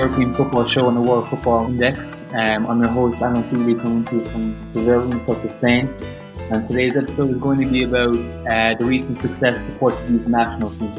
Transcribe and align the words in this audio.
European 0.00 0.32
Football 0.32 0.66
Show 0.66 0.86
on 0.86 0.94
the 0.94 1.00
World 1.02 1.28
Football 1.28 1.66
Index. 1.66 1.98
Um, 2.32 2.66
I'm 2.68 2.80
your 2.80 2.88
host, 2.88 3.20
Alan 3.20 3.44
Feely, 3.50 3.74
coming 3.74 4.02
to 4.06 4.14
you 4.14 4.20
from 4.30 4.72
Seville 4.72 5.12
in 5.12 5.26
south 5.26 5.44
of 5.44 5.52
Spain. 5.52 5.94
And 6.50 6.66
today's 6.66 6.96
episode 6.96 7.28
is 7.28 7.38
going 7.38 7.58
to 7.60 7.66
be 7.66 7.82
about 7.82 8.14
uh, 8.50 8.74
the 8.78 8.86
recent 8.86 9.18
success 9.18 9.60
of 9.60 9.66
the 9.66 9.74
Portuguese 9.74 10.26
national 10.26 10.70
team. 10.70 10.90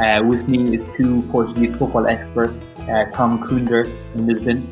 Uh, 0.00 0.22
with 0.24 0.46
me 0.46 0.76
is 0.76 0.84
two 0.96 1.22
Portuguese 1.32 1.74
football 1.74 2.06
experts, 2.06 2.78
uh, 2.88 3.10
Tom 3.12 3.42
Kundert 3.42 3.90
in 4.14 4.28
Lisbon. 4.28 4.64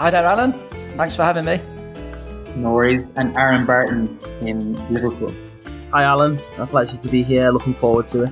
Hi 0.00 0.10
there, 0.10 0.26
Alan. 0.26 0.52
Thanks 0.96 1.14
for 1.14 1.22
having 1.22 1.44
me. 1.44 1.60
No 2.56 2.72
worries. 2.72 3.12
And 3.14 3.36
Aaron 3.36 3.64
Barton 3.64 4.18
in 4.40 4.74
Liverpool. 4.92 5.32
Hi, 5.92 6.02
Alan. 6.02 6.40
A 6.58 6.66
pleasure 6.66 6.96
to 6.96 7.08
be 7.08 7.22
here. 7.22 7.52
Looking 7.52 7.74
forward 7.74 8.06
to 8.06 8.24
it. 8.24 8.30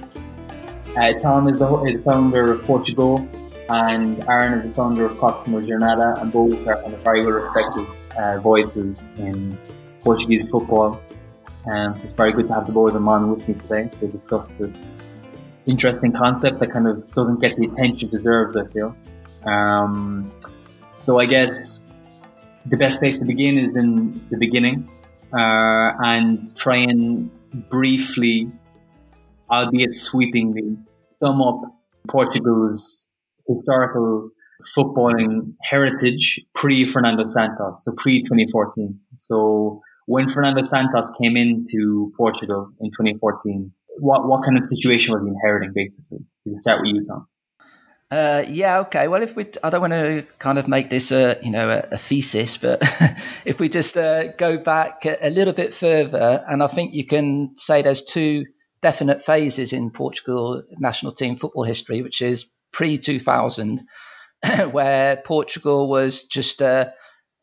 Uh, 0.96 1.12
Tom 1.20 1.48
is 1.48 1.60
the, 1.60 1.82
is 1.84 1.96
the 1.96 2.02
founder 2.02 2.52
of 2.52 2.62
Portugal, 2.62 3.28
and 3.68 4.22
Aaron 4.28 4.60
is 4.60 4.68
the 4.68 4.74
founder 4.74 5.06
of 5.06 5.16
Proximo 5.16 5.60
Jornada, 5.60 6.20
and 6.20 6.32
both 6.32 6.66
are 6.66 6.82
kind 6.82 6.94
of 6.94 7.02
very 7.02 7.22
well 7.22 7.32
respected 7.32 7.86
uh, 8.16 8.38
voices 8.40 9.08
in 9.18 9.58
Portuguese 10.00 10.48
football. 10.50 11.00
Um, 11.66 11.96
so 11.96 12.04
it's 12.04 12.12
very 12.12 12.32
good 12.32 12.46
to 12.48 12.54
have 12.54 12.66
the 12.66 12.72
both 12.72 12.88
of 12.88 12.94
them 12.94 13.08
on 13.08 13.30
with 13.30 13.48
me 13.48 13.54
today 13.54 13.88
to 14.00 14.08
discuss 14.08 14.48
this 14.58 14.94
interesting 15.66 16.12
concept 16.12 16.60
that 16.60 16.70
kind 16.70 16.86
of 16.86 17.10
doesn't 17.14 17.40
get 17.40 17.56
the 17.56 17.66
attention 17.66 18.08
it 18.08 18.12
deserves, 18.12 18.56
I 18.56 18.66
feel. 18.66 18.94
Um, 19.44 20.30
so 20.96 21.18
I 21.18 21.26
guess 21.26 21.90
the 22.66 22.76
best 22.76 22.98
place 22.98 23.18
to 23.18 23.24
begin 23.24 23.58
is 23.58 23.76
in 23.76 24.26
the 24.30 24.36
beginning 24.36 24.88
uh, 25.32 25.92
and 26.02 26.54
try 26.56 26.76
and 26.76 27.30
briefly, 27.70 28.50
albeit 29.50 29.96
sweepingly, 29.96 30.76
sum 31.08 31.40
up 31.40 31.62
Portugal's 32.08 33.03
historical 33.48 34.30
footballing 34.76 35.54
heritage 35.62 36.40
pre 36.54 36.86
Fernando 36.86 37.24
Santos, 37.24 37.84
so 37.84 37.92
pre 37.96 38.22
2014. 38.22 38.98
So 39.14 39.80
when 40.06 40.28
Fernando 40.28 40.62
Santos 40.62 41.10
came 41.20 41.36
into 41.36 42.12
Portugal 42.16 42.70
in 42.80 42.90
2014, 42.90 43.72
what, 43.98 44.26
what 44.26 44.44
kind 44.44 44.56
of 44.58 44.64
situation 44.64 45.14
was 45.14 45.22
he 45.22 45.28
inheriting 45.28 45.72
basically? 45.74 46.18
Can 46.44 46.58
start 46.58 46.82
with 46.82 46.94
you, 46.94 47.04
Tom. 47.06 47.26
Uh, 48.10 48.44
yeah, 48.48 48.80
okay. 48.80 49.08
Well, 49.08 49.22
if 49.22 49.34
we, 49.34 49.46
I 49.62 49.70
don't 49.70 49.80
want 49.80 49.92
to 49.92 50.24
kind 50.38 50.58
of 50.58 50.68
make 50.68 50.90
this 50.90 51.10
a, 51.10 51.36
you 51.42 51.50
know, 51.50 51.68
a, 51.68 51.94
a 51.94 51.98
thesis, 51.98 52.58
but 52.58 52.80
if 53.44 53.58
we 53.58 53.68
just 53.68 53.96
uh, 53.96 54.28
go 54.32 54.58
back 54.58 55.04
a, 55.04 55.30
little 55.30 55.54
bit 55.54 55.72
further, 55.72 56.44
and 56.46 56.62
I 56.62 56.66
think 56.66 56.94
you 56.94 57.06
can 57.06 57.56
say 57.56 57.82
there's 57.82 58.02
two 58.02 58.44
definite 58.82 59.22
phases 59.22 59.72
in 59.72 59.90
Portugal 59.90 60.62
national 60.78 61.12
team 61.12 61.34
football 61.34 61.64
history, 61.64 62.02
which 62.02 62.20
is 62.20 62.46
pre 62.74 62.98
2000, 62.98 63.80
where 64.72 65.16
Portugal 65.24 65.88
was 65.88 66.24
just, 66.24 66.60
uh, 66.60 66.90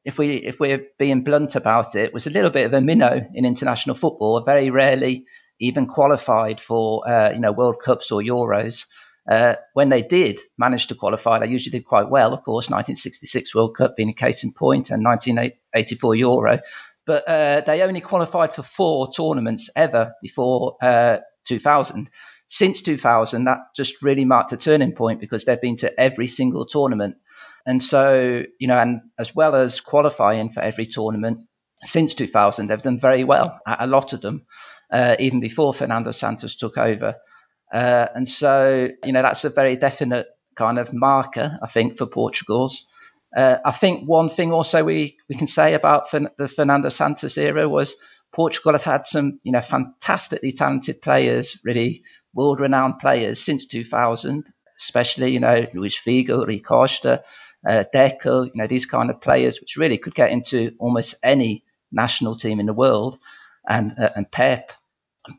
if 0.05 0.19
we 0.19 0.35
if 0.35 0.59
we're 0.59 0.85
being 0.99 1.23
blunt 1.23 1.55
about 1.55 1.95
it, 1.95 2.13
was 2.13 2.27
a 2.27 2.31
little 2.31 2.51
bit 2.51 2.65
of 2.65 2.73
a 2.73 2.81
minnow 2.81 3.27
in 3.33 3.45
international 3.45 3.95
football. 3.95 4.39
Very 4.41 4.69
rarely 4.69 5.25
even 5.59 5.85
qualified 5.85 6.59
for, 6.59 7.07
uh, 7.07 7.31
you 7.31 7.39
know, 7.39 7.51
World 7.51 7.77
Cups 7.83 8.11
or 8.11 8.21
Euros. 8.21 8.85
Uh, 9.29 9.55
when 9.73 9.89
they 9.89 10.01
did 10.01 10.39
manage 10.57 10.87
to 10.87 10.95
qualify, 10.95 11.37
they 11.39 11.45
usually 11.47 11.71
did 11.71 11.85
quite 11.85 12.09
well. 12.09 12.33
Of 12.33 12.43
course, 12.43 12.69
1966 12.69 13.55
World 13.55 13.77
Cup 13.77 13.95
being 13.95 14.09
a 14.09 14.13
case 14.13 14.43
in 14.43 14.51
point, 14.51 14.89
and 14.89 15.03
1984 15.03 16.15
Euro. 16.15 16.59
But 17.05 17.27
uh, 17.27 17.61
they 17.61 17.81
only 17.83 18.01
qualified 18.01 18.53
for 18.53 18.63
four 18.63 19.09
tournaments 19.11 19.69
ever 19.75 20.13
before 20.21 20.75
uh, 20.81 21.17
2000. 21.45 22.09
Since 22.53 22.81
2000, 22.81 23.45
that 23.45 23.59
just 23.73 24.03
really 24.03 24.25
marked 24.25 24.51
a 24.51 24.57
turning 24.57 24.91
point 24.91 25.21
because 25.21 25.45
they've 25.45 25.61
been 25.61 25.77
to 25.77 25.97
every 25.97 26.27
single 26.27 26.65
tournament. 26.65 27.15
And 27.65 27.81
so, 27.81 28.43
you 28.59 28.67
know, 28.67 28.77
and 28.77 28.99
as 29.17 29.33
well 29.33 29.55
as 29.55 29.79
qualifying 29.79 30.49
for 30.49 30.59
every 30.59 30.85
tournament 30.85 31.47
since 31.77 32.13
2000, 32.13 32.67
they've 32.67 32.81
done 32.81 32.99
very 32.99 33.23
well 33.23 33.57
at 33.65 33.81
a 33.81 33.87
lot 33.87 34.11
of 34.11 34.19
them, 34.19 34.45
uh, 34.91 35.15
even 35.17 35.39
before 35.39 35.71
Fernando 35.71 36.11
Santos 36.11 36.55
took 36.55 36.77
over. 36.77 37.15
Uh, 37.73 38.07
and 38.15 38.27
so, 38.27 38.89
you 39.05 39.13
know, 39.13 39.21
that's 39.21 39.45
a 39.45 39.49
very 39.49 39.77
definite 39.77 40.27
kind 40.57 40.77
of 40.77 40.91
marker, 40.91 41.57
I 41.63 41.67
think, 41.67 41.97
for 41.97 42.05
Portugal's. 42.05 42.85
Uh, 43.35 43.59
I 43.63 43.71
think 43.71 44.09
one 44.09 44.27
thing 44.27 44.51
also 44.51 44.83
we, 44.83 45.17
we 45.29 45.35
can 45.35 45.47
say 45.47 45.73
about 45.73 46.11
the 46.11 46.51
Fernando 46.53 46.89
Santos 46.89 47.37
era 47.37 47.69
was 47.69 47.95
Portugal 48.33 48.73
had 48.73 48.81
had 48.81 49.05
some, 49.05 49.39
you 49.43 49.53
know, 49.53 49.61
fantastically 49.61 50.51
talented 50.51 51.01
players, 51.01 51.57
really 51.63 52.01
world-renowned 52.33 52.99
players 52.99 53.43
since 53.43 53.65
2000, 53.65 54.45
especially, 54.77 55.31
you 55.31 55.39
know, 55.39 55.65
Luis 55.73 55.97
Figo, 55.97 56.45
Rui 56.45 56.59
Costa, 56.59 57.23
uh, 57.67 57.83
Deco, 57.93 58.45
you 58.45 58.51
know, 58.55 58.67
these 58.67 58.85
kind 58.85 59.09
of 59.09 59.21
players, 59.21 59.59
which 59.59 59.77
really 59.77 59.97
could 59.97 60.15
get 60.15 60.31
into 60.31 60.71
almost 60.79 61.15
any 61.23 61.63
national 61.91 62.35
team 62.35 62.59
in 62.59 62.65
the 62.65 62.73
world, 62.73 63.17
and 63.67 63.93
uh, 63.99 64.09
and 64.15 64.31
Pep 64.31 64.71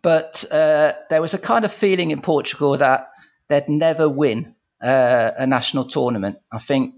but 0.02 0.44
uh, 0.52 0.92
there 1.10 1.20
was 1.20 1.34
a 1.34 1.38
kind 1.38 1.64
of 1.64 1.72
feeling 1.72 2.10
in 2.10 2.20
Portugal 2.20 2.76
that 2.76 3.08
they'd 3.48 3.68
never 3.68 4.08
win 4.08 4.54
uh, 4.82 5.32
a 5.36 5.46
national 5.46 5.84
tournament. 5.84 6.38
I 6.52 6.58
think 6.58 6.94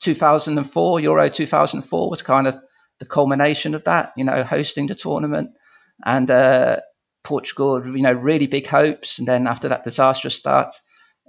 2004, 0.00 1.00
Euro 1.00 1.28
2004 1.28 2.10
was 2.10 2.22
kind 2.22 2.46
of 2.46 2.58
the 2.98 3.06
culmination 3.06 3.74
of 3.74 3.84
that, 3.84 4.12
you 4.16 4.24
know, 4.24 4.42
hosting 4.42 4.86
the 4.86 4.94
tournament. 4.94 5.50
And 6.04 6.30
uh, 6.30 6.78
Portugal, 7.24 7.84
you 7.86 8.02
know, 8.02 8.12
really 8.12 8.46
big 8.46 8.66
hopes. 8.66 9.18
And 9.18 9.28
then 9.28 9.46
after 9.46 9.68
that 9.68 9.84
disastrous 9.84 10.34
start 10.34 10.74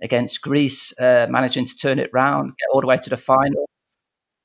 against 0.02 0.42
Greece, 0.42 0.98
uh, 1.00 1.28
managing 1.30 1.66
to 1.66 1.76
turn 1.76 2.00
it 2.00 2.10
round, 2.14 2.54
get 2.60 2.74
all 2.74 2.82
the 2.82 2.88
way 2.88 2.98
to 2.98 3.10
the 3.10 3.18
final, 3.18 3.70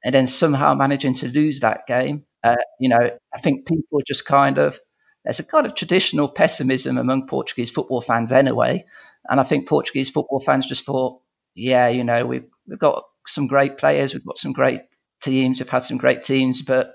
and 0.04 0.14
then 0.14 0.26
somehow 0.26 0.74
managing 0.74 1.14
to 1.14 1.28
lose 1.28 1.60
that 1.60 1.86
game. 1.86 2.24
Uh, 2.44 2.56
you 2.78 2.88
know, 2.88 3.10
I 3.34 3.38
think 3.38 3.66
people 3.66 4.00
just 4.06 4.24
kind 4.26 4.58
of 4.58 4.78
there's 5.24 5.40
a 5.40 5.44
kind 5.44 5.66
of 5.66 5.74
traditional 5.74 6.28
pessimism 6.28 6.96
among 6.96 7.26
Portuguese 7.26 7.70
football 7.70 8.00
fans 8.00 8.32
anyway. 8.32 8.84
And 9.28 9.40
I 9.40 9.42
think 9.42 9.68
Portuguese 9.68 10.10
football 10.10 10.40
fans 10.40 10.66
just 10.66 10.86
thought, 10.86 11.20
yeah, 11.54 11.88
you 11.88 12.02
know, 12.02 12.24
we've, 12.24 12.46
we've 12.66 12.78
got 12.78 13.04
some 13.26 13.46
great 13.46 13.76
players, 13.76 14.14
we've 14.14 14.24
got 14.24 14.38
some 14.38 14.52
great 14.52 14.80
teams, 15.20 15.60
we've 15.60 15.68
had 15.68 15.82
some 15.82 15.98
great 15.98 16.22
teams, 16.22 16.62
but 16.62 16.94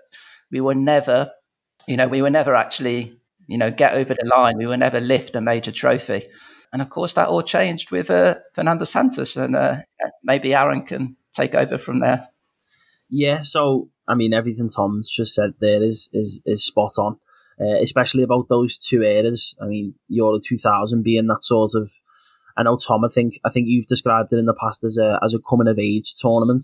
we 0.52 0.62
were 0.62 0.74
never, 0.74 1.32
you 1.88 1.98
know, 1.98 2.08
we 2.08 2.22
were 2.22 2.30
never 2.30 2.56
actually, 2.56 3.20
you 3.48 3.58
know, 3.58 3.72
get 3.72 3.94
over 3.94 4.14
the 4.14 4.32
line. 4.36 4.58
We 4.58 4.66
will 4.66 4.78
never 4.78 5.00
lift 5.00 5.36
a 5.36 5.42
major 5.42 5.72
trophy. 5.72 6.24
And 6.72 6.82
of 6.82 6.90
course, 6.90 7.14
that 7.14 7.28
all 7.28 7.44
changed 7.44 7.92
with 7.92 8.10
uh, 8.10 8.36
Fernando 8.54 8.86
Santos, 8.86 9.36
and 9.38 9.56
uh, 9.56 9.78
maybe 10.24 10.56
Aaron 10.56 10.86
can 10.86 11.16
take 11.32 11.54
over 11.54 11.78
from 11.78 12.00
there. 12.00 12.28
Yeah, 13.10 13.42
so 13.42 13.90
I 14.08 14.16
mean, 14.16 14.34
everything 14.34 14.70
Tom's 14.70 15.10
just 15.10 15.36
said 15.36 15.54
there 15.60 15.84
is 15.84 16.10
is 16.14 16.42
is 16.46 16.66
spot 16.66 16.94
on 16.98 17.18
uh, 17.60 17.78
especially 17.82 18.24
about 18.24 18.48
those 18.50 18.78
two 18.78 19.04
eras. 19.04 19.56
I 19.62 19.66
mean, 19.66 19.96
Euro 20.10 20.40
2000 20.40 21.04
being 21.04 21.28
that 21.28 21.44
sort 21.44 21.72
of, 21.76 21.92
I 22.58 22.64
know 22.64 22.78
Tom, 22.78 23.04
I 23.04 23.08
think 23.08 23.40
I 23.46 23.50
think 23.50 23.68
you've 23.68 23.88
described 23.88 24.34
it 24.34 24.38
in 24.38 24.46
the 24.46 24.54
past 24.54 24.84
as 24.84 24.98
a 24.98 25.20
as 25.24 25.34
a 25.34 25.40
coming 25.40 25.68
of 25.68 25.80
age 25.80 26.16
tournament, 26.16 26.64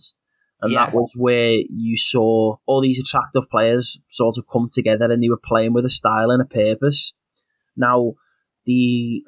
and 0.61 0.71
yeah. 0.71 0.85
that 0.85 0.93
was 0.93 1.13
where 1.15 1.59
you 1.69 1.97
saw 1.97 2.57
all 2.65 2.81
these 2.81 2.99
attractive 2.99 3.49
players 3.49 3.99
sort 4.09 4.37
of 4.37 4.45
come 4.51 4.67
together 4.71 5.09
and 5.11 5.23
they 5.23 5.29
were 5.29 5.39
playing 5.41 5.73
with 5.73 5.85
a 5.85 5.89
style 5.89 6.31
and 6.31 6.41
a 6.41 6.45
purpose. 6.45 7.13
Now, 7.77 8.13
the 8.65 9.23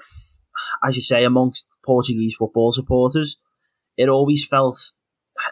as 0.83 0.95
you 0.95 1.01
say, 1.01 1.23
amongst 1.23 1.65
Portuguese 1.83 2.35
football 2.35 2.71
supporters, 2.71 3.37
it 3.97 4.09
always 4.09 4.45
felt, 4.45 4.91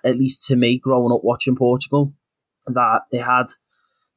at 0.04 0.18
least 0.18 0.46
to 0.48 0.56
me, 0.56 0.78
growing 0.78 1.14
up 1.14 1.22
watching 1.24 1.56
Portugal, 1.56 2.14
that 2.68 3.02
they 3.12 3.20
had 3.20 3.48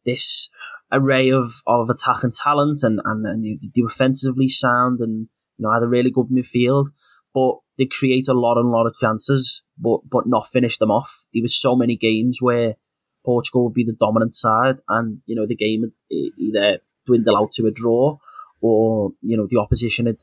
this 0.04 0.48
array 0.90 1.30
of, 1.30 1.62
of 1.66 1.88
attacking 1.88 2.32
talent 2.32 2.78
and, 2.82 3.00
and, 3.04 3.26
and 3.26 3.60
they 3.74 3.80
were 3.80 3.88
offensively 3.88 4.48
sound 4.48 5.00
and 5.00 5.28
you 5.56 5.62
know 5.62 5.72
had 5.72 5.82
a 5.82 5.88
really 5.88 6.10
good 6.10 6.26
midfield, 6.26 6.88
but 7.32 7.56
they 7.78 7.86
create 7.86 8.28
a 8.28 8.34
lot 8.34 8.58
and 8.58 8.70
lot 8.70 8.86
of 8.86 8.94
chances, 9.00 9.62
but 9.78 10.00
but 10.08 10.26
not 10.26 10.48
finish 10.48 10.78
them 10.78 10.90
off. 10.90 11.26
There 11.32 11.42
was 11.42 11.58
so 11.58 11.74
many 11.74 11.96
games 11.96 12.38
where 12.40 12.76
Portugal 13.24 13.64
would 13.64 13.74
be 13.74 13.84
the 13.84 13.96
dominant 13.98 14.34
side, 14.34 14.78
and 14.88 15.20
you 15.26 15.34
know 15.34 15.46
the 15.46 15.56
game 15.56 15.92
either 16.38 16.80
dwindle 17.06 17.36
out 17.36 17.50
to 17.52 17.66
a 17.66 17.70
draw, 17.70 18.18
or 18.60 19.12
you 19.22 19.36
know 19.36 19.46
the 19.48 19.58
opposition 19.58 20.06
would 20.06 20.20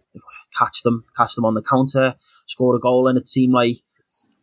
catch 0.57 0.84
them, 0.84 1.06
catch 1.16 1.36
them 1.36 1.46
on 1.46 1.54
the 1.54 1.62
counter, 1.62 2.16
score 2.46 2.75
a 2.75 2.80
goal, 2.80 3.07
and 3.07 3.18
it 3.18 3.28
seemed 3.28 3.54
like 3.54 3.78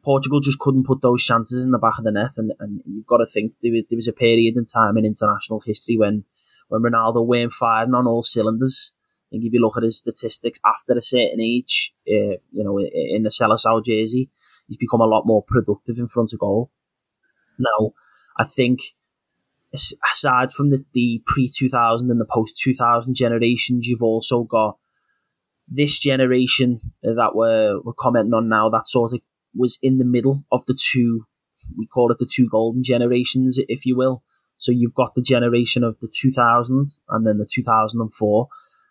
Portugal 0.04 0.40
just 0.40 0.58
couldn't 0.58 0.86
put 0.86 1.02
those 1.02 1.24
chances 1.24 1.64
in 1.64 1.72
the 1.72 1.78
back 1.78 1.98
of 1.98 2.04
the 2.04 2.12
net, 2.12 2.38
and, 2.38 2.52
and 2.60 2.80
you've 2.86 3.06
got 3.06 3.18
to 3.18 3.26
think 3.26 3.52
there, 3.62 3.72
there 3.88 3.96
was 3.96 4.08
a 4.08 4.12
period 4.12 4.56
in 4.56 4.64
time 4.64 4.96
in 4.96 5.04
international 5.04 5.60
history 5.60 5.96
when 5.96 6.24
when 6.68 6.82
Ronaldo 6.82 7.24
weren't 7.24 7.52
firing 7.52 7.94
on 7.94 8.06
all 8.06 8.22
cylinders. 8.22 8.92
Think 9.30 9.44
if 9.44 9.52
you 9.52 9.60
look 9.60 9.76
at 9.76 9.82
his 9.82 9.98
statistics 9.98 10.60
after 10.64 10.94
a 10.94 11.02
certain 11.02 11.40
age, 11.40 11.92
uh, 12.08 12.38
you 12.50 12.64
know, 12.64 12.78
in 12.78 13.22
the 13.22 13.30
Seleção 13.30 13.84
jersey, 13.84 14.30
he's 14.68 14.76
become 14.76 15.00
a 15.00 15.06
lot 15.06 15.24
more 15.26 15.42
productive 15.42 15.98
in 15.98 16.08
front 16.08 16.32
of 16.32 16.38
goal. 16.38 16.70
Now, 17.58 17.92
I 18.38 18.44
think 18.44 18.80
aside 19.74 20.52
from 20.52 20.70
the, 20.70 20.84
the 20.92 21.22
pre 21.26 21.48
2000 21.48 22.10
and 22.10 22.20
the 22.20 22.26
post 22.26 22.58
2000 22.58 23.14
generations, 23.14 23.86
you've 23.86 24.02
also 24.02 24.44
got 24.44 24.78
this 25.68 25.98
generation 25.98 26.80
that 27.02 27.32
we're, 27.34 27.80
we're 27.82 27.92
commenting 27.98 28.34
on 28.34 28.48
now 28.48 28.70
that 28.70 28.86
sort 28.86 29.12
of 29.12 29.20
was 29.54 29.78
in 29.82 29.98
the 29.98 30.04
middle 30.04 30.44
of 30.52 30.64
the 30.66 30.78
two 30.78 31.26
we 31.76 31.86
call 31.86 32.12
it 32.12 32.18
the 32.18 32.30
two 32.30 32.48
golden 32.48 32.82
generations, 32.82 33.58
if 33.68 33.86
you 33.86 33.96
will. 33.96 34.22
So 34.58 34.72
you've 34.72 34.94
got 34.94 35.14
the 35.14 35.22
generation 35.22 35.84
of 35.84 35.98
the 36.00 36.08
2000 36.08 36.92
and 37.08 37.26
then 37.26 37.38
the 37.38 37.48
2004, 37.50 38.48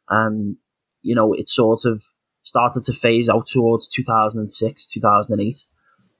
and 0.09 0.57
you 1.01 1.15
know 1.15 1.33
it 1.33 1.47
sort 1.47 1.85
of 1.85 2.03
started 2.43 2.83
to 2.83 2.93
phase 2.93 3.29
out 3.29 3.47
towards 3.47 3.87
2006, 3.89 4.85
2008, 4.85 5.55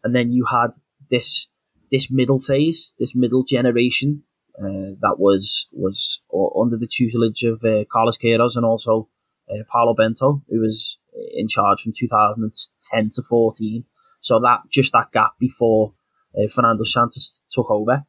and 0.03 0.15
then 0.15 0.31
you 0.31 0.45
had 0.45 0.69
this 1.09 1.47
this 1.91 2.11
middle 2.11 2.39
phase, 2.39 2.93
this 2.99 3.15
middle 3.15 3.43
generation 3.43 4.23
uh, 4.57 4.95
that 5.01 5.15
was 5.17 5.67
was 5.71 6.21
under 6.59 6.77
the 6.77 6.87
tutelage 6.87 7.43
of 7.43 7.63
uh, 7.63 7.83
Carlos 7.91 8.17
Queiroz 8.17 8.55
and 8.55 8.65
also 8.65 9.09
uh, 9.49 9.63
Paulo 9.71 9.93
Bento, 9.93 10.41
who 10.49 10.61
was 10.61 10.99
in 11.33 11.47
charge 11.47 11.81
from 11.81 11.93
2010 11.97 13.09
to 13.15 13.23
14. 13.23 13.83
So 14.21 14.39
that 14.39 14.61
just 14.71 14.91
that 14.93 15.11
gap 15.11 15.33
before 15.39 15.93
uh, 16.37 16.47
Fernando 16.47 16.83
Santos 16.83 17.41
took 17.51 17.69
over. 17.69 18.05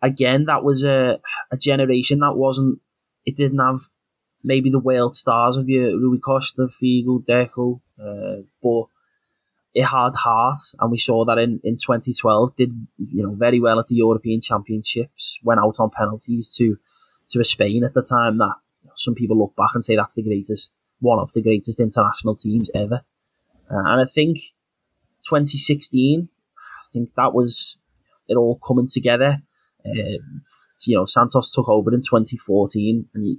Again, 0.00 0.44
that 0.46 0.62
was 0.62 0.84
a, 0.84 1.20
a 1.50 1.56
generation 1.56 2.20
that 2.20 2.36
wasn't. 2.36 2.78
It 3.24 3.36
didn't 3.36 3.58
have 3.58 3.80
maybe 4.42 4.70
the 4.70 4.78
world 4.78 5.14
stars 5.14 5.56
of 5.56 5.68
your 5.68 5.98
Rui 5.98 6.18
Costa, 6.18 6.68
Figo, 6.68 7.24
Deco, 7.24 7.80
uh, 8.02 8.42
but 8.62 8.86
it 9.74 9.84
had 9.84 10.14
heart, 10.16 10.58
and 10.80 10.90
we 10.90 10.98
saw 10.98 11.24
that 11.24 11.38
in, 11.38 11.60
in 11.62 11.76
2012. 11.76 12.56
Did 12.56 12.72
you 12.98 13.22
know 13.22 13.34
very 13.34 13.60
well 13.60 13.78
at 13.78 13.88
the 13.88 13.96
European 13.96 14.40
Championships, 14.40 15.38
went 15.42 15.60
out 15.60 15.76
on 15.78 15.90
penalties 15.90 16.54
to 16.56 16.78
to 17.30 17.44
Spain 17.44 17.84
at 17.84 17.94
the 17.94 18.02
time 18.02 18.38
that 18.38 18.54
some 18.96 19.14
people 19.14 19.38
look 19.38 19.54
back 19.54 19.70
and 19.74 19.84
say 19.84 19.96
that's 19.96 20.14
the 20.14 20.22
greatest, 20.22 20.74
one 21.00 21.18
of 21.18 21.32
the 21.32 21.42
greatest 21.42 21.78
international 21.78 22.34
teams 22.34 22.70
ever. 22.74 23.02
Uh, 23.70 23.84
and 23.84 24.00
I 24.00 24.04
think 24.06 24.38
2016, 25.28 26.28
I 26.58 26.92
think 26.92 27.14
that 27.14 27.34
was 27.34 27.76
it 28.28 28.36
all 28.36 28.58
coming 28.66 28.86
together. 28.86 29.38
Uh, 29.84 30.18
you 30.86 30.96
know, 30.96 31.04
Santos 31.04 31.52
took 31.52 31.68
over 31.68 31.92
in 31.92 32.00
2014, 32.00 33.08
and 33.14 33.22
he, 33.22 33.38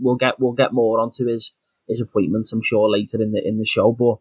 we'll 0.00 0.16
get 0.16 0.40
we'll 0.40 0.52
get 0.52 0.72
more 0.72 1.00
onto 1.00 1.26
his 1.26 1.52
his 1.88 2.00
appointments, 2.00 2.52
I'm 2.52 2.62
sure, 2.62 2.88
later 2.90 3.20
in 3.22 3.32
the 3.32 3.46
in 3.46 3.58
the 3.58 3.66
show. 3.66 3.92
But 3.92 4.18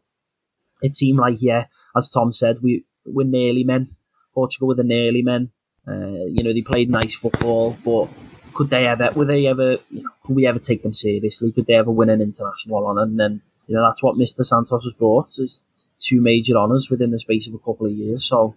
it 0.82 0.96
seemed 0.96 1.20
like, 1.20 1.42
yeah, 1.42 1.66
as 1.96 2.10
Tom 2.10 2.34
said, 2.34 2.62
we 2.62 2.86
we're 3.06 3.28
nearly 3.28 3.64
men. 3.64 3.96
Portugal 4.34 4.70
were 4.70 4.76
the 4.76 4.84
nearly 4.84 5.22
men. 5.22 5.52
Uh, 5.88 6.26
you 6.26 6.44
know, 6.44 6.54
they 6.54 6.62
played 6.62 6.90
nice 6.90 7.16
football, 7.16 7.78
but 7.84 8.08
could 8.54 8.70
they 8.70 8.88
ever? 8.88 9.12
Were 9.12 9.26
they 9.26 9.48
ever? 9.48 9.78
You 9.90 10.04
know, 10.04 10.10
could 10.24 10.36
we 10.36 10.48
ever 10.48 10.60
take 10.60 10.84
them 10.84 10.94
seriously? 10.94 11.52
Could 11.52 11.66
they 11.66 11.76
ever 11.76 11.92
win 11.92 12.10
an 12.10 12.22
international 12.22 12.86
honour? 12.86 13.04
And 13.04 13.20
then 13.20 13.42
you 13.68 13.76
know 13.76 13.84
that's 13.84 14.04
what 14.04 14.18
Mr. 14.18 14.46
Santos 14.46 14.84
has 14.84 14.94
brought 14.94 15.30
is 15.38 15.66
two 16.00 16.22
major 16.22 16.56
honours 16.56 16.90
within 16.90 17.12
the 17.12 17.20
space 17.20 17.48
of 17.48 17.54
a 17.54 17.60
couple 17.60 17.86
of 17.86 17.92
years. 17.92 18.26
So, 18.26 18.56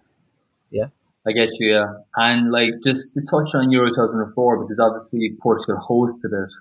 yeah. 0.71 0.87
I 1.25 1.31
get 1.31 1.49
you, 1.59 1.73
yeah. 1.73 1.85
And 2.15 2.51
like 2.51 2.73
just 2.83 3.13
to 3.13 3.21
touch 3.21 3.55
on 3.55 3.71
Euro 3.71 3.89
2004, 3.89 4.63
because 4.63 4.79
obviously 4.79 5.37
Portugal 5.41 5.77
hosted 5.89 6.33
it. 6.33 6.51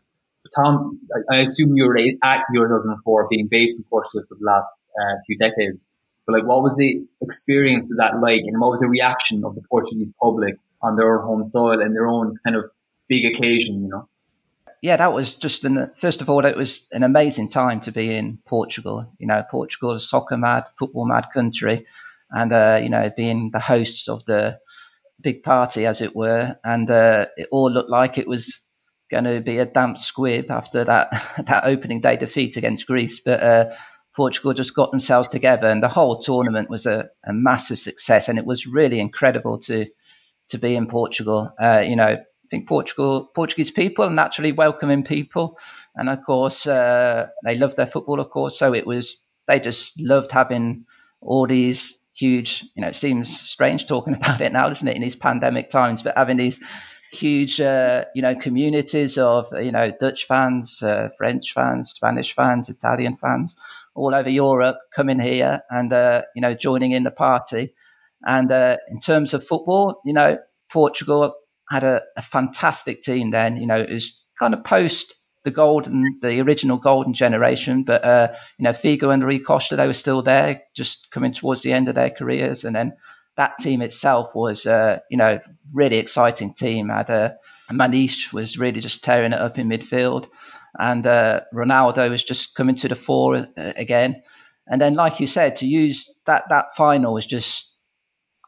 Tom, 0.55 1.01
I, 1.31 1.39
assume 1.39 1.77
you 1.77 1.85
were 1.85 1.99
at 2.23 2.43
Euro 2.53 2.69
2004, 2.69 3.29
being 3.31 3.49
based 3.51 3.79
in 3.79 3.85
Portugal 3.85 4.23
for 4.29 4.37
the 4.39 4.45
last 4.45 4.85
uh, 5.01 5.15
few 5.27 5.39
decades. 5.39 5.91
But 6.27 6.35
like, 6.35 6.45
what 6.45 6.63
was 6.63 6.75
the 6.77 7.05
experience 7.21 7.91
of 7.91 7.99
that 7.99 8.21
like, 8.21 8.43
and 8.45 8.61
what 8.61 8.71
was 8.71 8.81
the 8.81 8.89
reaction 8.89 9.45
of 9.45 9.55
the 9.55 9.63
Portuguese 9.71 10.13
public 10.21 10.57
on 10.83 10.97
their 10.97 11.19
own 11.19 11.27
home 11.27 11.45
soil 11.45 11.81
and 11.81 11.95
their 11.95 12.07
own 12.07 12.37
kind 12.45 12.57
of 12.57 12.65
big 13.09 13.25
occasion? 13.25 13.83
You 13.83 13.89
know. 13.89 14.09
Yeah, 14.83 14.97
that 14.97 15.13
was 15.13 15.37
just 15.37 15.65
an. 15.65 15.91
First 15.97 16.23
of 16.23 16.29
all, 16.29 16.45
it 16.45 16.57
was 16.57 16.89
an 16.93 17.03
amazing 17.03 17.49
time 17.49 17.81
to 17.81 17.93
be 17.93 18.15
in 18.15 18.39
Portugal. 18.47 19.11
You 19.19 19.29
know, 19.29 19.43
Portugal 19.51 19.93
is 19.93 20.03
a 20.03 20.07
soccer 20.07 20.37
mad, 20.37 20.65
football 20.79 21.07
mad 21.07 21.29
country, 21.33 21.87
and 22.31 22.53
uh, 22.53 22.81
you 22.83 22.89
know, 22.89 23.11
being 23.17 23.51
the 23.53 23.61
hosts 23.61 24.09
of 24.09 24.25
the 24.27 24.59
big 25.21 25.43
party, 25.43 25.87
as 25.87 26.03
it 26.03 26.17
were, 26.17 26.57
and 26.65 26.91
uh, 26.91 27.27
it 27.37 27.49
all 27.53 27.71
looked 27.71 27.91
like 27.91 28.19
it 28.19 28.27
was 28.27 28.62
going 29.13 29.25
to 29.25 29.41
be 29.41 29.59
a 29.59 29.67
damp 29.67 29.99
squib 29.99 30.51
after 30.51 30.83
that 30.85 31.11
that 31.47 31.65
opening 31.65 32.01
day 32.01 32.17
defeat 32.17 32.57
against 32.57 32.87
Greece. 32.89 33.21
But 33.21 33.43
uh, 33.43 33.73
Portugal 34.17 34.55
just 34.55 34.75
got 34.75 34.91
themselves 34.91 35.29
together, 35.29 35.69
and 35.69 35.83
the 35.83 35.89
whole 35.89 36.19
tournament 36.19 36.69
was 36.69 36.87
a, 36.87 37.09
a, 37.25 37.33
massive 37.33 37.79
success. 37.79 38.29
And 38.29 38.39
it 38.39 38.47
was 38.47 38.67
really 38.67 38.99
incredible 38.99 39.59
to 39.61 39.87
to 40.49 40.59
be 40.59 40.75
in 40.75 40.89
Portugal. 40.89 41.53
Uh, 41.61 41.85
you 41.87 41.95
know, 41.95 42.07
I 42.07 42.49
think 42.51 42.67
Portugal 42.67 43.31
Portuguese 43.35 43.71
people 43.71 44.05
are 44.05 44.11
naturally 44.11 44.53
welcoming 44.53 45.05
people, 45.05 45.59
and 45.95 46.09
of 46.09 46.23
course 46.25 46.67
uh, 46.67 47.29
they 47.45 47.55
love 47.55 47.77
their 47.77 47.87
football. 47.87 48.19
Of 48.19 48.31
course, 48.31 48.59
so 48.59 48.75
it 48.75 48.87
was 48.87 49.19
they 49.47 49.61
just 49.61 50.01
loved 50.01 50.33
having 50.33 50.87
all 51.21 51.47
these 51.47 52.01
huge. 52.17 52.65
You 52.75 52.83
know, 52.83 52.89
it 52.89 52.97
seems 52.97 53.39
strange 53.39 53.87
talking 53.87 54.15
about 54.21 54.41
it 54.41 54.53
now, 54.53 54.69
doesn't 54.69 54.89
it, 54.89 54.97
in 54.97 55.03
these 55.03 55.17
pandemic 55.17 55.69
times? 55.69 56.03
But 56.03 56.17
having 56.17 56.39
these 56.39 56.61
huge, 57.13 57.61
uh, 57.61 58.05
you 58.15 58.23
know, 58.23 58.35
communities 58.35 59.19
of, 59.19 59.47
you 59.61 59.71
know, 59.71 59.93
Dutch 60.01 60.25
fans, 60.25 60.83
uh, 60.83 61.11
French 61.19 61.53
fans, 61.53 61.91
Spanish 61.91 62.35
fans, 62.35 62.69
Italian 62.69 63.17
fans, 63.17 63.55
all 63.95 64.15
over 64.15 64.31
Europe 64.31 64.79
coming 64.97 65.19
here 65.19 65.61
and, 65.71 65.93
uh, 65.93 66.23
you 66.35 66.41
know, 66.41 66.55
joining 66.55 66.93
in 66.93 67.05
the 67.05 67.11
party. 67.11 67.75
And 68.25 68.51
uh, 68.51 68.79
in 68.89 68.99
terms 68.99 69.35
of 69.35 69.45
football, 69.45 70.01
you 70.05 70.13
know, 70.15 70.39
Portugal 70.71 71.35
had 71.71 71.85
a, 71.85 72.03
a 72.17 72.23
fantastic 72.23 73.03
team 73.03 73.31
then. 73.31 73.57
You 73.57 73.67
know, 73.67 73.77
it 73.77 73.91
was 73.91 74.25
kind 74.39 74.55
of 74.55 74.65
post 74.65 75.15
the 75.45 75.51
golden, 75.51 76.19
the 76.23 76.41
original 76.41 76.79
golden 76.79 77.13
generation. 77.13 77.83
But 77.83 78.05
uh, 78.05 78.29
you 78.59 78.65
know, 78.65 78.71
Figo 78.71 79.13
and 79.13 79.25
Rui 79.25 79.39
Costa, 79.39 79.77
they 79.77 79.87
were 79.87 79.93
still 79.93 80.23
there, 80.23 80.63
just 80.75 81.11
coming 81.11 81.33
towards 81.33 81.63
the 81.63 81.73
end 81.73 81.89
of 81.89 81.95
their 81.95 82.11
careers, 82.11 82.65
and 82.65 82.75
then 82.75 82.95
that 83.37 83.59
team 83.59 83.81
itself 83.81 84.35
was, 84.35 84.67
uh, 84.67 85.01
you 85.11 85.17
know, 85.17 85.39
really 85.75 85.99
exciting 85.99 86.53
team. 86.53 86.89
Had 86.89 87.11
a 87.11 87.15
uh, 87.15 87.31
Maniche 87.73 88.33
was 88.33 88.59
really 88.59 88.81
just 88.81 89.03
tearing 89.03 89.33
it 89.33 89.39
up 89.39 89.59
in 89.59 89.69
midfield, 89.69 90.29
and 90.79 91.07
uh, 91.07 91.41
Ronaldo 91.55 92.11
was 92.11 92.25
just 92.25 92.55
coming 92.55 92.75
to 92.77 92.89
the 92.89 92.95
fore 92.95 93.37
uh, 93.37 93.73
again. 93.77 94.23
And 94.67 94.81
then, 94.81 94.95
like 94.95 95.21
you 95.21 95.27
said, 95.27 95.57
to 95.57 95.67
use 95.67 96.21
that 96.27 96.49
that 96.51 96.75
final 96.77 97.15
was 97.15 97.27
just, 97.27 97.79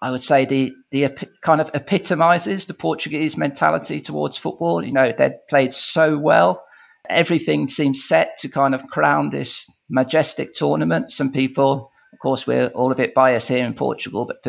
I 0.03 0.11
would 0.11 0.21
say, 0.21 0.45
the 0.45 0.73
the 0.91 1.09
kind 1.41 1.61
of 1.61 1.71
epitomizes 1.75 2.67
the 2.67 2.75
Portuguese 2.75 3.37
mentality 3.37 4.01
towards 4.01 4.37
football. 4.37 4.85
You 4.85 4.93
know, 4.93 5.13
they'd 5.13 5.47
played 5.49 5.73
so 5.73 6.19
well. 6.19 6.63
Everything 7.11 7.69
seemed 7.69 7.97
set 7.97 8.39
to 8.39 8.49
kind 8.49 8.75
of 8.75 8.87
crown 8.87 9.31
this 9.31 9.71
majestic 9.91 10.55
tournament. 10.55 11.11
Some 11.11 11.33
people 11.33 11.91
of 12.15 12.21
course, 12.21 12.47
we're 12.47 12.69
all 12.69 12.93
a 12.93 12.97
bit 12.97 13.13
biased 13.13 13.49
here 13.49 13.65
in 13.65 13.75
Portugal, 13.75 14.25
but 14.25 14.43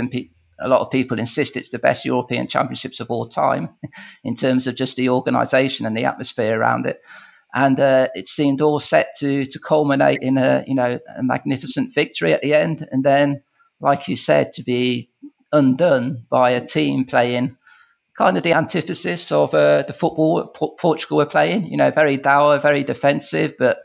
a 0.60 0.68
lot 0.68 0.82
of 0.82 0.92
people 0.92 1.20
insist 1.20 1.58
it's 1.58 1.72
the 1.72 1.80
best 1.80 2.06
European 2.06 2.48
Championships 2.48 3.00
of 3.00 3.10
all 3.10 3.28
time 3.28 3.70
in 4.24 4.36
terms 4.36 4.68
of 4.68 4.76
just 4.76 4.96
the 4.96 5.10
organisation 5.10 5.86
and 5.86 5.98
the 5.98 6.06
atmosphere 6.06 6.58
around 6.58 6.86
it. 6.86 7.02
And 7.54 7.80
uh, 7.80 8.10
it 8.14 8.28
seemed 8.28 8.62
all 8.62 8.80
set 8.80 9.14
to 9.20 9.46
to 9.46 9.60
culminate 9.60 10.20
in 10.22 10.38
a 10.38 10.64
you 10.68 10.76
know 10.76 11.00
a 11.18 11.24
magnificent 11.24 11.94
victory 11.96 12.34
at 12.34 12.42
the 12.42 12.54
end, 12.54 12.88
and 12.92 13.04
then, 13.04 13.44
like 13.80 14.08
you 14.08 14.18
said, 14.18 14.52
to 14.54 14.64
be 14.64 15.10
undone 15.54 16.26
by 16.30 16.52
a 16.52 16.66
team 16.66 17.06
playing 17.06 17.58
kind 18.18 18.38
of 18.38 18.44
the 18.44 18.54
antithesis 18.54 19.32
of 19.32 19.54
uh, 19.54 19.84
the 19.84 19.94
football 19.94 20.48
Portugal 20.80 21.18
were 21.18 21.26
playing. 21.26 21.66
You 21.66 21.78
know, 21.78 21.92
very 21.92 22.18
dour, 22.18 22.60
very 22.60 22.84
defensive, 22.84 23.54
but 23.58 23.80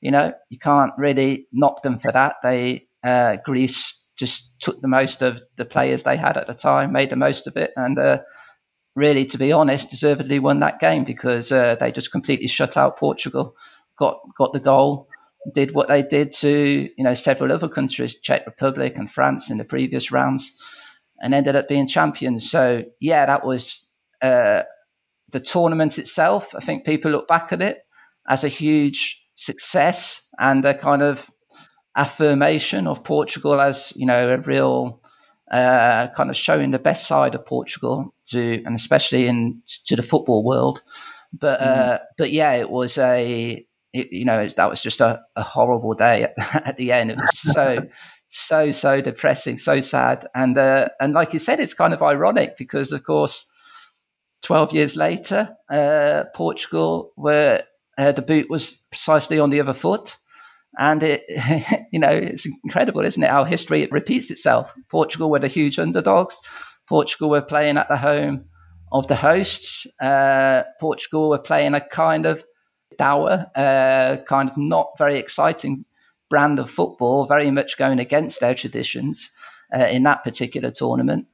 you 0.00 0.12
know 0.12 0.32
you 0.48 0.58
can't 0.58 0.92
really 0.96 1.48
knock 1.52 1.82
them 1.82 1.98
for 1.98 2.12
that. 2.12 2.36
They 2.42 2.87
uh, 3.04 3.36
Greece 3.44 4.06
just 4.18 4.60
took 4.60 4.80
the 4.80 4.88
most 4.88 5.22
of 5.22 5.42
the 5.56 5.64
players 5.64 6.02
they 6.02 6.16
had 6.16 6.36
at 6.36 6.46
the 6.46 6.54
time, 6.54 6.92
made 6.92 7.10
the 7.10 7.16
most 7.16 7.46
of 7.46 7.56
it, 7.56 7.72
and 7.76 7.98
uh, 7.98 8.18
really, 8.94 9.24
to 9.26 9.38
be 9.38 9.52
honest, 9.52 9.90
deservedly 9.90 10.38
won 10.38 10.60
that 10.60 10.80
game 10.80 11.04
because 11.04 11.52
uh, 11.52 11.76
they 11.76 11.92
just 11.92 12.12
completely 12.12 12.48
shut 12.48 12.76
out 12.76 12.98
Portugal, 12.98 13.54
got 13.96 14.18
got 14.36 14.52
the 14.52 14.60
goal, 14.60 15.08
did 15.54 15.72
what 15.72 15.88
they 15.88 16.02
did 16.02 16.32
to 16.32 16.90
you 16.96 17.04
know 17.04 17.14
several 17.14 17.52
other 17.52 17.68
countries, 17.68 18.20
Czech 18.20 18.44
Republic 18.46 18.96
and 18.96 19.10
France 19.10 19.50
in 19.50 19.58
the 19.58 19.64
previous 19.64 20.10
rounds, 20.10 20.56
and 21.20 21.34
ended 21.34 21.56
up 21.56 21.68
being 21.68 21.86
champions. 21.86 22.50
So 22.50 22.84
yeah, 23.00 23.26
that 23.26 23.46
was 23.46 23.88
uh, 24.20 24.62
the 25.30 25.40
tournament 25.40 25.98
itself. 25.98 26.54
I 26.56 26.60
think 26.60 26.84
people 26.84 27.10
look 27.10 27.28
back 27.28 27.52
at 27.52 27.62
it 27.62 27.78
as 28.28 28.44
a 28.44 28.48
huge 28.48 29.24
success 29.34 30.28
and 30.38 30.64
a 30.64 30.74
kind 30.74 31.02
of 31.02 31.30
affirmation 31.98 32.86
of 32.86 33.04
Portugal 33.04 33.60
as 33.60 33.92
you 33.96 34.06
know 34.06 34.30
a 34.30 34.38
real 34.38 35.02
uh, 35.50 36.08
kind 36.14 36.30
of 36.30 36.36
showing 36.36 36.70
the 36.70 36.78
best 36.78 37.06
side 37.06 37.34
of 37.34 37.44
Portugal 37.44 38.14
to, 38.26 38.62
and 38.64 38.74
especially 38.74 39.26
in 39.26 39.62
to 39.86 39.96
the 39.96 40.02
football 40.02 40.44
world. 40.44 40.82
But 41.32 41.60
uh, 41.60 41.98
mm. 41.98 42.04
but 42.16 42.30
yeah, 42.30 42.52
it 42.52 42.70
was 42.70 42.96
a 42.98 43.64
it, 43.92 44.12
you 44.12 44.24
know 44.24 44.46
that 44.48 44.70
was 44.70 44.82
just 44.82 45.00
a, 45.00 45.20
a 45.36 45.42
horrible 45.42 45.94
day 45.94 46.24
at, 46.24 46.34
at, 46.66 46.76
the 46.76 46.92
end. 46.92 47.10
It 47.10 47.18
was 47.18 47.38
so 47.38 47.86
so 48.28 48.70
so 48.70 49.00
depressing, 49.00 49.58
so 49.58 49.80
sad, 49.80 50.26
and 50.34 50.56
uh, 50.56 50.88
and 51.00 51.12
like 51.12 51.32
you 51.32 51.38
said, 51.38 51.60
it's 51.60 51.74
kind 51.74 51.92
of 51.92 52.02
ironic 52.02 52.56
because 52.56 52.92
of 52.92 53.02
course. 53.04 53.46
12 54.42 54.72
years 54.72 54.96
later, 54.96 55.56
uh, 55.68 56.22
Portugal 56.32 57.10
where 57.16 57.64
uh, 57.98 58.12
the 58.12 58.22
boot 58.22 58.48
was 58.48 58.86
precisely 58.88 59.40
on 59.40 59.50
the 59.50 59.60
other 59.60 59.74
foot. 59.74 60.16
And 60.78 61.02
it, 61.02 61.24
you 61.92 61.98
know, 61.98 62.08
it's 62.08 62.46
incredible, 62.46 63.00
isn't 63.00 63.22
it? 63.22 63.30
How 63.30 63.44
history 63.44 63.82
it 63.82 63.92
repeats 63.92 64.30
itself. 64.30 64.72
Portugal 64.88 65.30
were 65.30 65.40
the 65.40 65.48
huge 65.48 65.78
underdogs. 65.78 66.40
Portugal 66.88 67.30
were 67.30 67.42
playing 67.42 67.76
at 67.76 67.88
the 67.88 67.96
home 67.96 68.44
of 68.92 69.06
the 69.08 69.16
hosts. 69.16 69.86
Uh, 70.00 70.62
Portugal 70.80 71.28
were 71.28 71.38
playing 71.38 71.74
a 71.74 71.80
kind 71.80 72.24
of 72.24 72.44
dour, 72.96 73.46
uh, 73.54 74.16
kind 74.26 74.48
of 74.48 74.56
not 74.56 74.96
very 74.96 75.16
exciting 75.16 75.84
brand 76.30 76.58
of 76.58 76.70
football, 76.70 77.26
very 77.26 77.50
much 77.50 77.78
going 77.78 77.98
against 77.98 78.40
their 78.40 78.54
traditions 78.54 79.30
uh, 79.74 79.88
in 79.90 80.02
that 80.04 80.24
particular 80.24 80.70
tournament. 80.70 81.26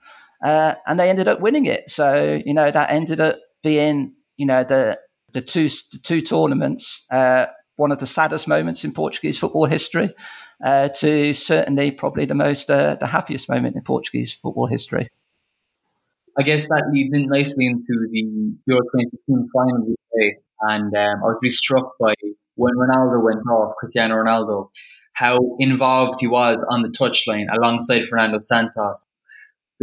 Uh, 0.42 0.74
and 0.86 1.00
they 1.00 1.10
ended 1.10 1.28
up 1.28 1.40
winning 1.40 1.66
it. 1.66 1.88
So, 1.88 2.40
you 2.44 2.54
know, 2.54 2.70
that 2.70 2.90
ended 2.90 3.20
up 3.20 3.38
being, 3.62 4.14
you 4.36 4.46
know, 4.46 4.62
the, 4.62 4.98
the, 5.32 5.40
two, 5.40 5.68
the 5.92 5.98
two 6.02 6.20
tournaments, 6.20 7.06
uh, 7.10 7.46
one 7.76 7.92
of 7.92 7.98
the 7.98 8.06
saddest 8.06 8.48
moments 8.48 8.84
in 8.84 8.92
Portuguese 8.92 9.38
football 9.38 9.66
history, 9.66 10.10
uh, 10.64 10.88
to 10.88 11.32
certainly 11.32 11.90
probably 11.90 12.24
the 12.24 12.34
most, 12.34 12.70
uh, 12.70 12.94
the 12.96 13.06
happiest 13.06 13.48
moment 13.48 13.76
in 13.76 13.82
Portuguese 13.82 14.32
football 14.32 14.66
history. 14.66 15.06
I 16.38 16.42
guess 16.42 16.66
that 16.66 16.90
leads 16.92 17.14
in 17.14 17.26
nicely 17.26 17.66
into 17.66 18.08
the 18.10 18.20
Euro 18.66 18.80
2016 18.80 19.48
final 19.54 19.94
today. 20.12 20.38
And 20.60 20.94
um, 20.94 21.22
I 21.22 21.26
was 21.26 21.38
really 21.42 21.52
struck 21.52 21.92
by 22.00 22.14
when 22.56 22.72
Ronaldo 22.74 23.22
went 23.22 23.46
off, 23.48 23.76
Cristiano 23.76 24.16
Ronaldo, 24.16 24.70
how 25.12 25.38
involved 25.58 26.20
he 26.20 26.26
was 26.26 26.64
on 26.70 26.82
the 26.82 26.88
touchline 26.88 27.46
alongside 27.52 28.06
Fernando 28.06 28.38
Santos. 28.40 29.06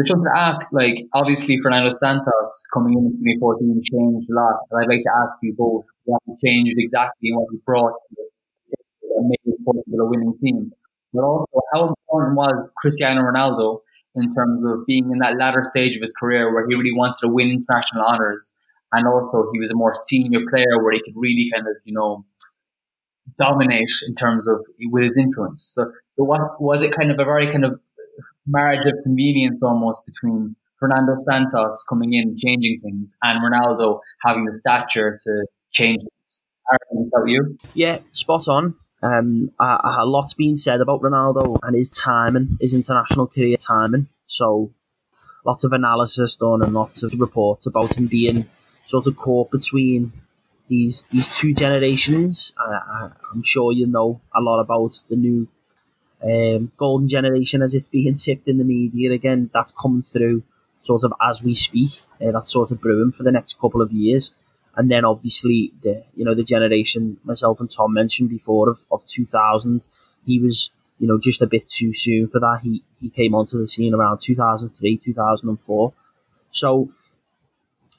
There's 0.02 0.10
something 0.10 0.34
to 0.34 0.40
ask, 0.40 0.74
like, 0.74 1.06
obviously 1.14 1.60
Fernando 1.62 1.92
Santos 1.92 2.64
coming 2.74 2.94
in 2.98 3.06
in 3.06 3.38
2014 3.38 3.82
changed 3.84 4.30
a 4.32 4.34
lot. 4.34 4.66
And 4.72 4.82
I'd 4.82 4.90
like 4.90 5.02
to 5.02 5.12
ask 5.24 5.38
you 5.44 5.54
both 5.56 5.86
what 6.06 6.22
changed 6.44 6.74
exactly 6.80 7.30
and 7.30 7.38
what 7.38 7.50
he 7.52 7.60
brought 7.64 7.94
to 8.10 9.22
make 9.22 9.40
Portugal 9.64 10.00
a 10.02 10.10
winning 10.10 10.34
team. 10.44 10.72
But 11.14 11.24
also, 11.24 11.62
how 11.72 11.90
important 11.90 12.36
was 12.36 12.68
Cristiano 12.78 13.22
Ronaldo 13.22 13.82
in 14.16 14.34
terms 14.34 14.64
of 14.64 14.88
being 14.88 15.12
in 15.12 15.20
that 15.20 15.38
latter 15.38 15.64
stage 15.70 15.96
of 15.96 16.02
his 16.02 16.14
career 16.20 16.52
where 16.52 16.68
he 16.68 16.74
really 16.74 16.98
wanted 16.98 17.20
to 17.22 17.28
win 17.28 17.50
international 17.50 18.04
honours 18.04 18.54
and 18.94 19.08
also 19.08 19.46
he 19.54 19.60
was 19.60 19.70
a 19.70 19.76
more 19.76 19.94
senior 19.94 20.40
player 20.50 20.82
where 20.82 20.94
he 20.94 21.00
could 21.00 21.14
really 21.16 21.48
kind 21.54 21.68
of, 21.68 21.76
you 21.86 21.94
know, 21.94 22.26
dominate 23.38 23.92
in 24.08 24.16
terms 24.16 24.48
of 24.48 24.66
with 24.86 25.04
his 25.04 25.16
influence. 25.16 25.72
So, 25.76 25.92
so 26.18 26.24
what 26.24 26.60
was 26.60 26.82
it 26.82 26.92
kind 26.92 27.12
of 27.12 27.20
a 27.20 27.24
very 27.24 27.46
kind 27.48 27.64
of 27.64 27.80
marriage 28.48 28.86
of 28.86 28.94
convenience 29.04 29.60
almost 29.62 30.06
between 30.06 30.56
Fernando 30.80 31.16
Santos 31.30 31.86
coming 31.88 32.14
in 32.14 32.36
changing 32.38 32.80
things 32.84 33.16
and 33.22 33.40
Ronaldo 33.42 34.00
having 34.26 34.46
the 34.46 34.54
stature 34.54 35.18
to 35.24 35.46
change 35.72 36.02
things. 36.02 36.44
Aaron, 36.72 37.10
that 37.12 37.24
you? 37.28 37.58
Yeah, 37.74 38.00
spot 38.12 38.48
on. 38.48 38.76
Um, 39.04 39.52
a, 39.60 39.78
a 40.00 40.06
lot's 40.06 40.34
been 40.34 40.56
said 40.56 40.82
about 40.82 41.02
Ronaldo 41.02 41.58
and 41.64 41.76
his 41.76 41.92
timing, 41.92 42.58
his 42.60 42.74
international 42.74 43.28
career 43.28 43.58
timing. 43.58 44.08
So 44.28 44.72
lots 45.46 45.64
of 45.64 45.74
analysis 45.74 46.36
done 46.36 46.64
and 46.64 46.74
lots 46.74 47.04
of 47.04 47.14
reports 47.20 47.66
about 47.66 47.98
him 47.98 48.08
being 48.08 48.48
sort 48.86 49.08
of 49.08 49.16
caught 49.18 49.52
between 49.52 50.14
these 50.68 51.04
these 51.04 51.36
two 51.38 51.54
generations. 51.54 52.54
I, 52.58 53.10
am 53.34 53.44
sure 53.44 53.72
you 53.72 53.88
know 53.88 54.22
a 54.36 54.42
lot 54.42 54.62
about 54.62 54.92
the 55.10 55.16
new 55.16 55.48
um, 56.24 56.72
golden 56.78 57.08
generation 57.08 57.62
as 57.62 57.74
it's 57.74 57.88
being 57.88 58.16
tipped 58.16 58.48
in 58.48 58.58
the 58.58 58.64
media 58.64 59.12
again. 59.12 59.50
That's 59.54 59.72
coming 59.72 60.04
through 60.04 60.44
sort 60.82 61.04
of 61.04 61.14
as 61.22 61.44
we 61.44 61.56
speak. 61.56 62.02
Uh, 62.24 62.32
that's 62.32 62.52
sort 62.52 62.72
of 62.72 62.82
brewing 62.82 63.12
for 63.12 63.24
the 63.24 63.32
next 63.32 63.60
couple 63.60 63.82
of 63.82 63.92
years. 63.92 64.32
And 64.76 64.90
then 64.90 65.04
obviously 65.04 65.74
the 65.84 66.04
you 66.16 66.24
know 66.24 66.36
the 66.36 66.44
generation 66.44 67.18
myself 67.24 67.60
and 67.60 67.70
Tom 67.70 67.94
mentioned 67.94 68.30
before 68.30 68.70
of, 68.70 68.80
of 68.92 69.06
2000, 69.06 69.84
he 70.26 70.40
was 70.40 70.72
you 70.98 71.08
know 71.08 71.20
just 71.20 71.42
a 71.42 71.48
bit 71.48 71.68
too 71.68 71.94
soon 71.94 72.28
for 72.28 72.40
that. 72.40 72.60
He 72.64 72.84
he 73.00 73.10
came 73.10 73.36
onto 73.36 73.58
the 73.58 73.68
scene 73.68 73.94
around 73.94 74.20
2003, 74.20 74.98
2004. 74.98 75.94
So 76.52 76.90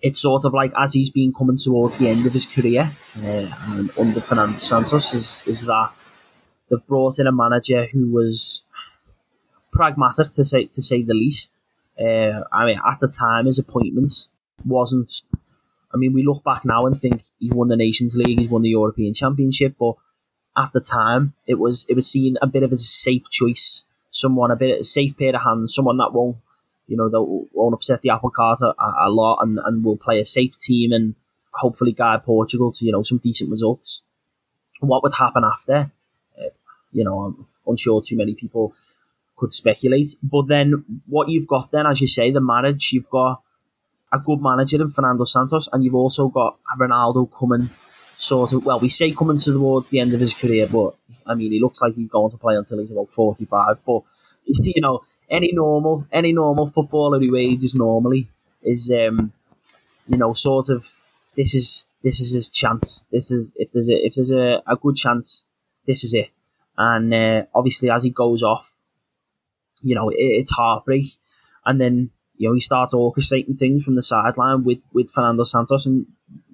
it's 0.01 0.21
sort 0.21 0.45
of 0.45 0.53
like 0.53 0.73
as 0.77 0.93
he's 0.95 1.11
been 1.11 1.33
coming 1.33 1.57
towards 1.57 1.99
the 1.99 2.09
end 2.09 2.27
of 2.27 2.33
his 2.33 2.47
career 2.47 2.91
uh, 3.19 3.47
and 3.69 3.91
under 3.99 4.21
Fernando 4.21 4.59
Santos 4.59 5.15
is, 5.15 5.43
is 5.47 5.65
that 5.67 5.93
they've 6.73 6.87
brought 6.87 7.19
in 7.19 7.27
a 7.27 7.33
manager 7.33 7.87
who 7.93 8.11
was 8.11 8.63
pragmatic 9.71 10.33
to 10.33 10.45
say 10.45 10.65
to 10.65 10.83
say 10.83 11.03
the 11.03 11.15
least. 11.15 11.53
Uh, 12.01 12.43
I 12.51 12.65
mean, 12.65 12.81
at 12.91 12.99
the 13.01 13.09
time, 13.09 13.47
his 13.47 13.59
appointment 13.59 14.29
wasn't. 14.65 15.23
I 15.95 15.99
mean, 15.99 16.15
we 16.15 16.25
look 16.25 16.43
back 16.43 16.65
now 16.65 16.87
and 16.87 16.99
think 16.99 17.23
he 17.39 17.51
won 17.51 17.69
the 17.69 17.77
Nations 17.77 18.17
League, 18.17 18.41
he's 18.41 18.49
won 18.49 18.63
the 18.63 18.71
European 18.71 19.13
Championship, 19.13 19.75
but 19.79 19.97
at 20.57 20.73
the 20.73 20.81
time, 20.81 21.35
it 21.47 21.59
was 21.59 21.85
it 21.89 21.95
was 21.95 22.11
seen 22.11 22.39
a 22.41 22.47
bit 22.47 22.63
of 22.63 22.73
a 22.73 22.79
safe 22.79 23.29
choice, 23.31 23.85
someone 24.11 24.51
a 24.51 24.57
bit 24.57 24.81
a 24.81 24.85
safe 24.85 25.17
pair 25.19 25.37
of 25.37 25.43
hands, 25.43 25.75
someone 25.75 25.99
that 25.99 26.15
won't 26.15 26.39
you 26.93 26.97
know, 26.97 27.09
that 27.09 27.23
won't 27.55 27.75
upset 27.75 28.03
the 28.03 28.11
apple 28.11 28.31
cart 28.31 28.61
a, 28.61 28.75
a 28.77 29.09
lot 29.09 29.39
and, 29.41 29.59
and 29.65 29.85
will 29.85 29.97
play 29.97 30.19
a 30.21 30.25
safe 30.25 30.57
team 30.59 30.93
and 30.93 31.15
hopefully 31.53 31.93
guide 31.93 32.25
Portugal 32.25 32.73
to, 32.73 32.85
you 32.85 32.93
know, 32.93 33.03
some 33.03 33.19
decent 33.19 33.51
results. 33.51 34.03
What 34.81 35.03
would 35.03 35.15
happen 35.15 35.43
after? 35.43 35.91
You 36.93 37.05
know, 37.05 37.21
I'm 37.21 37.47
unsure 37.67 38.03
too 38.03 38.17
many 38.17 38.35
people 38.35 38.75
could 39.37 39.53
speculate. 39.53 40.15
But 40.23 40.49
then 40.49 40.85
what 41.07 41.29
you've 41.29 41.49
got 41.49 41.71
then, 41.73 41.87
as 41.87 42.01
you 42.01 42.07
say, 42.07 42.31
the 42.31 42.41
marriage, 42.41 42.93
you've 42.93 43.11
got 43.11 43.43
a 44.13 44.19
good 44.19 44.41
manager 44.41 44.81
in 44.81 44.91
Fernando 44.91 45.25
Santos 45.25 45.69
and 45.73 45.83
you've 45.83 45.95
also 45.95 46.29
got 46.29 46.59
Ronaldo 46.79 47.31
coming 47.33 47.71
sort 48.17 48.53
of, 48.53 48.65
well, 48.65 48.79
we 48.79 48.89
say 48.89 49.13
coming 49.13 49.39
towards 49.39 49.91
the 49.91 50.01
end 50.01 50.13
of 50.13 50.21
his 50.21 50.35
career, 50.35 50.67
but 50.67 50.95
I 51.27 51.35
mean, 51.35 51.51
he 51.51 51.61
looks 51.61 51.81
like 51.81 51.95
he's 51.95 52.09
going 52.09 52.31
to 52.31 52.37
play 52.37 52.57
until 52.57 52.79
he's 52.79 52.91
about 52.91 53.11
45. 53.11 53.79
But, 53.85 54.03
you 54.45 54.81
know, 54.81 55.03
any 55.33 55.51
normal 55.53 56.05
any 56.13 56.33
normal 56.33 56.69
footballer 56.69 57.19
who 57.19 57.35
ages 57.37 57.75
normally 57.75 58.29
is 58.63 58.93
um, 58.93 59.33
you 60.07 60.19
know 60.19 60.33
sort 60.35 60.69
of 60.69 60.95
this 61.37 61.55
is 61.55 61.87
this 62.03 62.21
is 62.21 62.33
his 62.33 62.51
chance. 62.51 63.07
This 63.11 63.31
is 63.31 63.53
if 63.57 63.73
there's 63.73 63.89
a 63.89 64.07
if 64.07 64.15
there's 64.15 64.31
a, 64.31 64.63
a 64.67 64.77
good 64.77 64.97
chance, 64.97 65.45
this 65.87 66.05
is 66.05 66.15
it. 66.15 66.31
And 66.85 67.15
uh, 67.15 67.43
obviously, 67.55 67.91
as 67.91 68.03
he 68.03 68.11
goes 68.11 68.43
off, 68.43 68.75
you 69.83 69.95
know 69.95 70.09
it, 70.09 70.17
it's 70.19 70.51
heartbreak. 70.51 71.07
And 71.65 71.81
then 71.81 72.11
you 72.37 72.49
know 72.49 72.55
he 72.55 72.61
starts 72.61 72.93
orchestrating 72.93 73.57
things 73.57 73.85
from 73.85 73.95
the 73.95 74.03
sideline 74.03 74.65
with 74.65 74.81
with 74.93 75.11
Fernando 75.11 75.45
Santos. 75.45 75.87
And 75.87 76.07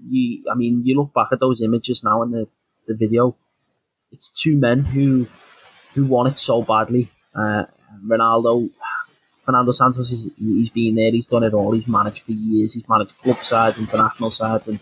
you, 0.06 0.44
I 0.52 0.54
mean, 0.54 0.82
you 0.84 0.96
look 0.96 1.14
back 1.14 1.28
at 1.32 1.40
those 1.40 1.62
images 1.62 2.04
now 2.04 2.22
in 2.22 2.30
the 2.30 2.46
the 2.86 2.94
video. 2.94 3.36
It's 4.12 4.30
two 4.30 4.56
men 4.56 4.84
who 4.84 5.26
who 5.94 6.04
want 6.04 6.28
it 6.28 6.36
so 6.36 6.60
badly. 6.62 7.08
Uh, 7.34 7.64
Ronaldo, 8.06 8.70
Fernando 9.42 9.72
Santos, 9.72 10.10
is, 10.10 10.28
he's 10.38 10.70
been 10.70 10.94
there, 10.94 11.10
he's 11.10 11.26
done 11.26 11.42
it 11.42 11.54
all. 11.54 11.72
He's 11.72 11.88
managed 11.88 12.22
for 12.22 12.32
years. 12.32 12.74
He's 12.74 12.88
managed 12.88 13.16
club 13.18 13.38
sides, 13.38 13.78
international 13.78 14.30
sides, 14.30 14.68
and 14.68 14.78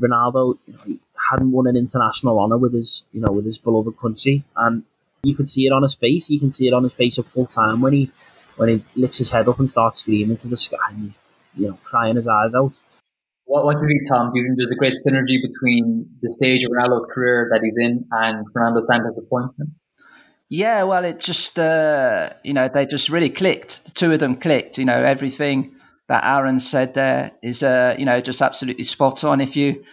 Ronaldo 0.00 0.58
you 0.66 0.74
know, 0.74 0.98
hadn't 1.30 1.52
won 1.52 1.66
an 1.66 1.76
international 1.76 2.38
honour 2.38 2.58
with 2.58 2.74
his, 2.74 3.04
you 3.12 3.20
know, 3.20 3.32
with 3.32 3.44
his 3.44 3.58
beloved 3.58 3.98
country, 3.98 4.44
and 4.56 4.84
you 5.22 5.34
could 5.34 5.48
see 5.48 5.66
it 5.66 5.72
on 5.72 5.82
his 5.82 5.94
face. 5.94 6.30
You 6.30 6.38
can 6.38 6.50
see 6.50 6.68
it 6.68 6.74
on 6.74 6.84
his 6.84 6.94
face 6.94 7.18
at 7.18 7.26
full 7.26 7.46
time 7.46 7.80
when 7.80 7.92
he 7.92 8.10
when 8.56 8.68
he 8.68 8.84
lifts 8.96 9.18
his 9.18 9.30
head 9.30 9.48
up 9.48 9.58
and 9.58 9.70
starts 9.70 10.00
screaming 10.00 10.36
to 10.38 10.48
the 10.48 10.56
sky, 10.56 10.76
and 10.90 11.14
you 11.56 11.68
know, 11.68 11.78
crying 11.84 12.16
his 12.16 12.28
eyes 12.28 12.54
out. 12.54 12.72
What, 13.44 13.64
what 13.64 13.78
do 13.78 13.84
you 13.84 13.88
think, 13.88 14.08
Tom? 14.08 14.32
Do 14.32 14.40
you 14.40 14.46
think 14.46 14.58
there's 14.58 14.70
a 14.70 14.76
great 14.76 14.94
synergy 14.94 15.40
between 15.40 16.06
the 16.20 16.30
stage 16.32 16.64
of 16.64 16.70
Ronaldo's 16.70 17.06
career 17.12 17.48
that 17.50 17.62
he's 17.62 17.76
in 17.78 18.06
and 18.10 18.46
Fernando 18.52 18.80
Santos' 18.80 19.18
appointment? 19.18 19.70
Yeah, 20.50 20.84
well, 20.84 21.04
it 21.04 21.20
just 21.20 21.58
uh, 21.58 22.30
you 22.42 22.52
know 22.52 22.68
they 22.68 22.86
just 22.86 23.08
really 23.08 23.30
clicked. 23.30 23.84
The 23.84 23.90
two 23.92 24.12
of 24.12 24.20
them 24.20 24.36
clicked. 24.36 24.78
You 24.78 24.84
know, 24.84 24.96
everything 24.96 25.74
that 26.08 26.24
Aaron 26.24 26.58
said 26.58 26.94
there 26.94 27.32
is 27.42 27.62
uh, 27.62 27.94
you 27.98 28.04
know 28.04 28.20
just 28.20 28.40
absolutely 28.40 28.84
spot 28.84 29.24
on. 29.24 29.40
If 29.40 29.56
you 29.56 29.84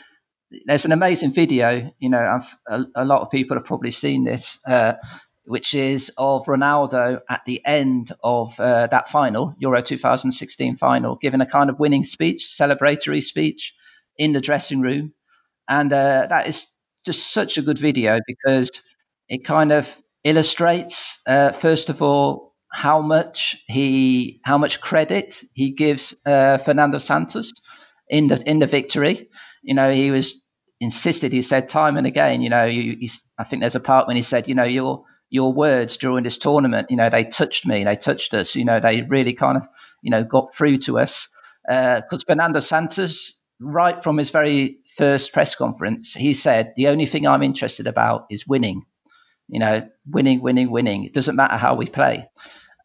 there's 0.65 0.85
an 0.85 0.91
amazing 0.91 1.31
video. 1.31 1.91
You 1.99 2.09
know, 2.09 2.39
a, 2.67 2.85
a, 2.95 3.05
lot 3.05 3.21
of 3.21 3.31
people 3.31 3.57
have 3.57 3.65
probably 3.65 3.91
seen 3.91 4.23
this, 4.23 4.59
uh, 4.67 4.93
which 5.45 5.73
is 5.73 6.11
of 6.17 6.45
Ronaldo 6.45 7.21
at 7.29 7.43
the 7.45 7.61
end 7.65 8.11
of 8.23 8.59
uh, 8.59 8.87
that 8.87 9.07
final 9.07 9.55
Euro 9.59 9.81
2016 9.81 10.75
final, 10.75 11.15
giving 11.15 11.41
a 11.41 11.45
kind 11.45 11.69
of 11.69 11.79
winning 11.79 12.03
speech, 12.03 12.39
celebratory 12.39 13.21
speech 13.21 13.73
in 14.17 14.33
the 14.33 14.41
dressing 14.41 14.81
room, 14.81 15.13
and 15.69 15.91
uh, 15.91 16.27
that 16.29 16.47
is 16.47 16.77
just 17.05 17.33
such 17.33 17.57
a 17.57 17.61
good 17.61 17.77
video 17.77 18.19
because 18.27 18.81
it 19.29 19.43
kind 19.43 19.71
of 19.71 20.01
illustrates, 20.23 21.21
uh, 21.27 21.51
first 21.51 21.89
of 21.89 22.01
all, 22.01 22.53
how 22.71 23.01
much 23.01 23.55
he, 23.67 24.41
how 24.43 24.57
much 24.57 24.81
credit 24.81 25.41
he 25.53 25.71
gives 25.71 26.15
uh, 26.25 26.57
Fernando 26.57 26.97
Santos 26.97 27.51
in 28.09 28.27
the 28.27 28.41
in 28.45 28.59
the 28.59 28.67
victory. 28.67 29.27
You 29.63 29.73
know, 29.73 29.91
he 29.91 30.11
was 30.11 30.44
insisted. 30.79 31.31
He 31.31 31.41
said 31.41 31.67
time 31.67 31.97
and 31.97 32.07
again. 32.07 32.41
You 32.41 32.49
know, 32.49 32.65
you, 32.65 33.07
I 33.37 33.43
think 33.43 33.61
there's 33.61 33.75
a 33.75 33.79
part 33.79 34.07
when 34.07 34.15
he 34.15 34.21
said, 34.21 34.47
you 34.47 34.55
know, 34.55 34.63
your 34.63 35.03
your 35.29 35.53
words 35.53 35.97
during 35.97 36.23
this 36.23 36.37
tournament, 36.37 36.91
you 36.91 36.95
know, 36.95 37.09
they 37.09 37.23
touched 37.23 37.65
me, 37.65 37.83
they 37.83 37.95
touched 37.95 38.33
us. 38.33 38.55
You 38.55 38.65
know, 38.65 38.79
they 38.79 39.01
really 39.03 39.33
kind 39.33 39.57
of, 39.57 39.67
you 40.01 40.11
know, 40.11 40.23
got 40.23 40.47
through 40.53 40.77
to 40.79 40.99
us 40.99 41.27
because 41.67 42.23
uh, 42.23 42.27
Fernando 42.27 42.59
Santos 42.59 43.41
right 43.59 44.03
from 44.03 44.17
his 44.17 44.29
very 44.29 44.77
first 44.97 45.33
press 45.33 45.55
conference, 45.55 46.13
he 46.13 46.33
said, 46.33 46.73
The 46.75 46.87
only 46.87 47.05
thing 47.05 47.27
I'm 47.27 47.41
interested 47.43 47.87
about 47.87 48.25
is 48.29 48.47
winning 48.47 48.85
you 49.47 49.59
know, 49.59 49.87
winning, 50.07 50.41
winning, 50.41 50.71
winning. 50.71 51.03
It 51.03 51.13
doesn't 51.13 51.35
matter 51.35 51.57
how 51.57 51.75
we 51.75 51.85
play, 51.85 52.27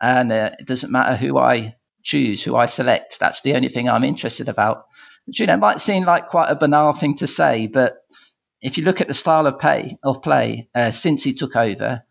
and 0.01 0.33
uh, 0.33 0.51
it 0.59 0.67
doesn't 0.67 0.93
matter 0.93 1.17
who 1.17 1.39
I 1.39 1.77
choose 2.03 2.43
who 2.43 2.57
I 2.57 2.67
select. 2.67 3.19
That's 3.21 3.43
the 3.43 3.55
only 3.55 3.69
thing 3.69 3.89
I'm 3.89 4.05
interested 4.05 4.49
about. 4.49 4.85
You 5.39 5.47
know, 5.47 5.57
might 5.57 5.81
seem 5.81 6.05
like 6.05 6.27
quite 6.27 6.51
a 6.51 6.57
banal 6.57 6.93
thing 6.93 7.15
to 7.17 7.27
say, 7.27 7.67
but 7.67 7.99
if 8.63 8.77
you 8.77 8.85
look 8.85 9.01
at 9.01 9.09
the 9.09 9.15
style 9.15 9.47
of 9.47 9.59
play 9.59 9.97
of 10.03 10.23
play 10.23 10.69
uh, 10.75 10.91
since 10.91 11.25
he 11.25 11.33
took 11.33 11.57
over, 11.57 12.03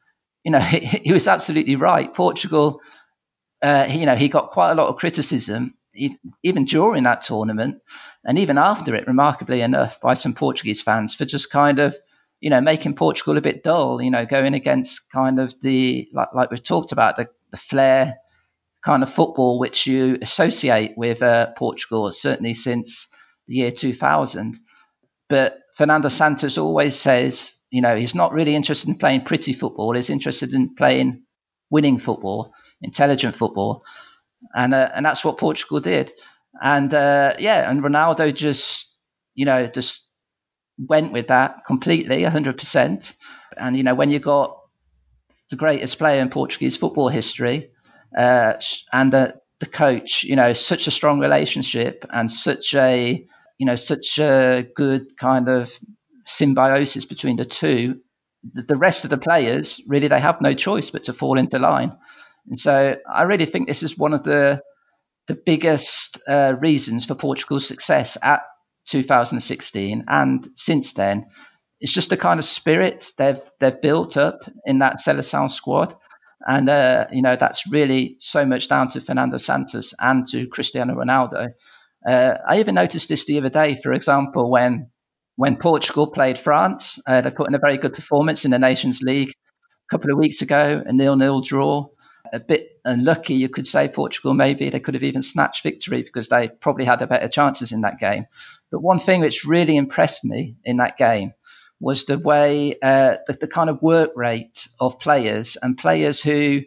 you 0.43 0.51
know, 0.51 0.59
he, 0.59 0.79
he 0.79 1.13
was 1.13 1.27
absolutely 1.27 1.75
right. 1.75 2.13
Portugal, 2.13 2.81
uh, 3.61 3.87
you 3.89 4.05
know, 4.05 4.15
he 4.15 4.29
got 4.29 4.49
quite 4.49 4.71
a 4.71 4.75
lot 4.75 4.87
of 4.87 4.97
criticism 4.97 5.75
even 6.43 6.65
during 6.65 7.03
that 7.03 7.21
tournament 7.21 7.81
and 8.25 8.37
even 8.37 8.57
after 8.57 8.95
it, 8.95 9.07
remarkably 9.07 9.61
enough, 9.61 9.99
by 10.01 10.13
some 10.13 10.33
Portuguese 10.33 10.81
fans 10.81 11.15
for 11.15 11.25
just 11.25 11.51
kind 11.51 11.79
of, 11.79 11.95
you 12.41 12.49
know, 12.49 12.61
making 12.61 12.95
Portugal 12.95 13.37
a 13.37 13.41
bit 13.41 13.63
dull, 13.63 14.01
you 14.01 14.09
know, 14.09 14.25
going 14.25 14.53
against 14.53 15.11
kind 15.11 15.39
of 15.39 15.59
the, 15.61 16.07
like, 16.13 16.33
like 16.33 16.51
we've 16.51 16.63
talked 16.63 16.91
about, 16.91 17.15
the, 17.15 17.27
the 17.51 17.57
flair 17.57 18.15
kind 18.83 19.03
of 19.03 19.09
football 19.09 19.59
which 19.59 19.85
you 19.87 20.17
associate 20.21 20.93
with 20.95 21.21
uh, 21.21 21.51
Portugal, 21.57 22.11
certainly 22.11 22.53
since 22.53 23.07
the 23.47 23.55
year 23.55 23.71
2000. 23.71 24.57
But 25.27 25.59
Fernando 25.75 26.07
Santos 26.07 26.57
always 26.57 26.95
says, 26.95 27.55
you 27.71 27.81
know, 27.81 27.95
he's 27.95 28.15
not 28.15 28.33
really 28.33 28.55
interested 28.55 28.89
in 28.89 28.97
playing 28.97 29.21
pretty 29.21 29.53
football. 29.53 29.93
He's 29.93 30.09
interested 30.09 30.53
in 30.53 30.73
playing 30.75 31.23
winning 31.69 31.97
football, 31.97 32.53
intelligent 32.81 33.35
football, 33.35 33.83
and 34.55 34.73
uh, 34.73 34.89
and 34.95 35.05
that's 35.05 35.23
what 35.23 35.37
Portugal 35.37 35.79
did. 35.79 36.11
And 36.61 36.93
uh, 36.93 37.33
yeah, 37.37 37.69
and 37.69 37.83
Ronaldo 37.83 38.33
just, 38.33 38.99
you 39.35 39.45
know, 39.45 39.67
just 39.67 40.09
went 40.77 41.13
with 41.13 41.27
that 41.27 41.63
completely, 41.67 42.23
hundred 42.23 42.57
percent. 42.57 43.13
And 43.57 43.77
you 43.77 43.83
know, 43.83 43.95
when 43.95 44.09
you 44.09 44.19
got 44.19 44.57
the 45.49 45.55
greatest 45.55 45.97
player 45.97 46.21
in 46.21 46.29
Portuguese 46.29 46.77
football 46.77 47.09
history, 47.09 47.69
uh, 48.17 48.53
and 48.93 49.13
the, 49.13 49.39
the 49.59 49.65
coach, 49.65 50.23
you 50.23 50.35
know, 50.35 50.53
such 50.53 50.87
a 50.87 50.91
strong 50.91 51.19
relationship 51.19 52.05
and 52.11 52.29
such 52.31 52.73
a, 52.73 53.25
you 53.57 53.65
know, 53.65 53.75
such 53.75 54.19
a 54.19 54.67
good 54.75 55.17
kind 55.17 55.47
of 55.47 55.79
symbiosis 56.25 57.05
between 57.05 57.37
the 57.37 57.45
two. 57.45 57.99
The, 58.53 58.61
the 58.61 58.77
rest 58.77 59.03
of 59.03 59.09
the 59.09 59.17
players 59.17 59.81
really 59.87 60.07
they 60.07 60.19
have 60.19 60.39
no 60.41 60.53
choice 60.53 60.89
but 60.89 61.03
to 61.05 61.13
fall 61.13 61.37
into 61.37 61.59
line. 61.59 61.91
And 62.47 62.59
so 62.59 62.97
I 63.11 63.23
really 63.23 63.45
think 63.45 63.67
this 63.67 63.83
is 63.83 63.97
one 63.97 64.13
of 64.13 64.23
the 64.23 64.61
the 65.27 65.35
biggest 65.35 66.19
uh, 66.27 66.55
reasons 66.59 67.05
for 67.05 67.13
Portugal's 67.13 67.67
success 67.67 68.17
at 68.23 68.41
2016 68.87 70.03
and 70.07 70.49
since 70.55 70.93
then. 70.93 71.25
It's 71.81 71.93
just 71.93 72.09
the 72.09 72.17
kind 72.17 72.39
of 72.39 72.45
spirit 72.45 73.11
they've 73.17 73.39
they've 73.59 73.81
built 73.81 74.17
up 74.17 74.41
in 74.65 74.79
that 74.79 74.97
Seleção 74.97 75.49
squad. 75.49 75.95
And, 76.47 76.69
uh, 76.69 77.07
you 77.11 77.21
know, 77.21 77.35
that's 77.35 77.69
really 77.71 78.15
so 78.19 78.45
much 78.45 78.67
down 78.69 78.87
to 78.89 79.01
Fernando 79.01 79.37
Santos 79.37 79.93
and 79.99 80.25
to 80.27 80.47
Cristiano 80.47 80.95
Ronaldo. 80.95 81.53
Uh, 82.07 82.35
I 82.47 82.59
even 82.59 82.75
noticed 82.75 83.09
this 83.09 83.25
the 83.25 83.37
other 83.37 83.49
day, 83.49 83.75
for 83.75 83.93
example, 83.93 84.49
when 84.49 84.89
when 85.35 85.55
Portugal 85.55 86.07
played 86.07 86.37
France, 86.37 86.99
uh, 87.07 87.21
they 87.21 87.31
put 87.31 87.47
in 87.47 87.55
a 87.55 87.59
very 87.59 87.77
good 87.77 87.93
performance 87.93 88.43
in 88.43 88.51
the 88.51 88.59
Nations 88.59 89.01
League 89.01 89.29
a 89.29 89.87
couple 89.89 90.11
of 90.11 90.17
weeks 90.17 90.41
ago, 90.41 90.83
a 90.85 90.91
nil-nil 90.91 91.41
draw. 91.41 91.87
A 92.31 92.39
bit 92.39 92.79
unlucky, 92.85 93.33
you 93.33 93.49
could 93.49 93.65
say, 93.65 93.87
Portugal 93.87 94.33
maybe. 94.33 94.69
They 94.69 94.79
could 94.79 94.93
have 94.93 95.03
even 95.03 95.21
snatched 95.21 95.63
victory 95.63 96.03
because 96.03 96.27
they 96.27 96.49
probably 96.49 96.85
had 96.85 96.99
the 96.99 97.07
better 97.07 97.27
chances 97.27 97.71
in 97.71 97.81
that 97.81 97.99
game. 97.99 98.25
But 98.69 98.83
one 98.83 98.99
thing 98.99 99.21
which 99.21 99.45
really 99.45 99.77
impressed 99.77 100.25
me 100.25 100.55
in 100.63 100.77
that 100.77 100.97
game 100.97 101.33
was 101.79 102.05
the 102.05 102.19
way 102.19 102.75
uh, 102.81 103.15
the, 103.27 103.33
the, 103.39 103.47
kind 103.47 103.69
of 103.69 103.81
work 103.81 104.11
rate 104.15 104.67
of 104.79 104.99
players 104.99 105.57
and 105.61 105.77
players 105.77 106.21
who 106.21 106.61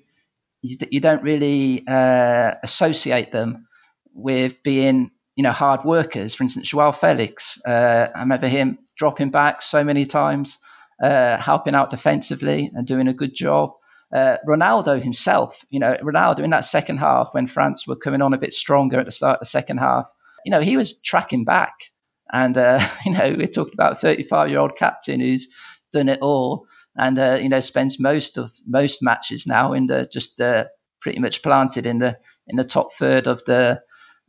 you, 0.63 0.77
you 0.91 1.01
don't 1.01 1.23
really 1.23 1.85
uh, 1.87 2.53
associate 2.63 3.33
them 3.33 3.67
with 4.15 4.63
being 4.63 5.11
you 5.37 5.43
know 5.43 5.51
hard 5.51 5.85
workers. 5.85 6.35
For 6.35 6.45
instance, 6.45 6.69
Joao 6.69 6.93
Felix, 6.93 7.61
uh, 7.67 8.09
I 8.15 8.21
remember 8.21 8.49
him 8.49 8.79
dropping 8.97 9.31
back 9.31 9.63
so 9.63 9.85
many 9.85 10.07
times, 10.07 10.59
uh, 11.03 11.37
helping 11.37 11.75
out 11.75 11.91
defensively 11.91 12.71
and 12.75 12.87
doing 12.87 13.09
a 13.09 13.15
good 13.15 13.35
job. 13.35 13.73
Uh, 14.15 14.37
Ronaldo 14.47 15.03
himself, 15.03 15.65
you 15.71 15.81
know, 15.81 15.97
Ronaldo 16.03 16.41
in 16.41 16.51
that 16.51 16.67
second 16.67 16.99
half 16.99 17.31
when 17.33 17.47
France 17.47 17.87
were 17.87 17.97
coming 17.97 18.21
on 18.21 18.35
a 18.35 18.39
bit 18.39 18.53
stronger 18.53 19.01
at 19.01 19.07
the 19.07 19.11
start 19.11 19.37
of 19.37 19.41
the 19.41 19.47
second 19.47 19.79
half, 19.79 20.13
you 20.45 20.51
know, 20.51 20.61
he 20.61 20.77
was 20.77 21.01
tracking 21.01 21.45
back 21.45 21.73
and, 22.33 22.57
uh, 22.57 22.81
you 23.05 23.13
know, 23.13 23.35
we're 23.37 23.47
talking 23.47 23.75
about 23.75 23.93
a 23.93 23.97
35 23.97 24.51
year 24.51 24.59
old 24.59 24.77
captain 24.77 25.21
who's 25.21 25.47
done 25.93 26.09
it 26.09 26.19
all 26.23 26.67
and, 26.97 27.19
uh, 27.19 27.39
you 27.41 27.49
know, 27.49 27.61
spends 27.61 28.01
most 28.01 28.39
of 28.39 28.53
most 28.67 29.03
matches 29.03 29.47
now 29.47 29.73
in 29.73 29.87
the 29.87 30.09
just 30.13 30.41
uh, 30.41 30.67
pretty 31.01 31.21
much 31.21 31.43
planted 31.43 31.87
in 31.87 31.99
the 31.99 32.19
in 32.47 32.57
the 32.57 32.65
top 32.65 32.93
third 32.93 33.27
of 33.27 33.45
the 33.45 33.83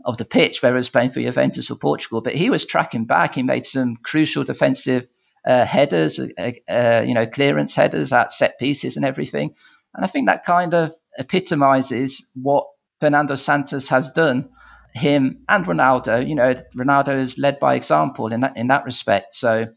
of 0.06 0.18
the 0.18 0.26
pitch, 0.26 0.62
whether 0.62 0.76
he 0.76 0.80
was 0.80 0.90
playing 0.90 1.10
for 1.10 1.22
Juventus 1.22 1.72
or 1.72 1.78
Portugal. 1.78 2.22
But 2.22 2.36
he 2.36 2.50
was 2.50 2.66
tracking 2.66 3.06
back. 3.06 3.36
He 3.36 3.44
made 3.44 3.66
some 3.66 3.98
crucial 3.98 4.44
defensive 4.44 5.10
uh, 5.46 5.66
headers, 5.66 6.20
uh, 6.20 6.52
uh, 6.70 7.04
you 7.06 7.14
know, 7.14 7.28
clearance 7.28 7.76
headers 7.76 8.12
at 8.12 8.32
set 8.32 8.60
pieces 8.60 8.98
and 8.98 9.06
everything. 9.06 9.56
And 9.94 10.04
I 10.04 10.08
think 10.08 10.28
that 10.28 10.44
kind 10.44 10.74
of 10.74 10.92
epitomizes 11.18 12.28
what 12.36 12.66
Fernando 13.00 13.36
Santos 13.36 13.90
has 13.90 14.10
done 14.12 14.50
him 14.94 15.44
and 15.50 15.66
Ronaldo. 15.66 16.28
You 16.28 16.36
know, 16.36 16.54
Ronaldo 16.78 17.20
is 17.20 17.38
led 17.38 17.60
by 17.60 17.76
example 17.76 18.28
in 18.32 18.42
that 18.42 18.56
in 18.58 18.68
that 18.68 18.86
respect. 18.86 19.34
So, 19.34 19.68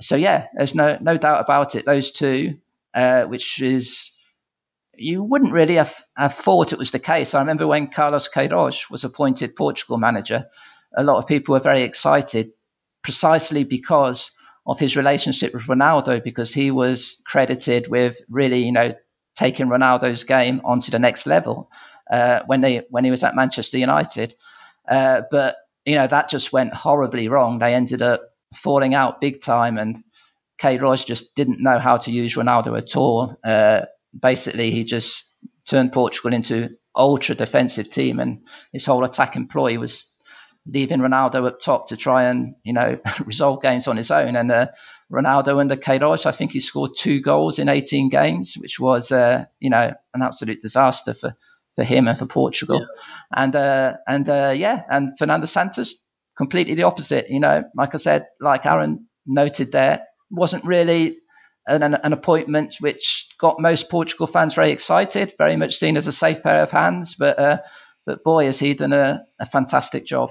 so 0.00 0.16
yeah, 0.16 0.46
there's 0.56 0.74
no 0.74 0.98
no 1.00 1.16
doubt 1.16 1.40
about 1.40 1.74
it. 1.74 1.86
Those 1.86 2.10
two, 2.10 2.58
uh, 2.94 3.24
which 3.24 3.62
is 3.62 4.16
you 5.00 5.22
wouldn't 5.22 5.52
really 5.52 5.76
have, 5.76 5.92
have 6.18 6.34
thought 6.34 6.72
it 6.72 6.78
was 6.78 6.90
the 6.90 6.98
case. 6.98 7.34
I 7.34 7.40
remember 7.40 7.66
when 7.66 7.88
Carlos 7.88 8.28
Queiroz 8.28 8.90
was 8.90 9.02
appointed 9.02 9.56
Portugal 9.56 9.96
manager, 9.96 10.44
a 10.94 11.02
lot 11.02 11.16
of 11.16 11.26
people 11.26 11.54
were 11.54 11.60
very 11.60 11.82
excited, 11.82 12.50
precisely 13.02 13.64
because 13.64 14.30
of 14.66 14.78
his 14.78 14.98
relationship 14.98 15.54
with 15.54 15.66
Ronaldo, 15.66 16.22
because 16.22 16.52
he 16.52 16.70
was 16.70 17.22
credited 17.26 17.88
with 17.88 18.20
really, 18.28 18.58
you 18.58 18.72
know, 18.72 18.92
taking 19.34 19.68
Ronaldo's 19.68 20.22
game 20.22 20.60
onto 20.64 20.90
the 20.90 20.98
next 20.98 21.26
level 21.26 21.70
uh, 22.10 22.42
when 22.46 22.60
they 22.60 22.82
when 22.90 23.04
he 23.04 23.10
was 23.10 23.24
at 23.24 23.36
Manchester 23.36 23.78
United. 23.78 24.34
Uh, 24.88 25.22
but 25.30 25.56
you 25.86 25.94
know 25.94 26.06
that 26.06 26.28
just 26.28 26.52
went 26.52 26.74
horribly 26.74 27.28
wrong. 27.28 27.58
They 27.58 27.74
ended 27.74 28.02
up 28.02 28.22
falling 28.54 28.94
out 28.94 29.20
big 29.20 29.40
time, 29.40 29.78
and 29.78 29.96
Queiroz 30.60 31.06
just 31.06 31.34
didn't 31.34 31.62
know 31.62 31.78
how 31.78 31.96
to 31.98 32.10
use 32.10 32.36
Ronaldo 32.36 32.76
at 32.76 32.96
all. 32.96 33.36
Uh, 33.44 33.86
basically, 34.18 34.70
he 34.70 34.84
just 34.84 35.34
turned 35.68 35.92
Portugal 35.92 36.32
into 36.32 36.70
ultra 36.96 37.34
defensive 37.34 37.88
team, 37.88 38.18
and 38.18 38.44
his 38.72 38.84
whole 38.84 39.04
attack 39.04 39.36
employ 39.36 39.78
was 39.78 40.12
leaving 40.66 41.00
Ronaldo 41.00 41.46
up 41.46 41.58
top 41.58 41.88
to 41.88 41.96
try 41.96 42.24
and 42.24 42.54
you 42.64 42.72
know 42.72 42.98
resolve 43.24 43.62
games 43.62 43.88
on 43.88 43.96
his 43.96 44.10
own. 44.10 44.36
And 44.36 44.50
uh, 44.50 44.66
Ronaldo 45.10 45.58
under 45.60 45.76
Queiroz, 45.76 46.26
I 46.26 46.32
think 46.32 46.52
he 46.52 46.60
scored 46.60 46.92
two 46.96 47.20
goals 47.20 47.58
in 47.58 47.68
18 47.68 48.08
games, 48.08 48.56
which 48.58 48.78
was 48.80 49.12
uh, 49.12 49.44
you 49.60 49.70
know 49.70 49.94
an 50.14 50.22
absolute 50.22 50.60
disaster 50.60 51.14
for 51.14 51.34
for 51.74 51.84
him 51.84 52.08
and 52.08 52.18
for 52.18 52.26
Portugal. 52.26 52.80
Yeah. 52.80 53.02
And 53.36 53.56
uh, 53.56 53.96
and 54.06 54.28
uh, 54.28 54.52
yeah, 54.56 54.82
and 54.90 55.16
Fernando 55.18 55.46
Santos 55.46 55.94
completely 56.36 56.74
the 56.74 56.84
opposite. 56.84 57.30
You 57.30 57.40
know, 57.40 57.64
like 57.76 57.94
I 57.94 57.98
said, 57.98 58.26
like 58.40 58.66
Aaron 58.66 59.06
noted 59.26 59.72
there, 59.72 60.02
wasn't 60.30 60.64
really 60.64 61.18
an, 61.66 61.82
an, 61.82 62.12
appointment 62.12 62.76
which 62.80 63.26
got 63.38 63.60
most 63.60 63.90
Portugal 63.90 64.26
fans 64.26 64.54
very 64.54 64.70
excited, 64.70 65.32
very 65.38 65.56
much 65.56 65.74
seen 65.74 65.96
as 65.96 66.06
a 66.06 66.12
safe 66.12 66.42
pair 66.42 66.62
of 66.62 66.70
hands. 66.70 67.14
But 67.18 67.38
uh, 67.38 67.58
but 68.06 68.24
boy, 68.24 68.46
has 68.46 68.58
he 68.58 68.74
done 68.74 68.92
a, 68.92 69.22
a 69.38 69.46
fantastic 69.46 70.06
job. 70.06 70.30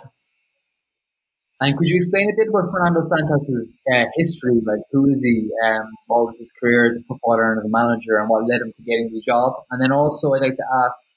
And 1.62 1.78
could 1.78 1.89
you 1.89 1.97
explain 1.97 2.30
a 2.32 2.36
bit 2.38 2.47
about 2.47 2.71
Fernando 2.71 3.02
Santos's 3.02 3.82
uh, 3.91 4.06
history? 4.15 4.62
Like, 4.65 4.80
who 4.91 5.12
is 5.12 5.21
he? 5.21 5.49
Um, 5.65 5.91
what 6.08 6.25
was 6.25 6.38
his 6.39 6.54
career 6.54 6.88
as 6.88 6.95
a 6.95 7.04
footballer 7.04 7.52
and 7.52 7.60
as 7.60 7.65
a 7.65 7.69
manager, 7.69 8.17
and 8.17 8.30
what 8.30 8.47
led 8.47 8.62
him 8.62 8.71
to 8.75 8.82
getting 8.84 9.12
the 9.13 9.21
job? 9.21 9.54
And 9.69 9.82
then 9.82 9.91
also, 9.91 10.34
I'd 10.34 10.41
like 10.41 10.56
to 10.56 10.65
ask, 10.86 11.08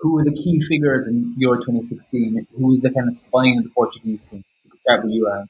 who 0.00 0.14
were 0.14 0.24
the 0.24 0.32
key 0.32 0.60
figures 0.60 1.06
in 1.06 1.34
Euro 1.38 1.58
2016? 1.58 2.46
Who 2.56 2.66
was 2.66 2.80
the 2.80 2.90
kind 2.90 3.08
of 3.08 3.16
spine 3.16 3.58
of 3.58 3.64
the 3.64 3.70
Portuguese 3.70 4.22
team? 4.30 4.44
We 4.64 4.76
start 4.76 5.04
with 5.04 5.12
you, 5.12 5.28
Aaron. 5.28 5.48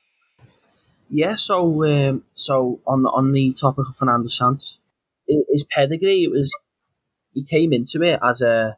Yeah, 1.09 1.35
so 1.35 1.85
um, 1.85 2.25
so 2.35 2.81
on 2.87 3.03
the, 3.03 3.09
on 3.11 3.33
the 3.33 3.53
topic 3.53 3.89
of 3.89 3.97
Fernando 3.97 4.29
Santos, 4.29 4.79
his 5.27 5.65
pedigree 5.65 6.25
it 6.25 6.31
was 6.31 6.53
he 7.33 7.43
came 7.43 7.73
into 7.73 8.03
it 8.03 8.19
as 8.23 8.43
a 8.43 8.77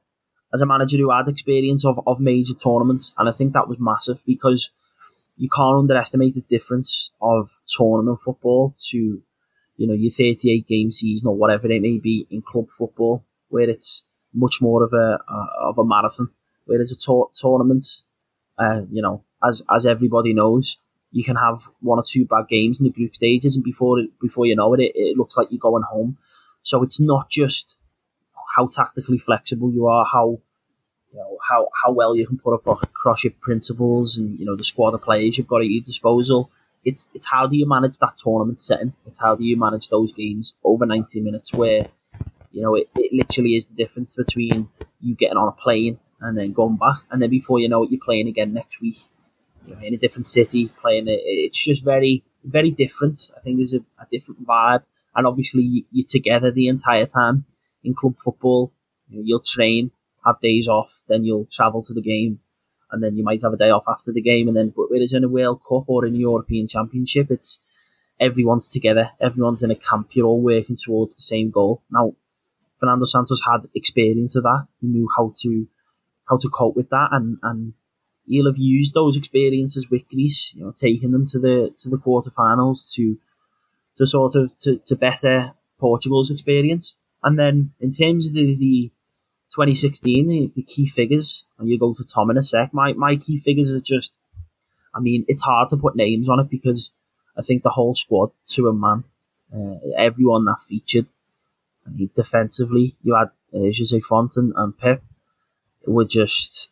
as 0.55 0.61
a 0.61 0.67
manager 0.67 0.99
who 0.99 1.11
had 1.11 1.29
experience 1.29 1.85
of, 1.85 2.01
of 2.07 2.21
major 2.21 2.55
tournaments, 2.55 3.13
and 3.19 3.29
I 3.29 3.33
think 3.33 3.53
that 3.53 3.69
was 3.69 3.79
massive 3.79 4.23
because 4.27 4.71
you 5.37 5.49
can't 5.49 5.79
underestimate 5.79 6.35
the 6.35 6.43
difference 6.43 7.11
of 7.21 7.61
tournament 7.67 8.21
football 8.21 8.75
to 8.91 9.23
you 9.77 9.87
know 9.87 9.95
your 9.95 10.11
38 10.11 10.67
game 10.67 10.91
season 10.91 11.29
or 11.29 11.35
whatever 11.35 11.71
it 11.71 11.83
may 11.83 11.99
be 11.99 12.27
in 12.31 12.43
club 12.43 12.69
football, 12.71 13.25
where 13.49 13.69
it's 13.69 14.05
much 14.35 14.61
more 14.61 14.83
of 14.85 14.92
a, 14.92 15.18
of 15.61 15.79
a 15.79 15.85
marathon. 15.85 16.31
Whereas 16.64 16.92
a 16.92 16.97
to- 16.97 17.31
tournament, 17.35 17.85
uh, 18.59 18.83
you 18.90 19.03
know, 19.03 19.25
as 19.42 19.62
as 19.75 19.87
everybody 19.87 20.33
knows, 20.33 20.79
you 21.11 21.25
can 21.25 21.37
have 21.37 21.59
one 21.81 21.99
or 21.99 22.05
two 22.07 22.25
bad 22.25 22.49
games 22.49 22.81
in 22.81 22.85
the 22.85 22.92
group 22.92 23.14
stages, 23.14 23.57
and 23.57 23.64
before 23.64 23.99
it, 23.99 24.11
before 24.21 24.47
you 24.47 24.57
know 24.57 24.73
it, 24.75 24.81
it, 24.81 24.92
it 24.95 25.16
looks 25.16 25.37
like 25.37 25.49
you're 25.51 25.59
going 25.59 25.83
home. 25.83 26.16
So 26.62 26.83
it's 26.83 27.01
not 27.01 27.29
just 27.29 27.77
how 28.57 28.66
tactically 28.66 29.18
flexible 29.18 29.73
you 29.73 29.87
are, 29.87 30.07
how 30.11 30.38
you 31.12 31.18
know 31.18 31.38
how 31.49 31.68
how 31.83 31.92
well 31.92 32.16
you 32.16 32.27
can 32.27 32.38
put 32.38 32.55
up 32.55 32.66
across 32.66 33.25
your 33.25 33.33
principles 33.40 34.16
and 34.16 34.38
you 34.38 34.47
know 34.47 34.57
the 34.57 34.64
squad 34.64 34.95
of 34.95 35.03
players 35.03 35.37
you've 35.37 35.49
got 35.49 35.61
at 35.61 35.68
your 35.68 35.83
disposal. 35.85 36.51
It's 36.85 37.09
it's 37.14 37.27
how 37.27 37.47
do 37.47 37.57
you 37.57 37.68
manage 37.68 37.99
that 37.99 38.16
tournament 38.16 38.61
setting? 38.61 38.95
It's 39.07 39.18
how 39.18 39.35
do 39.35 39.45
you 39.45 39.57
manage 39.57 39.88
those 39.88 40.12
games 40.12 40.55
over 40.64 40.87
ninety 40.87 41.21
minutes 41.21 41.53
where 41.53 41.88
you 42.53 42.62
know 42.62 42.75
it, 42.75 42.88
it 42.97 43.12
literally 43.12 43.57
is 43.57 43.67
the 43.67 43.75
difference 43.75 44.15
between 44.15 44.69
you 45.01 45.15
getting 45.15 45.37
on 45.37 45.49
a 45.49 45.53
plane 45.53 45.99
and 46.21 46.38
then 46.38 46.53
going 46.53 46.77
back, 46.77 46.99
and 47.11 47.21
then 47.21 47.31
before 47.31 47.59
you 47.59 47.69
know 47.69 47.83
it, 47.83 47.91
you're 47.91 48.01
playing 48.05 48.29
again 48.29 48.53
next 48.53 48.81
week. 48.81 48.99
You 49.67 49.75
know, 49.75 49.81
in 49.83 49.95
a 49.95 49.99
different 49.99 50.27
city, 50.27 50.69
playing 50.69 51.09
it. 51.09 51.21
It's 51.25 51.65
just 51.65 51.85
very 51.85 52.25
very 52.45 52.71
different. 52.71 53.17
I 53.37 53.41
think 53.41 53.59
there's 53.59 53.75
a, 53.75 53.81
a 54.01 54.07
different 54.11 54.47
vibe, 54.47 54.83
and 55.15 55.27
obviously 55.27 55.87
you're 55.91 56.07
together 56.07 56.51
the 56.51 56.69
entire 56.69 57.07
time 57.07 57.45
in 57.85 57.95
club 57.95 58.17
football. 58.23 58.73
You'll 59.09 59.41
train 59.41 59.91
have 60.25 60.41
days 60.41 60.69
off, 60.69 61.03
then 61.09 61.25
you'll 61.25 61.49
travel 61.51 61.83
to 61.83 61.93
the 61.93 62.01
game, 62.01 62.41
and 62.91 63.03
then 63.03 63.17
you 63.17 63.25
might 63.25 63.43
have 63.43 63.53
a 63.53 63.57
day 63.57 63.71
off 63.71 63.85
after 63.88 64.12
the 64.12 64.23
game, 64.23 64.49
and 64.49 64.57
then 64.57 64.73
but 64.75 64.87
whereas 64.88 65.12
in 65.12 65.25
a 65.25 65.29
World 65.29 65.61
Cup 65.69 65.85
or 65.88 66.07
in 66.07 66.15
a 66.15 66.19
European 66.19 66.69
Championship, 66.69 67.31
it's 67.31 67.61
everyone's 68.21 68.69
together, 68.69 69.11
everyone's 69.21 69.62
in 69.62 69.71
a 69.71 69.77
camp, 69.77 70.11
you're 70.12 70.27
all 70.27 70.41
working 70.41 70.77
towards 70.77 71.17
the 71.17 71.23
same 71.23 71.51
goal. 71.51 71.83
Now, 71.91 72.15
Fernando 72.83 73.05
Santos 73.05 73.40
had 73.47 73.68
experience 73.77 74.35
of 74.35 74.42
that. 74.42 74.66
He 74.81 74.88
knew 74.88 75.09
how 75.16 75.31
to 75.42 75.68
how 76.29 76.37
to 76.37 76.49
cope 76.49 76.75
with 76.75 76.90
that, 76.90 77.11
and 77.12 77.38
and 77.45 77.75
he'll 78.27 78.47
have 78.47 78.59
used 78.59 78.92
those 78.92 79.16
experiences 79.16 79.88
with 79.88 80.09
Greece, 80.09 80.53
you 80.57 80.64
know, 80.64 80.73
taking 80.77 81.12
them 81.12 81.25
to 81.27 81.38
the 81.38 81.73
to 81.79 81.88
the 81.88 81.97
quarterfinals 81.97 82.92
to 82.95 83.18
to 83.99 84.07
sort 84.07 84.35
of 84.35 84.57
to, 84.59 84.79
to 84.79 84.97
better 84.97 85.53
Portugal's 85.79 86.31
experience. 86.31 86.95
And 87.23 87.38
then 87.38 87.73
in 87.79 87.92
terms 87.92 88.27
of 88.27 88.33
the, 88.33 88.57
the 88.57 88.90
2016, 89.55 90.27
the, 90.27 90.51
the 90.57 90.62
key 90.62 90.87
figures, 90.87 91.45
and 91.59 91.68
you 91.68 91.79
go 91.79 91.95
to 91.95 92.05
Tom 92.05 92.31
in 92.31 92.37
a 92.37 92.42
sec, 92.42 92.75
my, 92.75 92.95
my 92.95 93.14
key 93.14 93.38
figures 93.38 93.71
are 93.71 93.81
just, 93.81 94.12
I 94.92 94.99
mean, 94.99 95.25
it's 95.29 95.42
hard 95.42 95.68
to 95.68 95.77
put 95.77 95.95
names 95.95 96.29
on 96.29 96.40
it 96.40 96.51
because 96.51 96.90
I 97.37 97.42
think 97.42 97.62
the 97.62 97.71
whole 97.71 97.95
squad, 97.95 98.33
to 98.55 98.66
a 98.66 98.73
man, 98.73 99.05
uh, 99.55 99.77
everyone 99.97 100.47
that 100.47 100.59
featured, 100.61 101.07
defensively, 102.16 102.97
you 103.03 103.14
had 103.14 103.29
uh, 103.55 103.71
Jose 103.77 104.01
Fonte 104.01 104.37
and, 104.37 104.53
and 104.57 104.77
Pepe, 104.77 105.03
were 105.87 106.05
just 106.05 106.71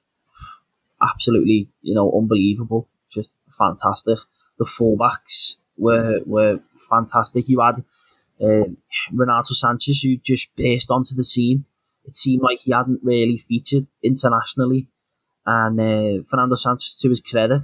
absolutely, 1.02 1.68
you 1.82 1.94
know, 1.94 2.12
unbelievable, 2.16 2.88
just 3.10 3.30
fantastic. 3.48 4.18
The 4.58 4.64
fullbacks 4.64 5.56
were 5.76 6.20
were 6.26 6.60
fantastic. 6.88 7.48
You 7.48 7.60
had 7.60 7.82
uh, 8.40 8.68
Renato 9.12 9.54
Sanches, 9.54 10.02
who 10.02 10.16
just 10.16 10.54
burst 10.56 10.90
onto 10.90 11.14
the 11.14 11.24
scene 11.24 11.64
it 12.04 12.16
seemed 12.16 12.42
like 12.42 12.60
he 12.60 12.72
hadn't 12.72 13.00
really 13.02 13.38
featured 13.38 13.86
internationally. 14.02 14.88
And 15.46 15.80
uh, 15.80 16.22
Fernando 16.28 16.54
Santos, 16.54 16.94
to 16.96 17.08
his 17.08 17.20
credit, 17.20 17.62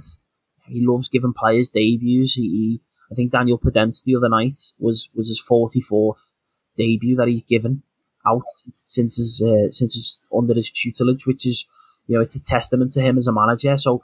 he 0.67 0.85
loves 0.85 1.07
giving 1.07 1.33
players 1.33 1.69
debuts. 1.69 2.33
He, 2.33 2.41
he, 2.41 2.81
I 3.11 3.15
think 3.15 3.31
Daniel 3.31 3.59
Podence 3.59 4.03
the 4.03 4.15
other 4.15 4.29
night 4.29 4.55
was 4.79 5.09
was 5.13 5.27
his 5.27 5.39
forty 5.39 5.81
fourth 5.81 6.33
debut 6.77 7.15
that 7.17 7.27
he's 7.27 7.43
given 7.43 7.83
out 8.25 8.43
since 8.73 9.17
his 9.17 9.41
uh, 9.41 9.69
since 9.71 9.95
his 9.95 10.21
under 10.35 10.53
his 10.53 10.71
tutelage, 10.71 11.25
which 11.25 11.45
is 11.45 11.65
you 12.07 12.15
know 12.15 12.21
it's 12.21 12.35
a 12.35 12.43
testament 12.43 12.91
to 12.93 13.01
him 13.01 13.17
as 13.17 13.27
a 13.27 13.33
manager. 13.33 13.77
So 13.77 14.03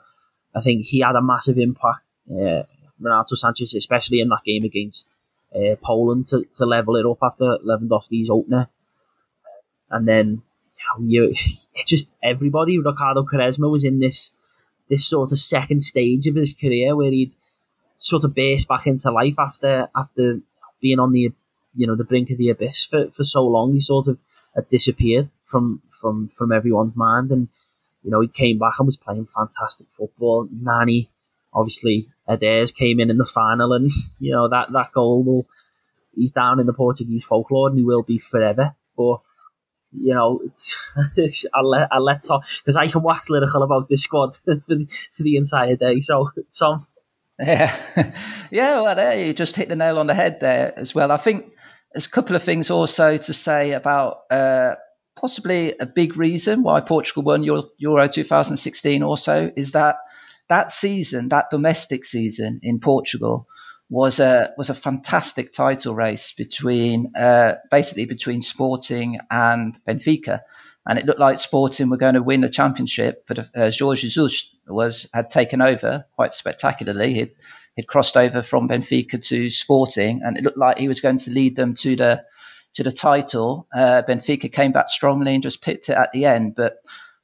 I 0.55 0.61
think 0.61 0.85
he 0.85 0.99
had 0.99 1.15
a 1.15 1.21
massive 1.21 1.57
impact. 1.57 2.05
Uh, 2.29 2.63
Renato 2.99 3.35
Sanches, 3.35 3.75
especially 3.75 4.21
in 4.21 4.29
that 4.29 4.43
game 4.45 4.63
against 4.63 5.17
uh, 5.53 5.75
Poland, 5.81 6.25
to, 6.27 6.45
to 6.55 6.65
level 6.65 6.95
it 6.95 7.05
up 7.05 7.17
after 7.21 7.57
Lewandowski's 7.65 8.29
opener 8.29 8.69
and 9.93 10.07
then 10.07 10.41
you 10.99 11.33
just 11.87 12.11
everybody. 12.21 12.79
Ricardo 12.79 13.23
Quaresma 13.23 13.71
was 13.71 13.85
in 13.85 13.99
this 13.99 14.31
this 14.89 15.07
sort 15.07 15.31
of 15.31 15.39
second 15.39 15.81
stage 15.81 16.27
of 16.27 16.35
his 16.35 16.53
career 16.53 16.95
where 16.95 17.11
he'd 17.11 17.33
sort 17.97 18.25
of 18.25 18.35
burst 18.35 18.67
back 18.67 18.85
into 18.87 19.09
life 19.11 19.39
after 19.39 19.87
after 19.95 20.41
being 20.81 20.99
on 20.99 21.13
the 21.13 21.31
you 21.75 21.87
know 21.87 21.95
the 21.95 22.03
brink 22.03 22.29
of 22.29 22.37
the 22.37 22.49
abyss 22.49 22.85
for, 22.85 23.09
for 23.11 23.23
so 23.23 23.45
long. 23.45 23.73
He 23.73 23.79
sort 23.79 24.07
of 24.07 24.19
had 24.55 24.69
disappeared 24.69 25.29
from 25.43 25.81
from 25.91 26.29
from 26.37 26.51
everyone's 26.51 26.95
mind, 26.95 27.31
and 27.31 27.47
you 28.03 28.11
know 28.11 28.21
he 28.21 28.27
came 28.27 28.59
back 28.59 28.73
and 28.79 28.85
was 28.85 28.97
playing 28.97 29.25
fantastic 29.25 29.87
football. 29.89 30.47
Nani, 30.51 31.09
obviously, 31.53 32.07
Eder 32.27 32.65
came 32.67 32.99
in 32.99 33.09
in 33.09 33.17
the 33.17 33.25
final, 33.25 33.73
and 33.73 33.91
you 34.19 34.31
know 34.31 34.47
that 34.49 34.71
that 34.71 34.91
goal 34.93 35.23
will 35.23 35.45
he's 36.15 36.31
down 36.31 36.59
in 36.59 36.65
the 36.65 36.73
Portuguese 36.73 37.25
folklore, 37.25 37.69
and 37.69 37.77
he 37.77 37.83
will 37.83 38.03
be 38.03 38.19
forever. 38.19 38.75
But 38.95 39.19
you 39.95 40.13
know, 40.13 40.41
it's, 40.45 40.77
it's 41.15 41.45
I'll 41.53 41.69
let 41.69 41.89
I'll 41.91 42.03
let 42.03 42.23
Tom 42.23 42.41
because 42.59 42.75
I 42.75 42.87
can 42.87 43.03
wax 43.03 43.29
lyrical 43.29 43.63
about 43.63 43.89
this 43.89 44.03
squad 44.03 44.35
for 44.45 44.55
the, 44.55 44.87
for 45.15 45.23
the 45.23 45.37
entire 45.37 45.75
day. 45.75 45.99
So 46.01 46.31
Tom, 46.57 46.87
yeah, 47.39 47.75
yeah, 48.51 48.81
well, 48.81 48.95
there 48.95 49.25
you 49.25 49.33
just 49.33 49.55
hit 49.55 49.69
the 49.69 49.75
nail 49.75 49.99
on 49.99 50.07
the 50.07 50.13
head 50.13 50.39
there 50.39 50.77
as 50.77 50.93
well. 50.93 51.11
I 51.11 51.17
think 51.17 51.53
there's 51.93 52.07
a 52.07 52.09
couple 52.09 52.35
of 52.35 52.43
things 52.43 52.71
also 52.71 53.17
to 53.17 53.33
say 53.33 53.73
about 53.73 54.21
uh, 54.31 54.75
possibly 55.15 55.73
a 55.79 55.85
big 55.85 56.17
reason 56.17 56.63
why 56.63 56.81
Portugal 56.81 57.23
won 57.23 57.43
Euro 57.43 58.07
2016. 58.07 59.03
Also, 59.03 59.51
is 59.55 59.71
that 59.71 59.97
that 60.49 60.71
season, 60.71 61.29
that 61.29 61.49
domestic 61.51 62.03
season 62.03 62.59
in 62.63 62.79
Portugal 62.79 63.47
was 63.89 64.19
a 64.19 64.51
was 64.57 64.69
a 64.69 64.73
fantastic 64.73 65.51
title 65.51 65.93
race 65.93 66.31
between 66.31 67.11
uh, 67.15 67.55
basically 67.69 68.05
between 68.05 68.41
Sporting 68.41 69.19
and 69.29 69.77
Benfica, 69.87 70.39
and 70.87 70.97
it 70.97 71.05
looked 71.05 71.19
like 71.19 71.37
Sporting 71.37 71.89
were 71.89 71.97
going 71.97 72.15
to 72.15 72.23
win 72.23 72.41
the 72.41 72.49
championship. 72.49 73.23
But 73.27 73.39
uh, 73.55 73.71
Jorge 73.77 74.01
Jesus 74.01 74.55
was 74.67 75.07
had 75.13 75.29
taken 75.29 75.61
over 75.61 76.05
quite 76.15 76.33
spectacularly. 76.33 77.13
He'd, 77.13 77.31
he'd 77.75 77.87
crossed 77.87 78.17
over 78.17 78.41
from 78.41 78.67
Benfica 78.67 79.23
to 79.27 79.49
Sporting, 79.49 80.21
and 80.23 80.37
it 80.37 80.43
looked 80.43 80.57
like 80.57 80.79
he 80.79 80.87
was 80.87 81.01
going 81.01 81.17
to 81.17 81.31
lead 81.31 81.55
them 81.55 81.73
to 81.75 81.95
the 81.95 82.23
to 82.73 82.83
the 82.83 82.91
title. 82.91 83.67
Uh, 83.75 84.01
Benfica 84.07 84.51
came 84.51 84.71
back 84.71 84.87
strongly 84.87 85.33
and 85.33 85.43
just 85.43 85.61
picked 85.61 85.89
it 85.89 85.97
at 85.97 86.11
the 86.11 86.25
end. 86.25 86.55
But 86.55 86.77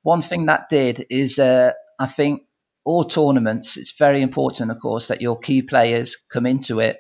one 0.04 0.22
thing 0.22 0.46
that 0.46 0.70
did 0.70 1.06
is, 1.10 1.40
uh, 1.40 1.72
I 2.00 2.06
think 2.06 2.44
all 2.86 3.04
tournaments, 3.04 3.76
it's 3.78 3.98
very 3.98 4.22
important, 4.22 4.72
of 4.72 4.80
course, 4.80 5.08
that 5.08 5.22
your 5.22 5.38
key 5.38 5.62
players 5.62 6.18
come 6.30 6.46
into 6.46 6.80
it 6.80 6.98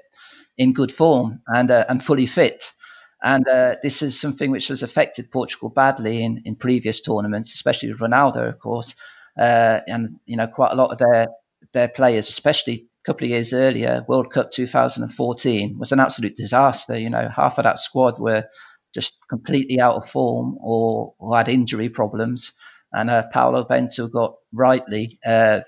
in 0.58 0.74
good 0.74 0.92
form 0.92 1.40
and 1.48 1.72
uh, 1.72 1.86
and 1.90 2.04
fully 2.04 2.26
fit. 2.26 2.74
And 3.22 3.48
uh, 3.48 3.76
this 3.84 4.02
is 4.02 4.20
something 4.20 4.50
which 4.50 4.70
has 4.70 4.82
affected 4.82 5.32
Portugal 5.32 5.70
badly 5.70 6.24
in, 6.24 6.42
in 6.46 6.56
previous 6.56 7.02
tournaments, 7.02 7.54
especially 7.54 7.90
with 7.90 8.00
Ronaldo, 8.00 8.48
of 8.48 8.60
course, 8.60 8.96
uh, 9.38 9.82
and 9.88 10.20
you 10.26 10.38
know 10.38 10.48
quite 10.48 10.72
a 10.72 10.76
lot 10.76 10.92
of 10.92 10.98
their 10.98 11.28
their 11.74 11.88
players, 11.88 12.30
especially 12.30 12.89
a 13.04 13.06
couple 13.06 13.26
of 13.26 13.32
years 13.32 13.54
earlier, 13.54 14.06
World 14.08 14.32
Cup 14.32 14.52
2014 14.52 15.78
was 15.80 15.92
an 15.92 16.00
absolute 16.00 16.36
disaster. 16.36 16.98
You 16.98 17.10
know, 17.10 17.30
half 17.34 17.58
of 17.58 17.64
that 17.64 17.80
squad 17.80 18.20
were 18.20 18.46
just 18.94 19.18
completely 19.30 19.80
out 19.80 19.96
of 19.96 20.06
form 20.08 20.58
or, 20.62 21.14
or 21.20 21.38
had 21.38 21.50
injury 21.50 21.90
problems. 21.90 22.54
And 22.92 23.10
uh, 23.10 23.28
Paulo 23.32 23.64
Bento 23.64 24.08
got 24.08 24.36
rightly, 24.52 25.20
uh, 25.26 25.62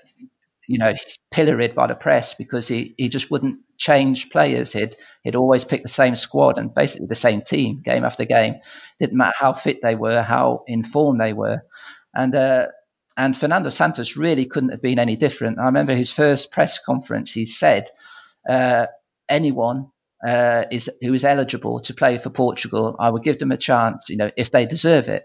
you 0.68 0.78
know, 0.78 0.92
pilloried 1.30 1.74
by 1.74 1.86
the 1.86 1.94
press 1.94 2.34
because 2.34 2.68
he, 2.68 2.94
he 2.98 3.08
just 3.08 3.30
wouldn't 3.30 3.58
change 3.78 4.30
players. 4.30 4.72
He'd, 4.72 4.96
he'd 5.22 5.36
always 5.36 5.64
pick 5.64 5.82
the 5.82 5.88
same 5.88 6.16
squad 6.16 6.58
and 6.58 6.74
basically 6.74 7.06
the 7.06 7.14
same 7.14 7.40
team 7.40 7.80
game 7.84 8.04
after 8.04 8.24
game. 8.24 8.56
Didn't 8.98 9.16
matter 9.16 9.36
how 9.38 9.52
fit 9.52 9.80
they 9.82 9.94
were, 9.94 10.22
how 10.22 10.64
in 10.66 10.82
form 10.82 11.18
they 11.18 11.32
were. 11.32 11.62
And, 12.14 12.34
uh, 12.34 12.66
and 13.16 13.36
Fernando 13.36 13.68
Santos 13.68 14.16
really 14.16 14.46
couldn't 14.46 14.70
have 14.70 14.82
been 14.82 14.98
any 14.98 15.16
different. 15.16 15.58
I 15.58 15.66
remember 15.66 15.94
his 15.94 16.12
first 16.12 16.50
press 16.50 16.78
conference, 16.78 17.32
he 17.32 17.44
said, 17.44 17.88
uh, 18.48 18.86
anyone 19.28 19.90
uh, 20.26 20.64
is 20.70 20.90
who 21.00 21.12
is 21.12 21.24
eligible 21.24 21.80
to 21.80 21.94
play 21.94 22.18
for 22.18 22.30
Portugal, 22.30 22.96
I 22.98 23.10
would 23.10 23.22
give 23.22 23.38
them 23.38 23.52
a 23.52 23.56
chance, 23.56 24.08
you 24.08 24.16
know, 24.16 24.30
if 24.36 24.50
they 24.50 24.66
deserve 24.66 25.08
it. 25.08 25.24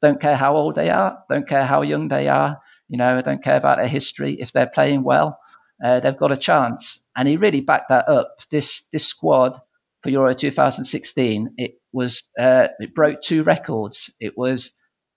Don't 0.00 0.20
care 0.20 0.36
how 0.36 0.54
old 0.56 0.76
they 0.76 0.90
are. 0.90 1.18
Don't 1.28 1.48
care 1.48 1.64
how 1.64 1.82
young 1.82 2.08
they 2.08 2.28
are. 2.28 2.60
You 2.88 2.98
know, 2.98 3.18
I 3.18 3.22
don't 3.22 3.42
care 3.42 3.56
about 3.56 3.78
their 3.78 3.88
history. 3.88 4.34
If 4.34 4.52
they're 4.52 4.70
playing 4.72 5.02
well, 5.02 5.38
uh, 5.82 6.00
they've 6.00 6.16
got 6.16 6.32
a 6.32 6.36
chance. 6.36 7.02
And 7.16 7.26
he 7.26 7.36
really 7.36 7.60
backed 7.60 7.88
that 7.88 8.08
up. 8.08 8.36
This 8.50 8.88
this 8.90 9.06
squad 9.06 9.58
for 10.02 10.10
Euro 10.10 10.32
2016, 10.32 11.54
it 11.58 11.72
was 11.92 12.30
uh, 12.38 12.68
it 12.78 12.94
broke 12.94 13.20
two 13.20 13.42
records. 13.42 14.14
It 14.20 14.38
was 14.38 14.72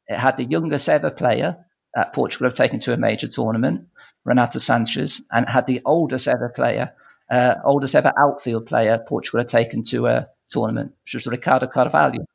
it 0.08 0.18
had 0.18 0.38
the 0.38 0.46
youngest 0.46 0.90
ever 0.90 1.12
player 1.12 1.58
that 1.96 2.14
Portugal 2.14 2.46
have 2.46 2.54
taken 2.54 2.80
to 2.82 2.94
a 2.94 2.98
major 2.98 3.28
tournament, 3.28 3.88
Renato 4.26 4.60
Sanches, 4.60 5.22
and 5.32 5.48
had 5.50 5.68
the 5.68 5.82
oldest 5.86 6.28
ever 6.28 6.50
player, 6.50 6.94
uh, 7.30 7.56
oldest 7.66 7.96
ever 7.96 8.14
outfield 8.18 8.66
player 8.66 9.04
Portugal 9.08 9.40
had 9.40 9.48
taken 9.48 9.84
to 9.84 10.08
a 10.08 10.28
tournament, 10.50 10.94
which 11.04 11.14
was 11.14 11.28
Ricardo 11.28 11.68
Carvalho. 11.68 12.26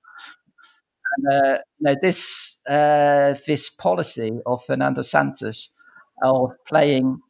And 1.16 1.32
uh, 1.32 1.58
you 1.78 1.84
know, 1.84 1.96
this 2.00 2.60
uh, 2.68 3.34
this 3.46 3.70
policy 3.70 4.38
of 4.44 4.62
Fernando 4.64 5.02
Santos 5.02 5.70
of 6.22 6.52
playing, 6.66 7.20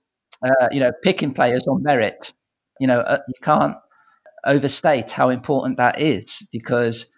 uh, 0.42 0.68
you 0.70 0.80
know, 0.80 0.92
picking 1.02 1.34
players 1.34 1.66
on 1.66 1.82
merit, 1.82 2.32
you 2.80 2.86
know, 2.86 3.00
uh, 3.00 3.18
you 3.28 3.34
can't 3.42 3.76
overstate 4.44 5.10
how 5.10 5.28
important 5.28 5.76
that 5.76 6.00
is 6.00 6.46
because 6.52 7.10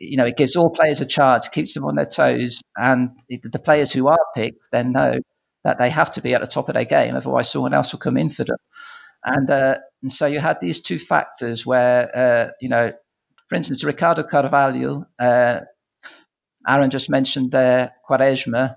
you 0.00 0.16
know, 0.16 0.24
it 0.24 0.38
gives 0.38 0.56
all 0.56 0.70
players 0.70 1.00
a 1.00 1.06
chance, 1.06 1.48
keeps 1.48 1.74
them 1.74 1.84
on 1.84 1.94
their 1.94 2.06
toes, 2.06 2.60
and 2.76 3.10
the 3.28 3.58
players 3.58 3.92
who 3.92 4.08
are 4.08 4.18
picked 4.34 4.70
then 4.72 4.92
know 4.92 5.18
that 5.62 5.78
they 5.78 5.90
have 5.90 6.10
to 6.12 6.22
be 6.22 6.34
at 6.34 6.40
the 6.40 6.46
top 6.46 6.68
of 6.68 6.74
their 6.74 6.86
game, 6.86 7.14
otherwise 7.14 7.50
someone 7.50 7.74
else 7.74 7.92
will 7.92 8.00
come 8.00 8.16
in 8.16 8.30
for 8.30 8.44
them. 8.44 8.56
And, 9.24 9.50
uh, 9.50 9.76
and 10.00 10.10
so 10.10 10.26
you 10.26 10.40
had 10.40 10.58
these 10.60 10.80
two 10.80 10.98
factors 10.98 11.66
where, 11.66 12.10
uh, 12.16 12.52
you 12.62 12.68
know, 12.70 12.92
for 13.48 13.56
instance, 13.56 13.84
Ricardo 13.84 14.22
Carvalho, 14.22 15.04
uh, 15.18 15.60
Aaron 16.66 16.90
just 16.90 17.10
mentioned 17.10 17.50
there, 17.50 17.92
Quaresma. 18.08 18.76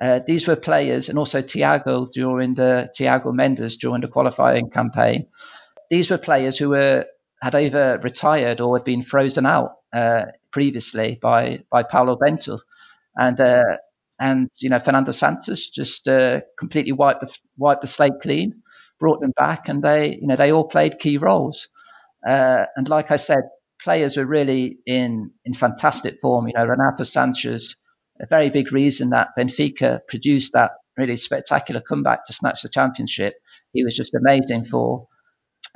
Uh, 0.00 0.20
these 0.26 0.46
were 0.46 0.56
players, 0.56 1.08
and 1.08 1.18
also 1.18 1.40
Tiago 1.40 2.06
during 2.12 2.54
the 2.54 2.90
Tiago 2.94 3.32
Mendes 3.32 3.76
during 3.76 4.00
the 4.00 4.08
qualifying 4.08 4.70
campaign. 4.70 5.26
These 5.90 6.10
were 6.10 6.18
players 6.18 6.58
who 6.58 6.70
were 6.70 7.06
had 7.42 7.54
either 7.54 7.98
retired 8.02 8.60
or 8.60 8.76
had 8.76 8.84
been 8.84 9.02
frozen 9.02 9.46
out 9.46 9.72
uh, 9.92 10.26
previously 10.52 11.18
by 11.20 11.62
by 11.70 11.82
Paulo 11.82 12.16
Bento, 12.16 12.58
and 13.16 13.40
uh, 13.40 13.76
and 14.20 14.50
you 14.60 14.68
know 14.70 14.78
Fernando 14.78 15.12
Santos 15.12 15.68
just 15.68 16.08
uh, 16.08 16.40
completely 16.58 16.92
wiped 16.92 17.20
the 17.20 17.38
wiped 17.56 17.80
the 17.80 17.86
slate 17.86 18.20
clean, 18.22 18.62
brought 19.00 19.20
them 19.20 19.32
back, 19.36 19.68
and 19.68 19.82
they 19.82 20.16
you 20.20 20.26
know 20.26 20.36
they 20.36 20.52
all 20.52 20.68
played 20.68 20.98
key 20.98 21.18
roles. 21.18 21.68
Uh, 22.26 22.66
and 22.76 22.88
like 22.88 23.10
I 23.10 23.16
said, 23.16 23.42
players 23.82 24.16
were 24.16 24.26
really 24.26 24.78
in 24.86 25.30
in 25.44 25.52
fantastic 25.52 26.14
form. 26.20 26.46
You 26.46 26.54
know, 26.56 26.66
Renato 26.66 27.04
Sanches, 27.04 27.74
a 28.20 28.26
very 28.26 28.50
big 28.50 28.72
reason 28.72 29.10
that 29.10 29.28
Benfica 29.36 30.00
produced 30.08 30.52
that 30.52 30.72
really 30.96 31.16
spectacular 31.16 31.80
comeback 31.80 32.24
to 32.26 32.32
snatch 32.32 32.62
the 32.62 32.68
championship. 32.68 33.34
He 33.72 33.82
was 33.82 33.96
just 33.96 34.14
amazing 34.14 34.64
for 34.64 35.08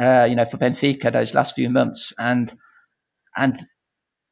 uh, 0.01 0.27
you 0.29 0.37
know 0.37 0.45
for 0.45 0.59
Benfica 0.59 1.13
those 1.13 1.35
last 1.35 1.55
few 1.55 1.71
months, 1.71 2.13
and 2.19 2.53
and 3.37 3.57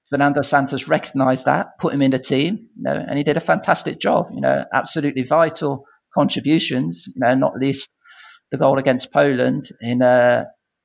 Fernando 0.09 0.43
Santos 0.43 0.87
recognised 0.87 1.47
that, 1.47 1.79
put 1.79 1.95
him 1.95 2.03
in 2.03 2.11
the 2.11 2.19
team, 2.19 2.69
you 2.77 2.83
know, 2.83 2.93
and 2.93 3.17
he 3.17 3.25
did 3.25 3.37
a 3.37 3.40
fantastic 3.40 3.99
job. 3.99 4.29
You 4.33 4.40
know, 4.40 4.64
absolutely 4.73 5.23
vital 5.23 5.87
contributions. 6.14 7.07
You 7.07 7.21
know, 7.21 7.35
not 7.35 7.57
least 7.57 7.88
the 8.51 8.59
goal 8.59 8.79
against 8.79 9.12
Poland 9.12 9.64
in 9.81 10.03
uh, 10.03 10.45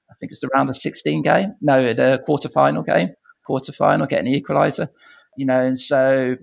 I 0.09 0.13
think 0.19 0.31
it's 0.31 0.41
the 0.41 0.49
round 0.53 0.69
of 0.69 0.75
16 0.75 1.21
game. 1.21 1.55
No, 1.61 1.93
the 1.93 2.23
quarterfinal 2.27 2.85
game, 2.85 3.09
quarterfinal, 3.47 4.09
getting 4.09 4.31
the 4.31 4.41
equaliser. 4.41 4.87
You 5.37 5.45
know, 5.45 5.61
and 5.61 5.77
so 5.77 6.35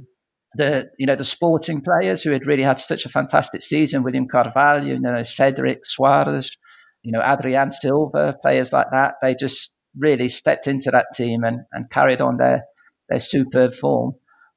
the 0.54 0.90
you 0.98 1.06
know 1.06 1.16
the 1.16 1.24
sporting 1.24 1.80
players 1.80 2.22
who 2.22 2.30
had 2.30 2.46
really 2.46 2.62
had 2.62 2.78
such 2.78 3.04
a 3.04 3.08
fantastic 3.08 3.62
season, 3.62 4.02
William 4.02 4.28
Carvalho, 4.28 4.84
you 4.84 5.00
know, 5.00 5.22
Cedric 5.22 5.82
Soares, 5.84 6.56
you 7.02 7.12
know, 7.12 7.20
Adrien 7.20 7.70
Silva, 7.70 8.36
players 8.42 8.72
like 8.72 8.88
that, 8.92 9.14
they 9.22 9.34
just 9.34 9.72
really 9.98 10.28
stepped 10.28 10.66
into 10.66 10.90
that 10.90 11.06
team 11.14 11.44
and, 11.44 11.60
and 11.72 11.90
carried 11.90 12.20
on 12.20 12.36
their 12.36 12.64
their 13.08 13.20
superb 13.20 13.72
form. 13.72 14.14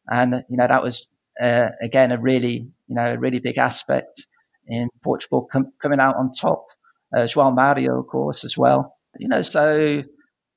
And 0.10 0.46
you 0.50 0.58
know 0.58 0.68
that 0.68 0.84
was 0.84 1.08
uh, 1.42 1.70
again 1.82 2.12
a 2.12 2.18
really 2.18 2.68
you 2.88 2.96
know 2.96 3.14
a 3.14 3.20
really 3.20 3.40
big 3.40 3.58
aspect 3.58 4.28
in 4.68 4.90
Portugal 5.04 5.48
com- 5.52 5.74
coming 5.82 6.00
out 6.00 6.16
on 6.16 6.32
top. 6.32 6.68
Uh, 7.16 7.22
João 7.22 7.56
Mario, 7.56 8.00
of 8.00 8.08
course, 8.08 8.44
as 8.44 8.58
well. 8.58 8.96
You 9.18 9.28
know, 9.28 9.42
so 9.42 10.04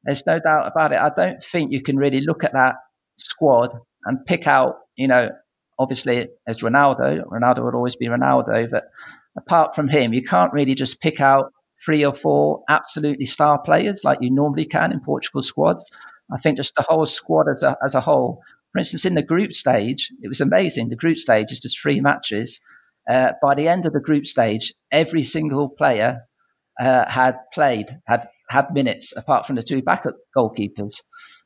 there's 0.04 0.26
no 0.26 0.38
doubt 0.38 0.66
about 0.66 0.92
it. 0.92 0.98
I 0.98 1.10
don't 1.16 1.42
think 1.42 1.72
you 1.72 1.82
can 1.82 1.96
really 1.96 2.20
look 2.20 2.44
at 2.44 2.52
that 2.52 2.76
squad 3.16 3.70
and 4.04 4.24
pick 4.26 4.46
out, 4.46 4.76
you 4.96 5.08
know, 5.08 5.30
obviously 5.78 6.28
as 6.46 6.60
Ronaldo, 6.60 7.24
Ronaldo 7.26 7.64
would 7.64 7.74
always 7.74 7.96
be 7.96 8.06
Ronaldo, 8.06 8.70
but 8.70 8.84
apart 9.36 9.74
from 9.74 9.88
him, 9.88 10.12
you 10.12 10.22
can't 10.22 10.52
really 10.52 10.74
just 10.74 11.00
pick 11.00 11.20
out 11.20 11.52
three 11.84 12.04
or 12.04 12.12
four 12.12 12.62
absolutely 12.68 13.24
star 13.24 13.60
players 13.60 14.02
like 14.04 14.18
you 14.20 14.30
normally 14.30 14.64
can 14.64 14.92
in 14.92 15.00
Portugal 15.00 15.42
squads. 15.42 15.90
I 16.32 16.36
think 16.36 16.56
just 16.56 16.74
the 16.74 16.84
whole 16.88 17.06
squad 17.06 17.46
as 17.50 17.62
a, 17.62 17.76
as 17.84 17.94
a 17.94 18.00
whole. 18.00 18.42
For 18.72 18.78
instance, 18.78 19.04
in 19.04 19.14
the 19.14 19.22
group 19.22 19.52
stage, 19.52 20.10
it 20.22 20.28
was 20.28 20.40
amazing. 20.40 20.88
The 20.88 20.96
group 20.96 21.18
stage 21.18 21.50
is 21.50 21.60
just 21.60 21.80
three 21.80 22.00
matches. 22.00 22.60
Uh, 23.10 23.32
by 23.42 23.54
the 23.54 23.68
end 23.68 23.84
of 23.84 23.92
the 23.92 24.00
group 24.00 24.26
stage, 24.26 24.72
every 24.90 25.22
single 25.22 25.68
player 25.68 26.20
uh, 26.80 27.08
had 27.10 27.36
played, 27.52 27.86
had 28.06 28.26
had 28.48 28.72
minutes 28.72 29.12
apart 29.16 29.46
from 29.46 29.56
the 29.56 29.62
two 29.62 29.82
backup 29.82 30.14
goalkeepers. 30.36 31.02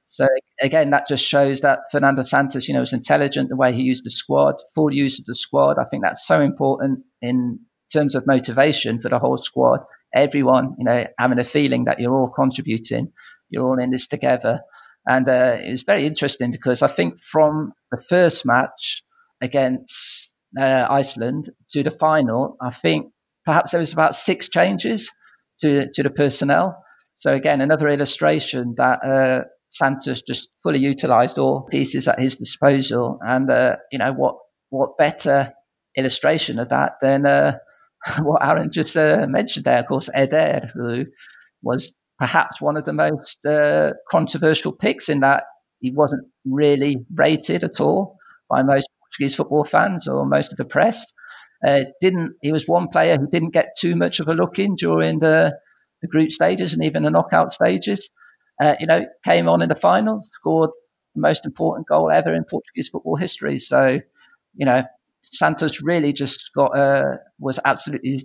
So 0.07 0.27
again, 0.63 0.91
that 0.91 1.07
just 1.07 1.25
shows 1.25 1.61
that 1.61 1.81
Fernando 1.91 2.23
Santos, 2.23 2.69
you 2.69 2.75
know, 2.75 2.81
was 2.81 2.93
intelligent 2.93 3.49
the 3.49 3.57
way 3.57 3.73
he 3.73 3.83
used 3.83 4.05
the 4.05 4.11
squad, 4.11 4.57
full 4.75 4.93
use 4.93 5.19
of 5.19 5.25
the 5.25 5.35
squad. 5.35 5.79
I 5.79 5.85
think 5.85 6.05
that's 6.05 6.27
so 6.27 6.41
important 6.41 7.01
in 7.21 7.61
terms 7.93 8.15
of 8.15 8.27
motivation 8.27 9.01
for 9.01 9.09
the 9.09 9.19
whole 9.19 9.37
squad. 9.37 9.81
Everyone, 10.15 10.75
you 10.79 10.85
know, 10.85 11.07
having 11.19 11.39
a 11.39 11.45
feeling 11.45 11.85
that 11.85 12.01
you're 12.01 12.15
all 12.15 12.31
contributing, 12.31 13.13
you're 13.51 13.65
all 13.65 13.79
in 13.79 13.91
this 13.91 14.07
together. 14.07 14.61
And 15.09 15.29
uh, 15.29 15.59
it 15.65 15.71
was 15.71 15.83
very 15.83 16.05
interesting 16.07 16.51
because 16.51 16.83
I 16.83 16.89
think 16.89 17.19
from 17.19 17.73
the 17.93 18.03
first 18.09 18.45
match 18.45 19.03
against 19.41 20.35
uh, 20.59 20.87
Iceland 20.89 21.51
to 21.71 21.83
the 21.83 21.91
final, 21.91 22.57
I 22.61 22.71
think 22.71 23.13
perhaps 23.45 23.71
there 23.71 23.81
was 23.81 23.93
about 23.93 24.15
six 24.15 24.49
changes 24.49 25.11
to, 25.61 25.89
to 25.93 26.03
the 26.03 26.11
personnel. 26.11 26.83
So 27.15 27.33
again, 27.33 27.61
another 27.61 27.89
illustration 27.89 28.75
that 28.77 29.05
uh, 29.05 29.45
Santos 29.71 30.23
just 30.23 30.51
fully 30.63 30.79
utilised 30.79 31.39
all 31.39 31.63
pieces 31.63 32.09
at 32.09 32.19
his 32.19 32.37
disposal, 32.37 33.19
and 33.23 33.51
uh, 33.51 33.77
you 33.91 33.99
know 33.99 34.13
what 34.13 34.37
what 34.71 34.99
better 34.99 35.53
illustration 35.97 36.59
of 36.59 36.69
that 36.69 36.95
than 37.01 37.27
uh, 37.27 37.59
what 38.23 38.45
Aaron 38.47 38.71
just 38.71 38.97
uh, 38.97 39.27
mentioned 39.29 39.65
there? 39.65 39.81
Of 39.81 39.87
course, 39.87 40.09
Eder, 40.15 40.69
who 40.75 41.07
was 41.63 41.95
perhaps 42.19 42.61
one 42.61 42.77
of 42.77 42.85
the 42.85 42.93
most 42.93 43.45
uh, 43.45 43.93
controversial 44.11 44.73
picks 44.73 45.09
in 45.09 45.21
that 45.21 45.45
he 45.81 45.91
wasn't 45.91 46.27
really 46.45 46.97
rated 47.15 47.65
at 47.65 47.81
all 47.81 48.17
by 48.49 48.63
most 48.63 48.89
Portuguese 49.03 49.37
football 49.37 49.65
fans 49.65 50.09
or 50.09 50.25
most 50.27 50.53
of 50.53 50.57
the 50.57 50.65
press. 50.65 51.13
Uh, 51.67 51.85
didn't 52.01 52.35
he 52.43 52.53
was 52.53 52.69
one 52.69 52.89
player 52.89 53.17
who 53.19 53.27
didn't 53.29 53.53
get 53.55 53.75
too 53.79 53.97
much 53.97 54.21
of 54.21 54.29
a 54.29 54.35
look 54.35 54.59
in 54.59 54.75
during 54.75 55.21
the 55.21 55.57
the 56.03 56.09
group 56.09 56.31
stages 56.31 56.75
and 56.75 56.85
even 56.85 57.03
the 57.03 57.11
knockout 57.11 57.51
stages. 57.51 58.11
Uh, 58.63 58.75
you 58.81 58.87
know, 58.87 59.05
came 59.25 59.49
on 59.49 59.63
in 59.63 59.69
the 59.69 59.75
final, 59.75 60.21
scored 60.23 60.71
the 61.15 61.21
most 61.21 61.45
important 61.47 61.87
goal 61.87 62.11
ever 62.11 62.35
in 62.35 62.45
Portuguese 62.45 62.89
football 62.89 63.17
history. 63.17 63.59
So, 63.59 64.01
you 64.55 64.67
know, 64.67 64.83
Santos 65.33 65.83
really 65.83 66.13
just 66.13 66.51
got 66.55 66.77
uh, 66.77 67.17
was 67.39 67.59
absolutely 67.65 68.21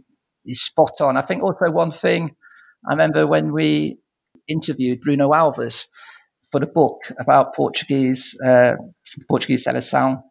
spot 0.50 1.02
on. 1.02 1.18
I 1.18 1.22
think 1.22 1.44
also 1.44 1.72
one 1.72 1.92
thing 1.92 2.36
I 2.90 2.94
remember 2.94 3.28
when 3.28 3.54
we 3.54 3.98
interviewed 4.48 5.02
Bruno 5.02 5.30
Alves 5.32 5.88
for 6.52 6.60
the 6.60 6.68
book 6.68 7.00
about 7.20 7.56
Portuguese 7.56 8.36
uh, 8.46 8.74
Portuguese 9.30 9.66
seleção, 9.66 10.22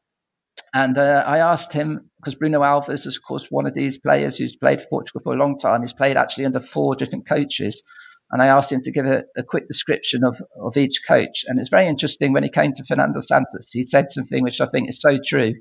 and 0.73 0.99
uh, 0.99 1.25
I 1.27 1.39
asked 1.39 1.73
him 1.73 2.11
because 2.21 2.35
Bruno 2.35 2.61
Alves 2.61 3.07
is, 3.07 3.17
of 3.17 3.23
course, 3.23 3.49
one 3.51 3.67
of 3.67 3.75
these 3.75 3.99
players 3.99 4.37
who's 4.37 4.57
played 4.57 4.81
for 4.81 4.89
Portugal 4.89 5.21
for 5.25 5.35
a 5.35 5.39
long 5.39 5.57
time. 5.57 5.81
He's 5.81 5.93
played 5.93 6.17
actually 6.17 6.47
under 6.47 6.61
four 6.61 6.95
different 6.95 7.27
coaches. 7.27 7.83
And 8.31 8.41
I 8.41 8.47
asked 8.47 8.71
him 8.71 8.81
to 8.83 8.93
give 8.93 9.07
a, 9.07 9.25
a, 9.37 9.43
quick 9.43 9.67
description 9.67 10.23
of, 10.23 10.37
of 10.63 10.77
each 10.77 11.01
coach. 11.07 11.45
And 11.49 11.59
it's 11.59 11.71
very 11.71 11.87
interesting 11.87 12.33
when 12.33 12.45
he 12.45 12.49
came 12.49 12.73
to 12.75 12.85
Fernando 12.85 13.19
Santos, 13.21 13.71
he 13.73 13.83
said 13.83 14.11
something 14.11 14.45
which 14.45 14.61
I 14.61 14.67
think 14.67 14.89
is 14.89 15.01
so 15.01 15.19
true, 15.27 15.55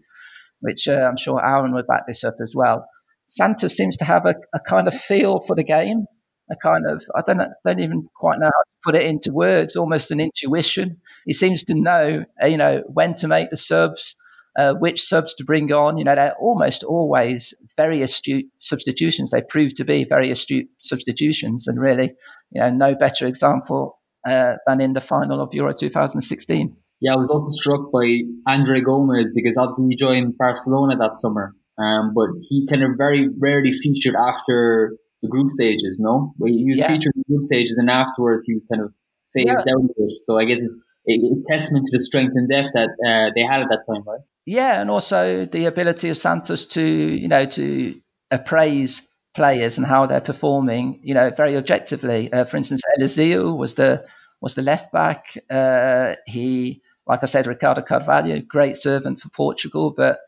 which 0.61 0.87
uh, 0.87 1.07
I'm 1.07 1.17
sure 1.17 1.43
Aaron 1.43 1.73
would 1.73 1.87
back 1.87 2.07
this 2.07 2.23
up 2.23 2.35
as 2.41 2.53
well. 2.55 2.85
Santos 3.25 3.75
seems 3.75 3.95
to 3.97 4.05
have 4.05 4.25
a, 4.25 4.35
a 4.53 4.59
kind 4.59 4.87
of 4.87 4.93
feel 4.93 5.39
for 5.39 5.55
the 5.55 5.63
game, 5.63 6.05
a 6.51 6.55
kind 6.55 6.85
of, 6.87 7.03
I 7.15 7.21
don't, 7.21 7.47
don't 7.65 7.79
even 7.79 8.07
quite 8.15 8.39
know 8.39 8.47
how 8.47 8.49
to 8.49 8.79
put 8.83 8.95
it 8.95 9.05
into 9.05 9.31
words, 9.31 9.75
almost 9.75 10.11
an 10.11 10.19
intuition. 10.19 10.97
He 11.25 11.33
seems 11.33 11.63
to 11.65 11.75
know, 11.75 12.25
uh, 12.41 12.47
you 12.47 12.57
know, 12.57 12.83
when 12.87 13.13
to 13.15 13.27
make 13.27 13.51
the 13.51 13.57
subs, 13.57 14.15
uh, 14.57 14.73
which 14.73 15.01
subs 15.01 15.35
to 15.35 15.43
bring 15.43 15.71
on. 15.71 15.97
You 15.97 16.03
know, 16.03 16.15
they're 16.15 16.35
almost 16.39 16.83
always 16.83 17.53
very 17.77 18.01
astute 18.01 18.45
substitutions. 18.57 19.31
They 19.31 19.43
prove 19.47 19.75
to 19.75 19.85
be 19.85 20.05
very 20.05 20.31
astute 20.31 20.67
substitutions, 20.79 21.67
and 21.67 21.79
really, 21.79 22.11
you 22.51 22.61
know, 22.61 22.71
no 22.71 22.95
better 22.95 23.27
example 23.27 23.99
uh, 24.27 24.55
than 24.67 24.81
in 24.81 24.93
the 24.93 25.01
final 25.01 25.41
of 25.41 25.53
Euro 25.53 25.73
2016. 25.73 26.75
Yeah, 27.01 27.13
I 27.13 27.17
was 27.17 27.29
also 27.29 27.49
struck 27.57 27.91
by 27.91 28.21
Andre 28.47 28.81
Gomes 28.81 29.29
because 29.33 29.57
obviously 29.57 29.87
he 29.89 29.95
joined 29.95 30.37
Barcelona 30.37 30.97
that 30.97 31.17
summer, 31.17 31.55
um, 31.77 32.13
but 32.13 32.29
he 32.41 32.67
kind 32.67 32.83
of 32.83 32.91
very 32.97 33.29
rarely 33.39 33.71
featured 33.71 34.15
after 34.15 34.97
the 35.21 35.29
group 35.29 35.49
stages. 35.49 35.97
No, 35.99 36.33
he 36.45 36.65
was 36.65 36.77
yeah. 36.77 36.87
featured 36.87 37.13
in 37.15 37.23
the 37.25 37.33
group 37.33 37.43
stages, 37.43 37.77
and 37.77 37.89
afterwards 37.89 38.45
he 38.45 38.53
was 38.53 38.65
kind 38.71 38.83
of 38.83 38.93
phased 39.33 39.47
yeah. 39.47 39.73
out. 39.73 39.89
So 40.25 40.37
I 40.37 40.45
guess 40.45 40.59
it's, 40.59 40.75
it's 41.05 41.47
testament 41.47 41.87
to 41.89 41.97
the 41.97 42.03
strength 42.03 42.33
and 42.35 42.49
depth 42.49 42.69
that 42.73 42.89
uh, 43.07 43.31
they 43.35 43.41
had 43.41 43.61
at 43.61 43.69
that 43.69 43.83
time, 43.89 44.03
right? 44.05 44.19
Yeah, 44.45 44.81
and 44.81 44.89
also 44.89 45.45
the 45.45 45.65
ability 45.65 46.09
of 46.09 46.17
Santos 46.17 46.65
to, 46.67 46.81
you 46.81 47.27
know, 47.27 47.45
to 47.45 47.99
appraise 48.31 49.17
players 49.35 49.77
and 49.77 49.85
how 49.85 50.05
they're 50.05 50.21
performing, 50.21 50.99
you 51.03 51.13
know, 51.13 51.29
very 51.29 51.55
objectively. 51.55 52.31
Uh, 52.33 52.43
for 52.43 52.57
instance, 52.57 52.81
Eliseu 52.97 53.57
was 53.57 53.75
the 53.75 54.03
was 54.41 54.55
the 54.55 54.61
left 54.61 54.91
back. 54.91 55.35
Uh, 55.49 56.15
he, 56.25 56.81
like 57.09 57.23
I 57.23 57.25
said, 57.25 57.47
Ricardo 57.47 57.81
Carvalho, 57.81 58.39
great 58.39 58.75
servant 58.75 59.19
for 59.19 59.29
Portugal, 59.29 59.91
but 59.95 60.19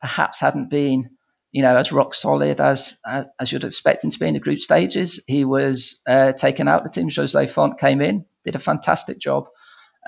perhaps 0.00 0.40
hadn't 0.40 0.68
been, 0.68 1.08
you 1.52 1.62
know, 1.62 1.76
as 1.76 1.92
rock 1.92 2.12
solid 2.12 2.60
as 2.60 2.98
as, 3.06 3.52
you'd 3.52 3.62
expect 3.62 4.02
him 4.02 4.10
to 4.10 4.18
be 4.18 4.26
in 4.26 4.34
the 4.34 4.40
group 4.40 4.58
stages. 4.58 5.22
He 5.28 5.44
was 5.44 6.02
uh, 6.08 6.32
taken 6.32 6.66
out 6.66 6.82
the 6.82 6.90
team. 6.90 7.08
Jose 7.08 7.46
Fonte 7.46 7.78
came 7.78 8.00
in, 8.00 8.26
did 8.42 8.56
a 8.56 8.58
fantastic 8.58 9.20
job. 9.20 9.46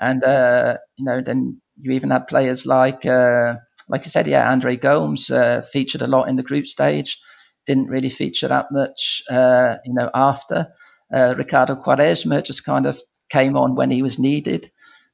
And 0.01 0.21
uh, 0.23 0.77
you 0.97 1.05
know, 1.05 1.21
then 1.21 1.61
you 1.79 1.91
even 1.91 2.11
had 2.11 2.27
players 2.27 2.65
like, 2.65 3.05
uh, 3.05 3.55
like 3.87 4.01
I 4.01 4.07
said, 4.07 4.27
yeah, 4.27 4.51
Andre 4.51 4.75
Gomes 4.75 5.31
uh, 5.31 5.61
featured 5.61 6.01
a 6.01 6.07
lot 6.07 6.27
in 6.27 6.35
the 6.35 6.43
group 6.43 6.67
stage. 6.67 7.17
Didn't 7.65 7.87
really 7.87 8.09
feature 8.09 8.49
that 8.49 8.67
much, 8.71 9.23
uh, 9.31 9.77
you 9.85 9.93
know, 9.93 10.11
after. 10.13 10.67
Uh, 11.13 11.33
Ricardo 11.37 11.75
Quaresma 11.75 12.43
just 12.43 12.65
kind 12.65 12.85
of 12.85 13.01
came 13.29 13.55
on 13.55 13.75
when 13.75 13.91
he 13.91 14.01
was 14.01 14.19
needed. 14.19 14.69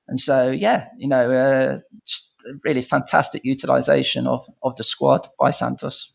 And 0.08 0.20
so, 0.20 0.52
yeah, 0.52 0.88
you 0.98 1.08
know, 1.08 1.32
uh, 1.32 1.80
really 2.64 2.82
fantastic 2.82 3.42
utilization 3.44 4.28
of, 4.28 4.46
of 4.64 4.76
the 4.76 4.84
squad 4.84 5.28
by 5.40 5.50
Santos. 5.50 6.14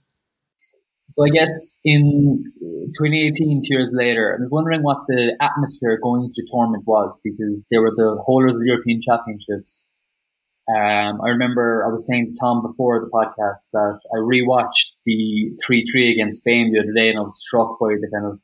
So 1.11 1.25
I 1.25 1.31
guess 1.31 1.81
in 1.85 2.45
2018, 2.61 3.63
two 3.63 3.75
years 3.75 3.93
later, 3.95 4.37
I 4.37 4.43
was 4.43 4.51
wondering 4.51 4.83
what 4.83 4.99
the 5.09 5.35
atmosphere 5.41 5.99
going 6.03 6.25
into 6.25 6.35
the 6.37 6.49
tournament 6.53 6.85
was 6.87 7.19
because 7.25 7.67
they 7.71 7.79
were 7.79 7.93
the 7.97 8.23
holders 8.27 8.57
of 8.57 8.61
the 8.61 8.67
European 8.67 9.01
Championships. 9.01 9.91
Um, 10.69 11.19
I 11.25 11.29
remember 11.29 11.83
I 11.87 11.91
was 11.91 12.07
saying 12.07 12.27
to 12.27 12.37
Tom 12.39 12.61
before 12.61 13.01
the 13.01 13.09
podcast 13.09 13.71
that 13.73 14.01
I 14.13 14.19
rewatched 14.19 15.01
the 15.07 15.57
3-3 15.65 16.13
against 16.13 16.41
Spain 16.41 16.73
the 16.73 16.81
other 16.81 16.93
day 16.95 17.09
and 17.09 17.19
I 17.19 17.23
was 17.23 17.41
struck 17.41 17.79
by 17.81 17.97
the 17.99 18.11
kind 18.13 18.31
of 18.31 18.39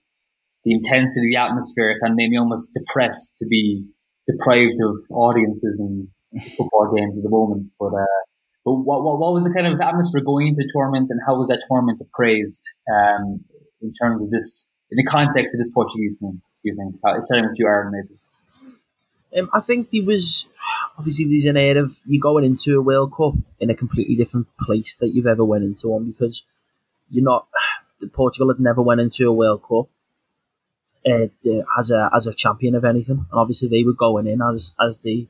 the 0.65 0.73
intensity 0.73 1.27
of 1.27 1.31
the 1.31 1.37
atmosphere. 1.37 1.91
It 1.91 2.01
kind 2.01 2.13
of 2.13 2.17
made 2.17 2.31
me 2.31 2.39
almost 2.39 2.73
depressed 2.73 3.37
to 3.39 3.47
be 3.47 3.85
deprived 4.29 4.81
of 4.83 5.01
audiences 5.11 5.79
and 5.79 6.09
football 6.57 6.93
games 6.95 7.17
at 7.17 7.23
the 7.23 7.31
moment. 7.31 7.67
But, 7.79 7.95
uh, 7.95 8.21
but 8.65 8.73
what, 8.73 9.05
what, 9.05 9.19
what 9.19 9.33
was 9.33 9.45
the 9.45 9.53
kind 9.53 9.67
of 9.67 9.81
atmosphere 9.81 10.23
going 10.23 10.49
into 10.49 10.65
tournament 10.73 11.09
and 11.11 11.21
how 11.27 11.37
was 11.37 11.49
that 11.49 11.63
tournament 11.69 12.01
appraised 12.01 12.63
um, 12.91 13.45
in 13.83 13.93
terms 13.93 14.23
of 14.23 14.31
this, 14.31 14.69
in 14.91 14.97
the 14.97 15.05
context 15.05 15.55
of 15.55 15.59
this 15.59 15.71
Portuguese 15.73 16.17
team, 16.19 16.43
do 16.63 16.71
you 16.71 16.77
think? 16.77 16.97
Starting 16.99 17.49
with 17.49 17.59
you, 17.59 17.67
Aaron, 17.67 17.93
maybe. 17.93 18.19
Um, 19.37 19.51
I 19.53 19.61
think 19.61 19.91
there 19.91 20.05
was 20.05 20.47
obviously 20.97 21.25
there's 21.25 21.45
an 21.45 21.57
air 21.57 21.79
of 21.79 21.99
you 22.05 22.21
going 22.21 22.45
into 22.45 22.79
a 22.79 22.83
World 22.83 23.13
Cup 23.17 23.35
in 23.59 23.71
a 23.71 23.75
completely 23.75 24.15
different 24.15 24.47
place 24.61 24.95
that 25.01 25.09
you've 25.09 25.27
ever 25.27 25.45
went 25.45 25.65
into 25.65 25.89
one 25.89 26.11
because 26.11 26.45
you're 27.11 27.25
not 27.25 27.49
Portugal 28.13 28.49
had 28.49 28.61
never 28.61 28.83
went 28.83 29.01
into 29.01 29.29
a 29.29 29.33
World 29.33 29.63
Cup 29.63 29.89
uh, 31.07 31.27
as 31.79 31.91
a 31.91 32.11
as 32.15 32.27
a 32.27 32.35
champion 32.35 32.75
of 32.75 32.85
anything. 32.85 33.27
And 33.31 33.41
obviously, 33.41 33.69
they 33.69 33.85
were 33.85 33.93
going 33.93 34.27
in 34.27 34.41
as 34.43 34.73
as 34.81 34.99
the 34.99 35.29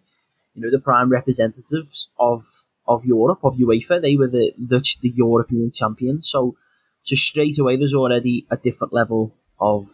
you 0.55 0.63
know 0.63 0.71
the 0.71 0.79
prime 0.79 1.11
representatives 1.11 2.09
of 2.19 2.45
of 2.87 3.05
Europe 3.05 3.41
of 3.43 3.57
UEFA. 3.57 4.01
They 4.01 4.17
were 4.17 4.29
the 4.29 4.53
the, 4.59 4.83
the 5.03 5.11
European 5.11 5.73
champions. 5.73 6.29
So 6.29 6.57
so 7.03 7.17
straight 7.17 7.59
away, 7.59 7.77
there's 7.77 7.95
already 7.95 8.47
a 8.51 8.57
different 8.57 8.93
level 8.93 9.35
of 9.61 9.89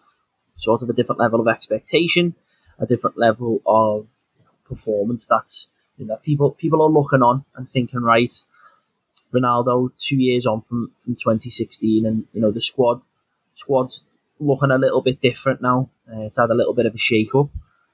sort 0.57 0.83
of 0.83 0.91
a 0.91 0.93
different 0.93 1.21
level 1.21 1.41
of 1.41 1.49
expectation, 1.49 2.35
a 2.79 2.87
different 2.87 3.19
level 3.19 3.63
of 3.67 4.07
performance. 4.65 5.27
That's 5.27 5.71
you 5.97 6.07
know 6.07 6.17
people 6.17 6.51
people 6.53 6.83
are 6.83 6.91
looking 6.91 7.23
on 7.23 7.45
and 7.55 7.69
thinking 7.69 8.01
right. 8.01 8.33
Ronaldo 9.33 9.91
two 9.97 10.17
years 10.17 10.45
on 10.45 10.61
from, 10.61 10.91
from 10.97 11.15
2016 11.15 12.05
and 12.05 12.25
you 12.33 12.41
know 12.41 12.51
the 12.51 12.61
squad 12.61 13.03
squad's 13.55 14.05
looking 14.41 14.71
a 14.71 14.79
little 14.79 15.03
bit 15.03 15.21
different 15.21 15.63
now. 15.63 15.91
Uh, 16.11 16.23
it's 16.23 16.39
had 16.39 16.51
a 16.51 16.55
little 16.55 16.75
bit 16.75 16.87
of 16.87 16.95
a 16.95 16.99
shake 16.99 17.35
up. 17.35 17.51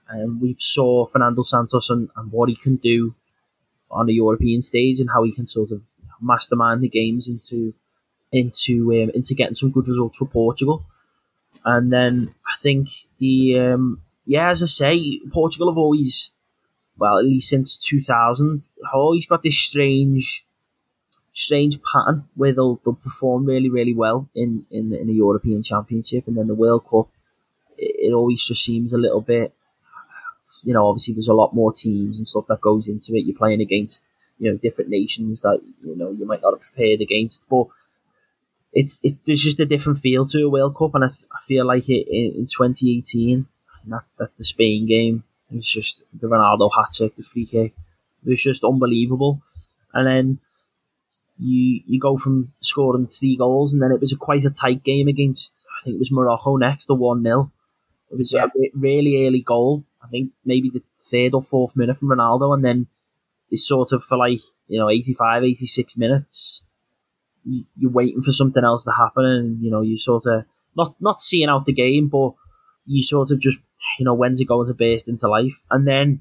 And 0.08 0.24
um, 0.24 0.40
we've 0.40 0.60
saw 0.60 1.04
Fernando 1.04 1.42
Santos 1.42 1.90
and, 1.90 2.08
and 2.16 2.30
what 2.30 2.48
he 2.48 2.56
can 2.56 2.76
do 2.76 3.14
on 3.90 4.06
the 4.06 4.14
European 4.14 4.62
stage 4.62 5.00
and 5.00 5.10
how 5.10 5.24
he 5.24 5.32
can 5.32 5.46
sort 5.46 5.72
of 5.72 5.84
mastermind 6.20 6.82
the 6.82 6.88
games 6.88 7.28
into 7.28 7.74
into 8.32 8.92
um, 8.92 9.10
into 9.14 9.34
getting 9.34 9.54
some 9.54 9.70
good 9.70 9.88
results 9.88 10.16
for 10.16 10.26
Portugal. 10.26 10.84
And 11.64 11.92
then 11.92 12.32
I 12.46 12.56
think 12.60 12.88
the 13.18 13.58
um, 13.58 14.02
yeah, 14.24 14.50
as 14.50 14.62
I 14.62 14.66
say, 14.66 15.20
Portugal 15.32 15.70
have 15.70 15.78
always 15.78 16.30
well, 16.96 17.18
at 17.18 17.24
least 17.24 17.48
since 17.48 17.76
two 17.76 18.00
thousand, 18.00 18.68
always 18.94 19.26
got 19.26 19.42
this 19.42 19.58
strange 19.58 20.45
strange 21.36 21.78
pattern 21.82 22.24
where 22.34 22.52
they'll, 22.52 22.80
they'll 22.82 22.94
perform 22.94 23.44
really, 23.44 23.68
really 23.68 23.94
well 23.94 24.26
in, 24.34 24.64
in, 24.70 24.92
in 24.94 25.10
a 25.10 25.12
European 25.12 25.62
Championship 25.62 26.26
and 26.26 26.36
then 26.36 26.48
the 26.48 26.54
World 26.54 26.84
Cup. 26.88 27.08
It, 27.76 28.08
it, 28.08 28.12
always 28.14 28.42
just 28.42 28.64
seems 28.64 28.94
a 28.94 28.98
little 28.98 29.20
bit, 29.20 29.54
you 30.64 30.72
know, 30.72 30.88
obviously 30.88 31.12
there's 31.12 31.28
a 31.28 31.34
lot 31.34 31.54
more 31.54 31.72
teams 31.72 32.16
and 32.16 32.26
stuff 32.26 32.46
that 32.48 32.62
goes 32.62 32.88
into 32.88 33.14
it. 33.14 33.26
You're 33.26 33.36
playing 33.36 33.60
against, 33.60 34.04
you 34.38 34.50
know, 34.50 34.56
different 34.56 34.88
nations 34.88 35.42
that, 35.42 35.60
you 35.82 35.94
know, 35.94 36.10
you 36.10 36.24
might 36.24 36.40
not 36.40 36.54
have 36.54 36.62
prepared 36.62 37.02
against. 37.02 37.46
But 37.50 37.66
it's 38.72 38.98
it, 39.02 39.18
there's 39.26 39.42
just 39.42 39.60
a 39.60 39.66
different 39.66 39.98
feel 39.98 40.26
to 40.28 40.46
a 40.46 40.48
World 40.48 40.74
Cup. 40.74 40.94
And 40.94 41.04
I, 41.04 41.08
I 41.08 41.40
feel 41.42 41.66
like 41.66 41.86
it 41.90 42.08
in, 42.08 42.32
in 42.34 42.46
2018, 42.46 43.46
that, 43.88 44.04
that 44.18 44.34
the 44.38 44.44
Spain 44.44 44.86
game, 44.86 45.22
it 45.52 45.56
was 45.56 45.68
just 45.68 46.02
the 46.18 46.28
Ronaldo 46.28 46.70
hat 46.74 46.94
trick, 46.94 47.14
the 47.14 47.22
free 47.22 47.44
kick. 47.44 47.74
It 48.24 48.30
was 48.30 48.42
just 48.42 48.64
unbelievable. 48.64 49.42
And 49.92 50.06
then 50.06 50.38
you 51.38 51.82
you 51.86 52.00
go 52.00 52.16
from 52.16 52.52
scoring 52.60 53.06
three 53.06 53.36
goals, 53.36 53.72
and 53.72 53.82
then 53.82 53.92
it 53.92 54.00
was 54.00 54.12
a 54.12 54.16
quite 54.16 54.44
a 54.44 54.50
tight 54.50 54.82
game 54.82 55.08
against 55.08 55.56
I 55.80 55.84
think 55.84 55.96
it 55.96 55.98
was 55.98 56.12
Morocco 56.12 56.56
next, 56.56 56.86
the 56.86 56.94
one 56.94 57.22
0 57.22 57.52
It 58.10 58.18
was 58.18 58.32
yeah. 58.32 58.46
a 58.46 58.70
really 58.74 59.26
early 59.26 59.42
goal. 59.42 59.84
I 60.02 60.08
think 60.08 60.32
maybe 60.44 60.70
the 60.70 60.82
third 61.00 61.34
or 61.34 61.42
fourth 61.42 61.76
minute 61.76 61.98
from 61.98 62.08
Ronaldo, 62.08 62.54
and 62.54 62.64
then 62.64 62.86
it's 63.50 63.66
sort 63.66 63.92
of 63.92 64.02
for 64.04 64.16
like 64.16 64.40
you 64.68 64.78
know 64.78 64.90
85, 64.90 65.44
86 65.44 65.96
minutes. 65.96 66.62
You're 67.44 67.92
waiting 67.92 68.22
for 68.22 68.32
something 68.32 68.64
else 68.64 68.84
to 68.84 68.92
happen, 68.92 69.24
and 69.24 69.62
you 69.62 69.70
know 69.70 69.82
you 69.82 69.98
sort 69.98 70.26
of 70.26 70.44
not 70.76 70.96
not 71.00 71.20
seeing 71.20 71.48
out 71.48 71.66
the 71.66 71.72
game, 71.72 72.08
but 72.08 72.32
you 72.86 73.02
sort 73.02 73.30
of 73.30 73.38
just 73.38 73.58
you 73.98 74.04
know 74.04 74.14
when's 74.14 74.40
it 74.40 74.46
going 74.46 74.68
to 74.68 74.74
burst 74.74 75.08
into 75.08 75.28
life, 75.28 75.62
and 75.70 75.86
then 75.86 76.20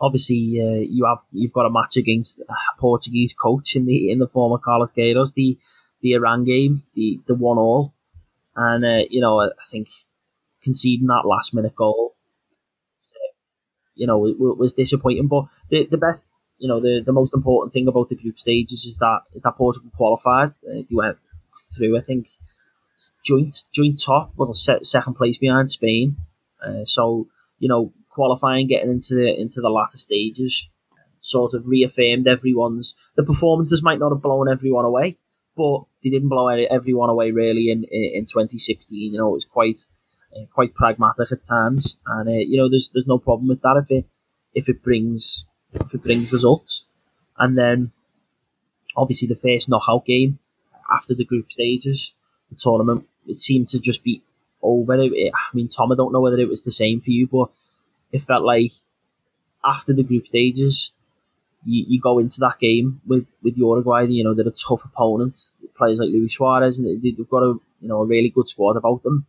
obviously 0.00 0.60
uh, 0.60 0.84
you 0.88 1.04
have 1.06 1.18
you've 1.32 1.52
got 1.52 1.66
a 1.66 1.70
match 1.70 1.96
against 1.96 2.40
a 2.40 2.54
Portuguese 2.78 3.34
coach 3.34 3.76
in 3.76 3.86
the 3.86 4.10
in 4.10 4.18
the 4.18 4.28
form 4.28 4.52
of 4.52 4.62
Carlos 4.62 4.90
Queiroz, 4.96 5.34
the 5.34 5.58
the 6.00 6.12
Iran 6.12 6.44
game, 6.44 6.82
the 6.94 7.20
the 7.26 7.34
one 7.34 7.58
all, 7.58 7.94
and 8.56 8.84
uh, 8.84 9.04
you 9.10 9.20
know 9.20 9.40
I 9.40 9.50
think 9.70 9.88
conceding 10.62 11.06
that 11.06 11.22
last 11.24 11.54
minute 11.54 11.74
goal, 11.74 12.16
you 13.98 14.06
know, 14.06 14.26
it, 14.26 14.30
it, 14.30 14.58
was 14.58 14.72
disappointing. 14.72 15.26
But 15.26 15.44
the 15.70 15.86
the 15.86 15.98
best, 15.98 16.24
you 16.58 16.68
know, 16.68 16.80
the, 16.80 17.02
the 17.04 17.12
most 17.12 17.34
important 17.34 17.72
thing 17.72 17.88
about 17.88 18.08
the 18.08 18.14
group 18.14 18.38
stages 18.38 18.84
is 18.84 18.96
that 18.96 19.20
is 19.34 19.42
that 19.42 19.56
Portugal 19.56 19.90
qualified. 19.94 20.50
Uh, 20.66 20.82
they 20.88 20.96
went 20.96 21.18
through, 21.76 21.98
I 21.98 22.00
think, 22.00 22.28
joint 23.24 23.54
joint 23.72 24.00
top, 24.00 24.32
well, 24.36 24.54
set 24.54 24.86
second 24.86 25.14
place 25.14 25.36
behind 25.36 25.70
Spain. 25.70 26.16
Uh, 26.64 26.84
so 26.86 27.28
you 27.58 27.68
know, 27.68 27.92
qualifying, 28.18 28.66
getting 28.66 28.90
into 28.90 29.14
the 29.14 29.28
into 29.40 29.60
the 29.60 29.70
latter 29.70 29.98
stages, 29.98 30.68
sort 31.20 31.54
of 31.54 31.66
reaffirmed 31.66 32.26
everyone's. 32.26 32.96
The 33.16 33.22
performances 33.22 33.82
might 33.82 34.00
not 34.00 34.10
have 34.10 34.22
blown 34.22 34.48
everyone 34.48 34.84
away, 34.84 35.16
but 35.56 35.84
they 36.02 36.10
didn't 36.10 36.28
blow 36.28 36.48
everyone 36.48 37.10
away 37.10 37.30
really 37.30 37.70
in 37.70 37.84
in, 37.84 38.02
in 38.14 38.24
2016. 38.24 39.12
You 39.12 39.18
know, 39.18 39.30
it 39.30 39.34
was 39.40 39.44
quite 39.44 39.78
uh, 40.36 40.46
quite 40.52 40.74
pragmatic 40.74 41.30
at 41.30 41.44
times, 41.44 41.96
and 42.06 42.28
uh, 42.28 42.32
you 42.32 42.56
know, 42.58 42.68
there's 42.68 42.90
there's 42.92 43.06
no 43.06 43.18
problem 43.18 43.48
with 43.48 43.62
that 43.62 43.80
if 43.82 43.90
it 43.90 44.04
if 44.52 44.68
it 44.68 44.82
brings 44.82 45.46
if 45.74 45.94
it 45.94 46.02
brings 46.02 46.32
results, 46.32 46.86
and 47.38 47.56
then 47.56 47.92
obviously 48.96 49.28
the 49.28 49.36
first 49.36 49.68
knockout 49.68 50.04
game 50.04 50.40
after 50.90 51.14
the 51.14 51.24
group 51.24 51.52
stages, 51.52 52.14
the 52.50 52.56
tournament, 52.56 53.06
it 53.26 53.36
seemed 53.36 53.68
to 53.68 53.78
just 53.78 54.02
be 54.02 54.22
over. 54.62 54.94
It, 55.00 55.32
I 55.34 55.54
mean, 55.54 55.68
Tom, 55.68 55.92
I 55.92 55.96
don't 55.96 56.12
know 56.12 56.20
whether 56.20 56.38
it 56.38 56.48
was 56.48 56.62
the 56.62 56.72
same 56.72 57.00
for 57.00 57.10
you, 57.10 57.26
but 57.26 57.50
it 58.12 58.22
felt 58.22 58.44
like 58.44 58.72
after 59.64 59.92
the 59.92 60.02
group 60.02 60.26
stages, 60.26 60.92
you, 61.64 61.84
you 61.88 62.00
go 62.00 62.18
into 62.18 62.40
that 62.40 62.58
game 62.60 63.00
with, 63.06 63.26
with 63.42 63.56
Uruguay, 63.56 64.06
you 64.08 64.24
know, 64.24 64.34
they're 64.34 64.46
a 64.46 64.50
tough 64.50 64.84
opponent. 64.84 65.36
Players 65.76 65.98
like 65.98 66.08
Luis 66.08 66.34
Suarez, 66.34 66.78
and 66.78 67.02
they've 67.02 67.28
got 67.28 67.42
a 67.42 67.54
you 67.80 67.88
know 67.88 68.02
a 68.02 68.06
really 68.06 68.30
good 68.30 68.48
squad 68.48 68.76
about 68.76 69.04
them. 69.04 69.26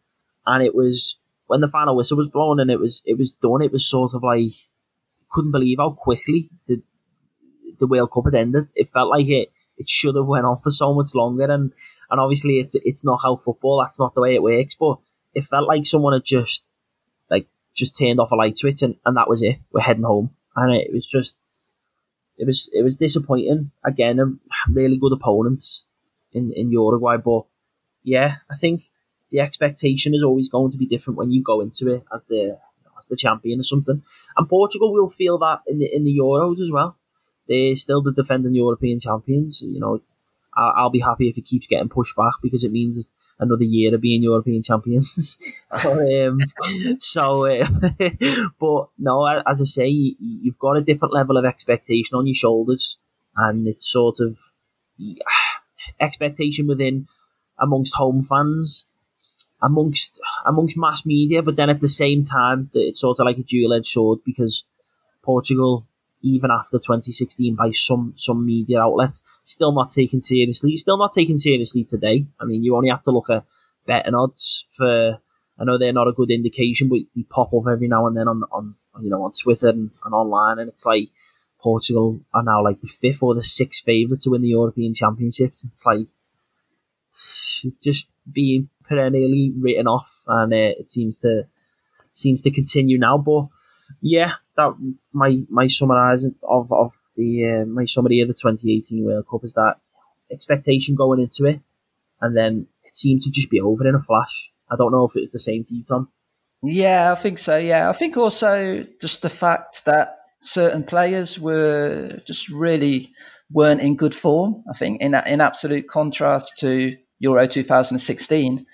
And 0.48 0.66
it 0.66 0.74
was 0.74 1.18
when 1.46 1.62
the 1.62 1.68
final 1.68 1.96
whistle 1.96 2.18
was 2.18 2.28
blown 2.28 2.60
and 2.60 2.72
it 2.72 2.80
was 2.80 3.04
it 3.06 3.20
was 3.20 3.30
done. 3.30 3.62
It 3.62 3.72
was 3.72 3.88
sort 3.88 4.16
of 4.16 4.24
like 4.24 4.54
couldn't 5.32 5.52
believe 5.52 5.78
how 5.78 5.92
quickly 5.92 6.50
the 6.68 6.82
the 7.78 7.86
World 7.86 8.12
Cup 8.12 8.26
had 8.26 8.34
ended. 8.34 8.68
It 8.74 8.90
felt 8.90 9.12
like 9.12 9.28
it 9.28 9.52
it 9.78 9.88
should 9.88 10.16
have 10.16 10.26
went 10.26 10.48
on 10.48 10.60
for 10.60 10.72
so 10.72 10.92
much 10.92 11.14
longer. 11.14 11.44
And 11.44 11.72
and 12.10 12.20
obviously 12.20 12.60
it's 12.60 12.76
it's 12.84 13.06
not 13.06 13.20
how 13.22 13.36
football. 13.36 13.84
That's 13.84 14.00
not 14.00 14.16
the 14.16 14.22
way 14.22 14.34
it 14.34 14.42
works. 14.42 14.74
But 14.74 14.98
it 15.36 15.44
felt 15.44 15.68
like 15.68 15.86
someone 15.86 16.14
had 16.14 16.26
just 16.26 16.64
just 17.80 17.98
turned 17.98 18.20
off 18.20 18.32
a 18.32 18.36
light 18.36 18.58
switch 18.58 18.82
and, 18.82 18.96
and 19.06 19.18
that 19.18 19.30
was 19.30 19.42
it. 19.42 19.58
We're 19.72 19.82
heading 19.82 20.04
home. 20.04 20.32
And 20.56 20.76
it 20.76 20.92
was 20.94 21.08
just 21.08 21.36
it 22.38 22.46
was 22.46 22.70
it 22.74 22.84
was 22.84 22.96
disappointing. 22.96 23.72
Again, 23.84 24.20
a 24.20 24.72
really 24.72 24.98
good 24.98 25.14
opponents 25.14 25.86
in, 26.32 26.52
in 26.56 26.72
Uruguay, 26.72 27.18
but 27.18 27.46
yeah, 28.04 28.36
I 28.50 28.56
think 28.56 28.84
the 29.32 29.42
expectation 29.42 30.16
is 30.16 30.24
always 30.24 30.50
going 30.50 30.72
to 30.72 30.78
be 30.78 30.86
different 30.86 31.18
when 31.18 31.32
you 31.32 31.44
go 31.44 31.62
into 31.62 31.94
it 31.94 32.04
as 32.14 32.24
the 32.24 32.58
as 32.98 33.08
the 33.08 33.16
champion 33.16 33.60
or 33.60 33.64
something. 33.64 34.02
And 34.38 34.50
Portugal 34.50 34.94
will 34.94 35.10
feel 35.10 35.38
that 35.40 35.60
in 35.68 35.80
the 35.80 35.94
in 35.94 36.04
the 36.04 36.18
Euros 36.18 36.62
as 36.62 36.72
well. 36.72 36.98
They're 37.48 37.76
still 37.76 38.04
the 38.04 38.14
defending 38.14 38.54
European 38.54 39.00
champions. 39.00 39.62
You 39.62 39.80
know, 39.80 40.02
I'll, 40.54 40.74
I'll 40.78 40.90
be 40.90 41.00
happy 41.00 41.30
if 41.30 41.38
it 41.38 41.46
keeps 41.46 41.68
getting 41.68 41.90
pushed 41.90 42.16
back 42.16 42.34
because 42.44 42.64
it 42.64 42.72
means 42.72 43.14
another 43.40 43.64
year 43.64 43.96
of 43.96 44.02
being 44.02 44.24
European 44.24 44.62
champions. 44.62 45.38
um, 45.72 46.40
so, 47.00 47.46
uh, 47.46 47.68
but 48.60 48.90
no, 48.98 49.26
as 49.26 49.62
I 49.62 49.66
say, 49.66 49.88
you've 49.88 50.60
got 50.60 50.78
a 50.78 50.82
different 50.82 51.14
level 51.14 51.38
of 51.38 51.46
expectation 51.46 52.16
on 52.18 52.28
your 52.28 52.36
shoulders, 52.36 52.98
and 53.36 53.68
it's 53.68 53.90
sort 53.90 54.20
of 54.20 54.38
expectation 56.00 56.68
within 56.68 57.08
amongst 57.60 57.96
home 57.96 58.24
fans, 58.24 58.86
amongst 59.62 60.20
amongst 60.46 60.78
mass 60.78 61.06
media, 61.06 61.42
but 61.42 61.56
then 61.56 61.70
at 61.70 61.82
the 61.82 61.90
same 61.90 62.24
time, 62.24 62.70
it's 62.74 63.02
sort 63.02 63.20
of 63.20 63.26
like 63.26 63.38
a 63.38 63.44
dual 63.44 63.74
edged 63.74 63.88
sword 63.88 64.20
because 64.26 64.64
Portugal 65.24 65.86
even 66.22 66.52
after 66.52 66.78
2016 66.78 67.56
by 67.56 67.72
some 67.72 68.14
some 68.16 68.46
media 68.46 68.82
outlets. 68.82 69.24
Still 69.44 69.72
not 69.72 69.90
taken 69.92 70.22
seriously. 70.22 70.78
Still 70.78 70.98
not 70.98 71.12
taken 71.12 71.38
seriously 71.38 71.84
today. 71.84 72.26
I 72.40 72.46
mean, 72.46 72.64
you 72.64 72.76
only 72.76 72.90
have 72.90 73.04
to 73.04 73.12
look 73.12 73.30
at 73.30 73.46
betting 73.86 74.16
odds 74.16 74.66
for. 74.70 75.20
I 75.62 75.66
know 75.66 75.78
they're 75.78 75.92
not 75.92 76.08
a 76.08 76.14
good 76.14 76.32
indication, 76.32 76.88
but 76.88 77.00
they 77.16 77.24
pop 77.24 77.54
up 77.54 77.64
every 77.70 77.90
now 77.90 78.08
and 78.08 78.16
then 78.16 78.28
on 78.28 78.44
on 78.52 78.76
you 79.02 79.10
know 79.10 79.24
on 79.24 79.32
Twitter 79.32 79.70
and, 79.70 79.92
and 80.06 80.14
online, 80.14 80.60
and 80.60 80.70
it's 80.70 80.86
like 80.86 81.10
Portugal 81.60 82.22
are 82.34 82.44
now 82.44 82.64
like 82.64 82.82
the 82.82 82.88
fifth 82.88 83.22
or 83.22 83.36
the 83.36 83.44
sixth 83.44 83.84
favourite 83.84 84.22
to 84.22 84.30
win 84.30 84.42
the 84.42 84.50
European 84.50 84.94
Championships. 84.94 85.66
It's 85.66 85.86
like 85.86 86.08
just 87.84 88.12
being 88.32 88.70
perennially 88.88 89.54
written 89.58 89.88
off, 89.88 90.24
and 90.28 90.54
uh, 90.54 90.74
it 90.80 90.90
seems 90.90 91.18
to 91.18 91.48
seems 92.14 92.42
to 92.44 92.52
continue 92.52 92.98
now. 92.98 93.18
But 93.18 93.48
yeah, 94.02 94.34
that 94.56 94.74
my 95.14 95.38
my 95.50 95.68
summarising 95.68 96.36
of 96.44 96.72
of 96.72 96.98
the 97.16 97.46
uh, 97.46 97.66
my 97.66 97.86
summary 97.86 98.22
of 98.22 98.28
the 98.28 98.34
2018 98.34 99.04
World 99.04 99.26
Cup 99.30 99.44
is 99.44 99.54
that 99.54 99.76
expectation 100.32 100.96
going 100.96 101.20
into 101.20 101.46
it, 101.46 101.62
and 102.22 102.36
then 102.36 102.68
it 102.84 102.96
seemed 102.96 103.22
to 103.22 103.32
just 103.32 103.50
be 103.50 103.62
over 103.62 103.88
in 103.88 103.96
a 103.96 104.02
flash. 104.02 104.52
I 104.70 104.76
don't 104.76 104.92
know 104.92 105.06
if 105.06 105.16
it 105.16 105.22
was 105.22 105.32
the 105.32 105.40
same 105.40 105.64
for 105.64 105.74
you, 105.74 105.84
Tom. 105.84 106.10
Yeah, 106.62 107.12
I 107.12 107.16
think 107.16 107.38
so. 107.38 107.58
Yeah, 107.58 107.90
I 107.90 107.94
think 107.94 108.18
also 108.18 108.86
just 109.00 109.22
the 109.22 109.30
fact 109.30 109.86
that 109.86 110.18
certain 110.42 110.84
players 110.84 111.40
were 111.40 112.20
just 112.26 112.50
really 112.50 113.08
weren't 113.52 113.82
in 113.82 113.96
good 113.96 114.16
form. 114.16 114.64
I 114.70 114.74
think 114.74 115.02
in 115.02 115.16
in 115.16 115.42
absolute 115.42 115.88
contrast 115.88 116.58
to 116.60 116.96
Euro 117.20 117.48
2016. 117.48 118.66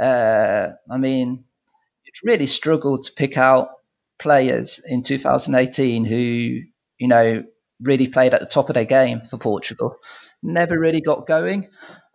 Uh, 0.00 0.68
I 0.90 0.96
mean, 0.98 1.44
it 2.04 2.14
really 2.24 2.46
struggled 2.46 3.04
to 3.04 3.12
pick 3.12 3.36
out 3.36 3.68
players 4.22 4.80
in 4.86 5.02
2018 5.02 6.04
who, 6.04 6.16
you 6.98 7.08
know, 7.08 7.44
really 7.80 8.06
played 8.06 8.32
at 8.32 8.40
the 8.40 8.46
top 8.46 8.68
of 8.68 8.74
their 8.74 8.84
game 8.84 9.20
for 9.22 9.36
Portugal. 9.36 9.96
Never 10.42 10.78
really 10.78 11.00
got 11.00 11.26
going. 11.26 11.68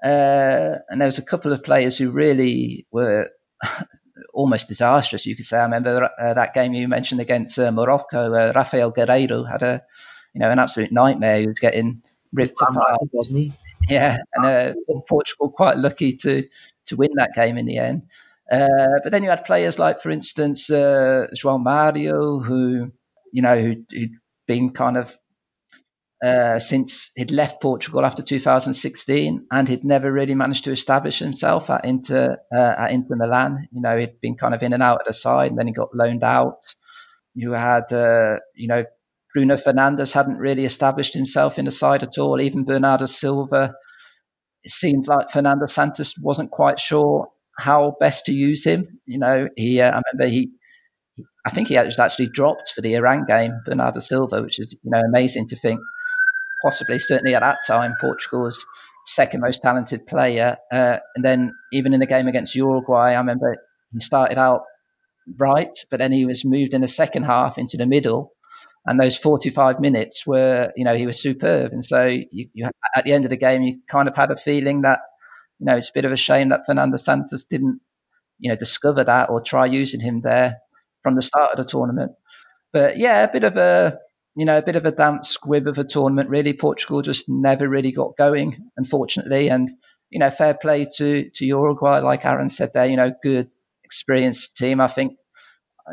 Uh, 0.04 0.76
and 0.90 1.02
there 1.02 1.08
was 1.08 1.18
a 1.18 1.26
couple 1.26 1.52
of 1.52 1.64
players 1.64 1.98
who 1.98 2.10
really 2.12 2.88
were 2.92 3.30
almost 4.34 4.68
disastrous, 4.68 5.26
you 5.26 5.36
could 5.36 5.46
say. 5.46 5.58
I 5.58 5.64
remember 5.64 6.10
uh, 6.20 6.34
that 6.34 6.54
game 6.54 6.74
you 6.74 6.88
mentioned 6.88 7.22
against 7.22 7.60
uh, 7.60 7.72
Morocco, 7.72 8.32
where 8.32 8.54
Raphael 8.54 8.92
Guerreiro 8.92 9.50
had 9.50 9.64
a, 9.64 9.82
you 10.34 10.40
know, 10.40 10.50
an 10.50 10.60
absolute 10.60 10.92
nightmare. 10.92 11.40
He 11.40 11.48
was 11.48 11.60
getting 11.60 12.02
ripped 12.34 12.62
apart, 12.62 13.02
wasn't 13.12 13.40
he? 13.40 13.54
Yeah, 13.90 14.18
and 14.34 14.46
uh, 14.46 14.74
Portugal 15.08 15.52
quite 15.52 15.78
lucky 15.78 16.12
to 16.18 16.44
to 16.88 16.96
win 16.96 17.12
that 17.18 17.36
game 17.36 17.60
in 17.60 17.68
the 17.68 17.78
end. 17.78 18.02
Uh, 18.52 19.00
but 19.04 19.12
then 19.12 19.24
you 19.24 19.30
had 19.30 19.46
players 19.46 19.78
like, 19.78 20.00
for 20.00 20.10
instance, 20.10 20.70
uh, 20.70 21.28
João 21.36 21.64
Mario, 21.64 22.40
who 22.40 22.92
you 23.34 23.42
know 23.42 23.60
who, 23.60 23.76
who'd 23.92 24.12
been 24.48 24.70
kind 24.70 24.98
of 24.98 25.18
uh, 26.24 26.58
since 26.58 27.12
he'd 27.16 27.32
left 27.32 27.62
Portugal 27.62 28.06
after 28.06 28.24
2016, 28.24 29.46
and 29.52 29.68
he'd 29.68 29.84
never 29.84 30.12
really 30.12 30.34
managed 30.34 30.64
to 30.64 30.72
establish 30.72 31.20
himself 31.20 31.70
at 31.70 31.86
Inter 31.86 32.38
uh, 32.54 32.74
at 32.78 32.92
Inter 32.92 33.16
Milan. 33.16 33.68
You 33.72 33.82
know, 33.82 33.98
he'd 33.98 34.20
been 34.22 34.36
kind 34.36 34.54
of 34.54 34.64
in 34.64 34.74
and 34.74 34.84
out 34.84 35.02
of 35.02 35.08
the 35.08 35.14
side, 35.14 35.52
and 35.52 35.60
then 35.60 35.68
he 35.68 35.74
got 35.74 35.94
loaned 35.94 36.24
out. 36.24 36.60
You 37.36 37.52
had, 37.52 37.92
uh, 37.94 38.40
you 38.56 38.68
know, 38.68 38.86
Bruno 39.34 39.56
Fernandes 39.56 40.14
hadn't 40.14 40.38
really 40.38 40.64
established 40.64 41.14
himself 41.14 41.60
in 41.60 41.66
the 41.66 41.72
side 41.72 42.02
at 42.02 42.18
all. 42.18 42.42
Even 42.42 42.66
Bernardo 42.66 43.06
Silva, 43.06 43.76
it 44.64 44.72
seemed 44.72 45.08
like 45.08 45.30
Fernando 45.30 45.68
Santos 45.68 46.16
wasn't 46.20 46.50
quite 46.50 46.80
sure 46.80 47.30
how 47.60 47.96
best 48.00 48.26
to 48.26 48.34
use 48.34 48.66
him. 48.66 49.00
You 49.06 49.20
know, 49.20 49.50
he 49.56 49.82
uh, 49.82 49.92
I 49.92 50.02
remember 50.12 50.32
he, 50.32 50.50
I 51.46 51.50
think 51.50 51.68
he 51.70 51.78
was 51.78 52.00
actually 52.00 52.28
dropped 52.28 52.70
for 52.76 52.82
the 52.82 52.96
Iran 52.96 53.26
game, 53.26 53.52
Bernardo 53.66 54.00
Silva, 54.00 54.42
which 54.42 54.60
is 54.60 54.76
you 54.84 54.92
know 54.92 55.02
amazing 55.02 55.48
to 55.48 55.56
think. 55.56 55.80
Possibly, 56.64 56.98
certainly 56.98 57.36
at 57.36 57.42
that 57.42 57.60
time, 57.68 57.96
Portugal's 58.02 58.66
second 59.06 59.42
most 59.42 59.62
talented 59.62 60.08
player, 60.08 60.58
uh, 60.72 60.98
and 61.16 61.24
then 61.24 61.54
even 61.72 61.94
in 61.94 62.00
the 62.00 62.08
game 62.08 62.28
against 62.28 62.56
Uruguay, 62.56 63.14
I 63.14 63.18
remember 63.20 63.56
he 63.94 64.00
started 64.00 64.40
out 64.40 64.62
right, 65.38 65.78
but 65.92 66.00
then 66.00 66.12
he 66.12 66.26
was 66.26 66.46
moved 66.46 66.74
in 66.74 66.82
the 66.82 66.88
second 66.88 67.24
half 67.24 67.58
into 67.58 67.78
the 67.78 67.86
middle, 67.86 68.32
and 68.86 69.00
those 69.00 69.18
45 69.18 69.80
minutes 69.80 70.26
were, 70.26 70.72
you 70.76 70.86
know, 70.86 70.96
he 70.96 71.06
was 71.06 71.22
superb. 71.22 71.74
And 71.74 71.84
so 71.84 72.06
you, 72.06 72.48
you, 72.54 72.70
at 72.96 73.04
the 73.04 73.12
end 73.14 73.26
of 73.26 73.30
the 73.30 73.38
game, 73.38 73.62
you 73.62 73.80
kind 73.90 74.08
of 74.08 74.16
had 74.16 74.32
a 74.32 74.38
feeling 74.38 74.82
that 74.82 75.00
you 75.60 75.66
know, 75.66 75.76
it's 75.76 75.90
a 75.90 75.94
bit 75.94 76.06
of 76.06 76.12
a 76.12 76.18
shame 76.18 76.50
that 76.50 76.66
Fernando 76.66 76.98
Santos 76.98 77.44
didn't, 77.44 77.80
you 78.40 78.50
know, 78.50 78.56
discover 78.56 79.04
that 79.04 79.30
or 79.30 79.42
try 79.42 79.66
using 79.66 80.00
him 80.00 80.22
there 80.22 80.58
from 81.02 81.16
the 81.16 81.22
start 81.22 81.52
of 81.52 81.58
the 81.58 81.70
tournament. 81.70 82.12
But 82.74 82.98
yeah, 82.98 83.24
a 83.24 83.32
bit 83.32 83.44
of 83.44 83.58
a, 83.58 83.98
you 84.36 84.46
know, 84.46 84.58
a 84.58 84.62
bit 84.62 84.76
of 84.76 84.86
a 84.86 84.92
damp 84.92 85.26
squib 85.26 85.68
of 85.68 85.78
a 85.78 85.84
tournament. 85.84 86.30
Really, 86.30 86.54
Portugal 86.54 87.02
just 87.02 87.26
never 87.28 87.68
really 87.68 87.92
got 87.92 88.18
going, 88.18 88.70
unfortunately. 88.78 89.50
And 89.50 89.70
you 90.10 90.20
know, 90.20 90.30
fair 90.30 90.54
play 90.54 90.86
to 90.98 91.30
to 91.30 91.46
Uruguay, 91.46 92.00
like 92.00 92.26
Aaron 92.26 92.50
said 92.50 92.72
there. 92.74 92.86
You 92.86 92.98
know, 92.98 93.14
good 93.24 93.50
experienced 93.84 94.58
team. 94.58 94.80
I 94.80 94.88
think 94.88 95.14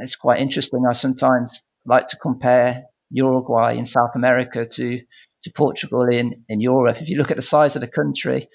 it's 0.01 0.17
quite 0.17 0.41
interesting. 0.41 0.85
I 0.89 0.93
sometimes 0.93 1.63
like 1.87 2.09
to 2.09 2.17
compare 2.17 2.85
Uruguay 3.11 3.75
in 3.75 3.85
South 3.85 4.11
America 4.15 4.67
to 4.67 5.01
to 5.43 5.53
Portugal 5.53 6.03
in 6.03 6.45
in 6.49 6.61
Europe. 6.61 7.01
If 7.01 7.09
you 7.09 7.17
look 7.17 7.31
at 7.31 7.37
the 7.37 7.43
size 7.43 7.77
of 7.77 7.81
the 7.81 7.89
country, 7.89 8.47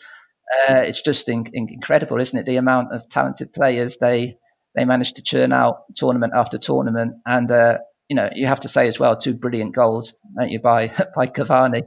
uh, 0.52 0.82
it's 0.82 1.02
just 1.02 1.30
in, 1.30 1.45
in, 1.54 1.70
incredible, 1.70 2.20
isn't 2.20 2.38
it? 2.38 2.45
The 2.45 2.58
amount 2.58 2.93
of 2.93 3.08
talented 3.08 3.54
players 3.54 3.97
they 3.97 4.36
they 4.76 4.86
managed 4.86 5.16
to 5.16 5.24
churn 5.24 5.52
out 5.52 5.82
tournament 5.95 6.34
after 6.36 6.58
tournament, 6.58 7.16
and 7.26 7.50
uh, 7.52 7.80
you 8.08 8.16
know 8.16 8.30
you 8.34 8.47
have 8.47 8.60
to 8.62 8.68
say 8.68 8.88
as 8.88 9.00
well 9.00 9.16
two 9.16 9.34
brilliant 9.34 9.76
goals, 9.76 10.14
don't 10.38 10.50
you, 10.50 10.60
by 10.60 10.88
by 11.16 11.28
Cavani, 11.28 11.84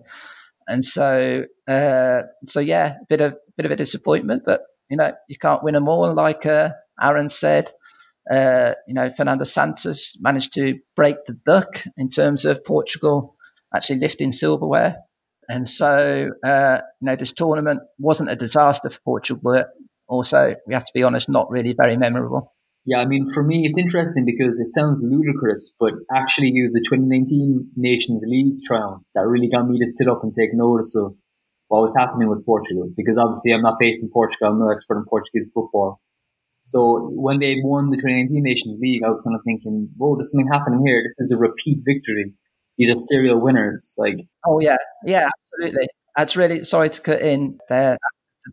and 0.68 0.84
so 0.84 1.44
uh, 1.68 2.22
so 2.44 2.60
yeah, 2.60 2.96
a 3.00 3.06
bit 3.08 3.20
of 3.20 3.36
bit 3.56 3.66
of 3.66 3.72
a 3.72 3.76
disappointment, 3.76 4.42
but 4.44 4.62
you 4.88 4.96
know 4.96 5.12
you 5.28 5.36
can't 5.36 5.64
win 5.64 5.74
them 5.74 5.88
all, 5.88 6.12
like 6.14 6.46
uh, 6.46 6.70
Aaron 7.00 7.28
said. 7.28 7.70
Uh, 8.30 8.74
you 8.86 8.94
know, 8.94 9.10
Fernando 9.10 9.42
Santos 9.42 10.16
managed 10.20 10.52
to 10.52 10.78
break 10.94 11.16
the 11.26 11.32
duck 11.32 11.82
in 11.96 12.08
terms 12.08 12.44
of 12.44 12.64
Portugal 12.64 13.34
actually 13.74 13.98
lifting 13.98 14.30
silverware 14.30 14.96
and 15.48 15.68
so, 15.68 16.30
uh, 16.44 16.78
you 17.00 17.06
know, 17.06 17.16
this 17.16 17.32
tournament 17.32 17.80
wasn't 17.98 18.30
a 18.30 18.36
disaster 18.36 18.90
for 18.90 19.00
Portugal, 19.04 19.40
but 19.42 19.68
also, 20.08 20.54
we 20.66 20.74
have 20.74 20.84
to 20.84 20.92
be 20.94 21.02
honest, 21.02 21.28
not 21.28 21.50
really 21.50 21.72
very 21.72 21.96
memorable. 21.96 22.52
Yeah, 22.84 22.98
I 22.98 23.06
mean, 23.06 23.30
for 23.32 23.42
me, 23.42 23.64
it's 23.64 23.78
interesting 23.78 24.24
because 24.24 24.58
it 24.58 24.68
sounds 24.68 25.00
ludicrous, 25.02 25.74
but 25.78 25.94
actually, 26.14 26.48
it 26.48 26.62
was 26.62 26.72
the 26.72 26.80
2019 26.80 27.70
Nations 27.76 28.24
League 28.26 28.62
triumph 28.64 29.02
that 29.14 29.26
really 29.26 29.48
got 29.48 29.68
me 29.68 29.78
to 29.78 29.86
sit 29.86 30.08
up 30.08 30.22
and 30.22 30.32
take 30.32 30.50
notice 30.52 30.94
of 30.96 31.14
what 31.68 31.82
was 31.82 31.94
happening 31.96 32.28
with 32.28 32.44
Portugal. 32.44 32.90
Because 32.96 33.16
obviously, 33.16 33.52
I'm 33.52 33.62
not 33.62 33.78
based 33.78 34.02
in 34.02 34.10
Portugal, 34.10 34.48
I'm 34.48 34.58
no 34.58 34.70
expert 34.70 34.98
in 34.98 35.04
Portuguese 35.08 35.48
football. 35.54 36.00
So 36.60 37.10
when 37.14 37.38
they 37.38 37.60
won 37.62 37.90
the 37.90 37.96
2019 37.96 38.42
Nations 38.42 38.78
League, 38.80 39.02
I 39.04 39.10
was 39.10 39.22
kind 39.22 39.36
of 39.36 39.42
thinking, 39.44 39.88
whoa, 39.96 40.16
there's 40.16 40.30
something 40.30 40.50
happening 40.52 40.82
here. 40.84 41.02
This 41.02 41.26
is 41.26 41.32
a 41.32 41.38
repeat 41.38 41.78
victory 41.84 42.34
these 42.78 42.90
are 42.90 42.96
serial 42.96 43.40
winners. 43.40 43.94
Like, 43.98 44.20
oh 44.46 44.60
yeah, 44.60 44.76
yeah, 45.04 45.28
absolutely. 45.54 45.86
That's 46.16 46.36
really 46.36 46.64
sorry 46.64 46.90
to 46.90 47.00
cut 47.00 47.20
in 47.22 47.58
there, 47.68 47.96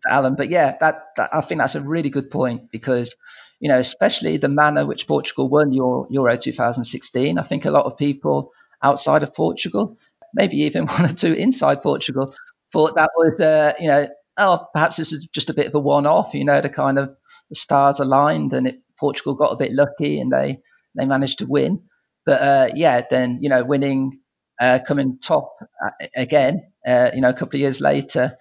Alan, 0.08 0.34
but 0.34 0.48
yeah, 0.48 0.76
that, 0.80 1.06
that 1.16 1.30
I 1.32 1.40
think 1.40 1.60
that's 1.60 1.74
a 1.74 1.80
really 1.82 2.10
good 2.10 2.30
point 2.30 2.70
because 2.70 3.14
you 3.60 3.68
know, 3.68 3.78
especially 3.78 4.38
the 4.38 4.48
manner 4.48 4.86
which 4.86 5.06
Portugal 5.06 5.48
won 5.48 5.72
Euro, 5.72 6.06
Euro 6.10 6.36
2016. 6.36 7.38
I 7.38 7.42
think 7.42 7.64
a 7.64 7.70
lot 7.70 7.84
of 7.84 7.96
people 7.96 8.52
outside 8.82 9.22
of 9.22 9.34
Portugal, 9.34 9.96
maybe 10.34 10.56
even 10.56 10.86
one 10.86 11.04
or 11.04 11.08
two 11.08 11.34
inside 11.34 11.82
Portugal, 11.82 12.34
thought 12.72 12.96
that 12.96 13.10
was, 13.16 13.40
uh, 13.40 13.74
you 13.78 13.88
know, 13.88 14.08
oh, 14.38 14.66
perhaps 14.72 14.96
this 14.96 15.12
is 15.12 15.28
just 15.32 15.50
a 15.50 15.54
bit 15.54 15.66
of 15.66 15.74
a 15.74 15.80
one-off. 15.80 16.32
You 16.32 16.44
know, 16.44 16.60
the 16.60 16.70
kind 16.70 16.98
of 16.98 17.14
the 17.50 17.54
stars 17.54 18.00
aligned 18.00 18.52
and 18.54 18.66
it, 18.66 18.80
Portugal 18.98 19.34
got 19.34 19.52
a 19.52 19.56
bit 19.56 19.72
lucky 19.72 20.18
and 20.18 20.32
they 20.32 20.58
they 20.94 21.04
managed 21.04 21.38
to 21.38 21.46
win. 21.46 21.82
But 22.24 22.40
uh, 22.40 22.68
yeah, 22.74 23.02
then 23.08 23.38
you 23.40 23.48
know, 23.48 23.64
winning, 23.64 24.20
uh, 24.60 24.80
coming 24.86 25.18
top 25.18 25.56
uh, 25.84 25.90
again, 26.16 26.70
uh, 26.86 27.10
you 27.14 27.20
know, 27.20 27.30
a 27.30 27.34
couple 27.34 27.56
of 27.56 27.60
years 27.60 27.80
later, 27.80 28.36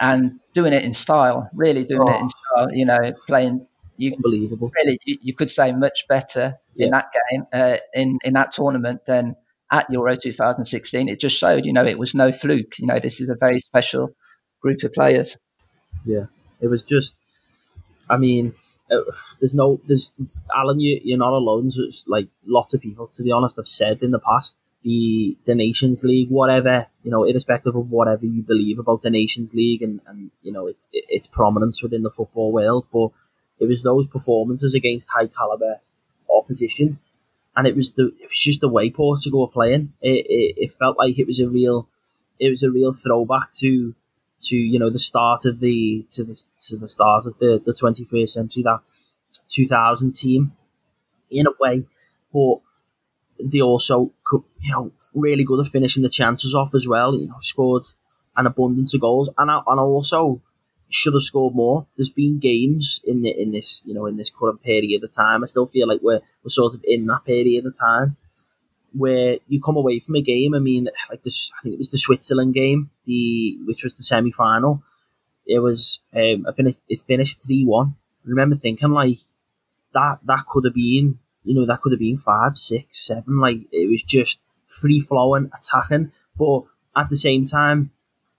and 0.00 0.40
doing 0.52 0.72
it 0.72 0.84
in 0.84 0.92
style, 0.92 1.48
really 1.54 1.84
doing 1.84 2.08
oh. 2.08 2.12
it 2.12 2.20
in 2.20 2.28
style. 2.28 2.72
You 2.72 2.86
know, 2.86 3.12
playing. 3.26 3.66
You, 3.96 4.14
Unbelievable. 4.14 4.72
Really, 4.76 4.98
you, 5.04 5.18
you, 5.20 5.34
could 5.34 5.50
say 5.50 5.72
much 5.72 6.08
better 6.08 6.58
yeah. 6.74 6.86
in 6.86 6.92
that 6.92 7.08
game, 7.12 7.44
uh, 7.52 7.76
in 7.92 8.18
in 8.24 8.32
that 8.32 8.50
tournament 8.50 9.04
than 9.04 9.36
at 9.70 9.86
Euro 9.90 10.16
2016. 10.16 11.06
It 11.06 11.20
just 11.20 11.36
showed, 11.36 11.66
you 11.66 11.72
know, 11.74 11.84
it 11.84 11.98
was 11.98 12.14
no 12.14 12.32
fluke. 12.32 12.78
You 12.78 12.86
know, 12.86 12.98
this 12.98 13.20
is 13.20 13.28
a 13.28 13.34
very 13.34 13.58
special 13.58 14.14
group 14.62 14.82
of 14.84 14.94
players. 14.94 15.36
Yeah, 16.06 16.26
it 16.62 16.68
was 16.68 16.82
just 16.82 17.14
I 18.10 18.16
mean, 18.16 18.54
uh, 18.90 19.00
there's 19.40 19.54
no, 19.54 19.80
there's 19.86 20.12
Alan, 20.54 20.80
you, 20.80 21.00
you're 21.02 21.18
not 21.18 21.32
alone. 21.32 21.70
So 21.70 21.82
it's 21.82 22.04
like 22.06 22.28
lots 22.46 22.74
of 22.74 22.80
people, 22.80 23.08
to 23.08 23.22
be 23.22 23.32
honest, 23.32 23.56
have 23.56 23.68
said 23.68 24.02
in 24.02 24.10
the 24.10 24.18
past 24.18 24.56
the 24.82 25.36
the 25.44 25.54
Nations 25.54 26.04
League, 26.04 26.30
whatever 26.30 26.86
you 27.02 27.10
know, 27.10 27.24
irrespective 27.24 27.76
of 27.76 27.90
whatever 27.90 28.26
you 28.26 28.42
believe 28.42 28.78
about 28.78 29.02
the 29.02 29.10
Nations 29.10 29.54
League 29.54 29.82
and, 29.82 30.00
and 30.06 30.30
you 30.42 30.52
know 30.52 30.66
its 30.66 30.88
its 30.92 31.26
prominence 31.26 31.82
within 31.82 32.02
the 32.02 32.10
football 32.10 32.52
world, 32.52 32.86
but 32.92 33.10
it 33.58 33.66
was 33.66 33.82
those 33.82 34.06
performances 34.06 34.74
against 34.74 35.10
high 35.10 35.26
caliber 35.26 35.80
opposition, 36.30 36.98
and 37.56 37.66
it 37.66 37.76
was 37.76 37.92
the 37.92 38.06
it 38.20 38.28
was 38.28 38.38
just 38.38 38.60
the 38.60 38.68
way 38.68 38.90
Portugal 38.90 39.40
were 39.40 39.48
playing. 39.48 39.92
It, 40.00 40.26
it, 40.28 40.54
it 40.56 40.72
felt 40.72 40.98
like 40.98 41.18
it 41.18 41.26
was 41.26 41.40
a 41.40 41.48
real 41.48 41.88
it 42.38 42.48
was 42.48 42.62
a 42.62 42.70
real 42.70 42.92
throwback 42.92 43.50
to 43.58 43.94
to 44.40 44.56
you 44.56 44.78
know 44.78 44.90
the 44.90 44.98
start 44.98 45.44
of 45.44 45.60
the 45.60 46.04
to 46.10 46.24
the 46.24 46.42
to 46.68 46.76
the 46.76 46.88
start 46.88 47.26
of 47.26 47.38
the 47.38 47.60
the 47.64 47.74
twenty 47.74 48.04
first 48.04 48.34
century 48.34 48.62
that 48.62 48.80
two 49.48 49.66
thousand 49.66 50.12
team 50.14 50.52
in 51.30 51.46
a 51.46 51.50
way, 51.60 51.86
but 52.32 52.58
they 53.42 53.60
also 53.60 54.12
could, 54.24 54.42
you 54.60 54.72
know, 54.72 54.92
really 55.14 55.44
good 55.44 55.64
at 55.64 55.72
finishing 55.72 56.02
the 56.02 56.08
chances 56.08 56.54
off 56.54 56.74
as 56.74 56.86
well. 56.86 57.14
You 57.14 57.28
know, 57.28 57.36
scored 57.40 57.84
an 58.36 58.46
abundance 58.46 58.94
of 58.94 59.00
goals, 59.00 59.30
and 59.38 59.50
and 59.50 59.80
also 59.80 60.40
should 60.88 61.14
have 61.14 61.22
scored 61.22 61.54
more. 61.54 61.86
There's 61.96 62.10
been 62.10 62.38
games 62.38 63.00
in 63.04 63.22
the, 63.22 63.30
in 63.30 63.52
this, 63.52 63.80
you 63.84 63.94
know, 63.94 64.06
in 64.06 64.16
this 64.16 64.30
current 64.30 64.62
period 64.62 65.04
of 65.04 65.14
time. 65.14 65.42
I 65.44 65.46
still 65.46 65.66
feel 65.66 65.88
like 65.88 66.00
we're 66.02 66.20
we're 66.42 66.50
sort 66.50 66.74
of 66.74 66.80
in 66.84 67.06
that 67.06 67.24
period 67.24 67.64
of 67.66 67.78
time 67.78 68.16
where 68.92 69.38
you 69.48 69.60
come 69.60 69.76
away 69.76 70.00
from 70.00 70.16
a 70.16 70.22
game. 70.22 70.54
I 70.54 70.58
mean, 70.58 70.88
like 71.08 71.22
this, 71.22 71.50
I 71.58 71.62
think 71.62 71.74
it 71.74 71.78
was 71.78 71.90
the 71.90 71.98
Switzerland 71.98 72.54
game, 72.54 72.90
the 73.06 73.58
which 73.64 73.84
was 73.84 73.94
the 73.94 74.02
semi 74.02 74.32
final. 74.32 74.82
It 75.46 75.60
was 75.60 76.00
um, 76.14 76.46
I 76.48 76.52
finished 76.52 76.78
it 76.88 77.00
finished 77.00 77.44
three 77.44 77.64
one. 77.64 77.96
Remember 78.24 78.56
thinking 78.56 78.90
like 78.90 79.18
that 79.94 80.18
that 80.24 80.46
could 80.46 80.64
have 80.64 80.74
been 80.74 81.18
you 81.44 81.54
know, 81.54 81.66
that 81.66 81.80
could 81.80 81.92
have 81.92 82.00
been 82.00 82.18
five, 82.18 82.56
six, 82.56 83.06
seven. 83.06 83.38
Like 83.38 83.58
it 83.72 83.90
was 83.90 84.02
just 84.02 84.40
free 84.66 85.00
flowing, 85.00 85.50
attacking, 85.56 86.12
but 86.36 86.64
at 86.96 87.08
the 87.08 87.16
same 87.16 87.44
time, 87.44 87.90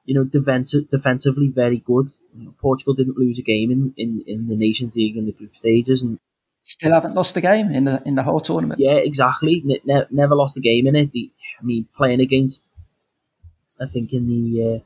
you 0.05 0.15
know, 0.15 0.23
defensive, 0.23 0.89
defensively 0.89 1.49
very 1.49 1.79
good. 1.79 2.09
You 2.35 2.45
know, 2.45 2.55
Portugal 2.59 2.93
didn't 2.93 3.17
lose 3.17 3.39
a 3.39 3.43
game 3.43 3.71
in, 3.71 3.93
in, 3.97 4.23
in 4.27 4.47
the 4.47 4.55
Nations 4.55 4.95
League 4.95 5.17
in 5.17 5.25
the 5.25 5.31
group 5.31 5.55
stages, 5.55 6.03
and 6.03 6.19
still 6.61 6.93
haven't 6.93 7.15
lost 7.15 7.35
a 7.37 7.41
game 7.41 7.71
in 7.71 7.85
the 7.85 8.01
in 8.05 8.15
the 8.15 8.23
whole 8.23 8.39
tournament. 8.39 8.79
Yeah, 8.79 8.95
exactly. 8.95 9.61
Ne- 9.65 10.05
never 10.09 10.35
lost 10.35 10.57
a 10.57 10.61
game 10.61 10.87
in 10.87 10.95
it. 10.95 11.11
The, 11.11 11.31
I 11.59 11.63
mean, 11.63 11.87
playing 11.95 12.21
against, 12.21 12.69
I 13.79 13.87
think 13.87 14.13
in 14.13 14.27
the 14.27 14.75
uh, 14.75 14.79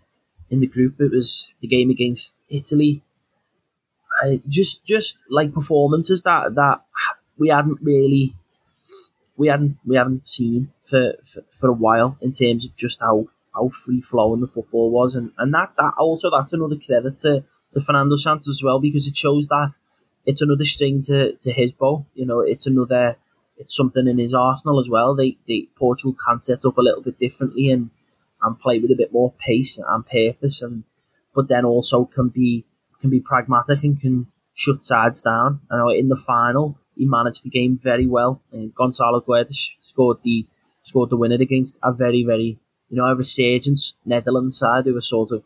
in 0.50 0.62
the 0.62 0.68
group 0.68 1.00
it 1.00 1.12
was 1.12 1.50
the 1.62 1.68
game 1.68 1.90
against 1.90 2.38
Italy. 2.50 3.04
I 4.22 4.42
just 4.48 4.86
just 4.86 5.20
like 5.30 5.54
performances 5.54 6.24
that 6.24 6.56
that 6.56 6.82
we 7.38 7.50
hadn't 7.50 7.80
really 7.82 8.34
we 9.38 9.50
hadn't 9.50 9.78
we 9.86 9.98
haven't 9.98 10.28
seen 10.28 10.72
for, 10.90 11.14
for, 11.26 11.44
for 11.52 11.70
a 11.70 11.74
while 11.74 12.18
in 12.22 12.32
terms 12.32 12.66
of 12.66 12.76
just 12.76 13.02
how 13.02 13.28
how 13.54 13.70
free 13.70 14.02
flowing 14.02 14.42
the 14.42 14.48
football 14.48 14.90
was, 14.92 15.16
and, 15.16 15.32
and 15.38 15.54
that 15.54 15.74
that 15.78 15.94
also 15.98 16.30
that's 16.32 16.54
another 16.54 16.78
credit 16.78 17.18
to, 17.20 17.44
to 17.72 17.82
Fernando 17.82 18.16
Santos 18.16 18.50
as 18.50 18.64
well 18.64 18.80
because 18.80 19.08
it 19.08 19.18
shows 19.18 19.48
that 19.48 19.74
it's 20.26 20.42
another 20.42 20.66
string 20.66 21.02
to, 21.04 21.34
to 21.34 21.52
his 21.52 21.72
bow. 21.72 22.06
You 22.14 22.26
know, 22.26 22.40
it's 22.42 22.66
another 22.66 23.18
it's 23.58 23.76
something 23.76 24.08
in 24.08 24.18
his 24.18 24.34
arsenal 24.34 24.80
as 24.80 24.90
well. 24.90 25.16
They 25.16 25.38
they 25.48 25.68
Portugal 25.76 26.16
can 26.28 26.40
set 26.40 26.66
up 26.66 26.78
a 26.78 26.82
little 26.82 27.02
bit 27.02 27.20
differently 27.20 27.70
and 27.70 27.90
and 28.42 28.60
play 28.60 28.80
with 28.80 28.92
a 28.92 28.96
bit 28.96 29.14
more 29.14 29.34
pace 29.38 29.80
and 29.80 30.06
purpose, 30.06 30.62
and 30.62 30.84
but 31.34 31.48
then 31.48 31.66
also 31.66 32.06
can 32.06 32.30
be 32.30 32.66
can 33.00 33.10
be 33.10 33.20
pragmatic 33.20 33.84
and 33.84 34.00
can 34.00 34.28
shut 34.54 34.84
sides 34.84 35.22
down. 35.22 35.62
I 35.70 35.78
know 35.78 35.90
in 35.90 36.10
the 36.10 36.16
final 36.16 36.78
he 36.96 37.06
managed 37.06 37.44
the 37.44 37.50
game 37.50 37.78
very 37.78 38.08
well. 38.08 38.42
And 38.52 38.74
Gonçalo 38.74 39.24
Guedes 39.24 39.72
scored 39.80 40.18
the 40.24 40.48
scored 40.84 41.10
the 41.10 41.18
winner 41.18 41.36
against 41.36 41.78
a 41.84 41.92
very 41.92 42.24
very 42.24 42.60
you 42.90 42.98
know 42.98 43.06
a 43.06 43.16
resurgence 43.16 43.94
Netherlands 44.06 44.58
side 44.58 44.86
who 44.86 44.94
were 44.94 45.02
sort 45.02 45.32
of 45.32 45.46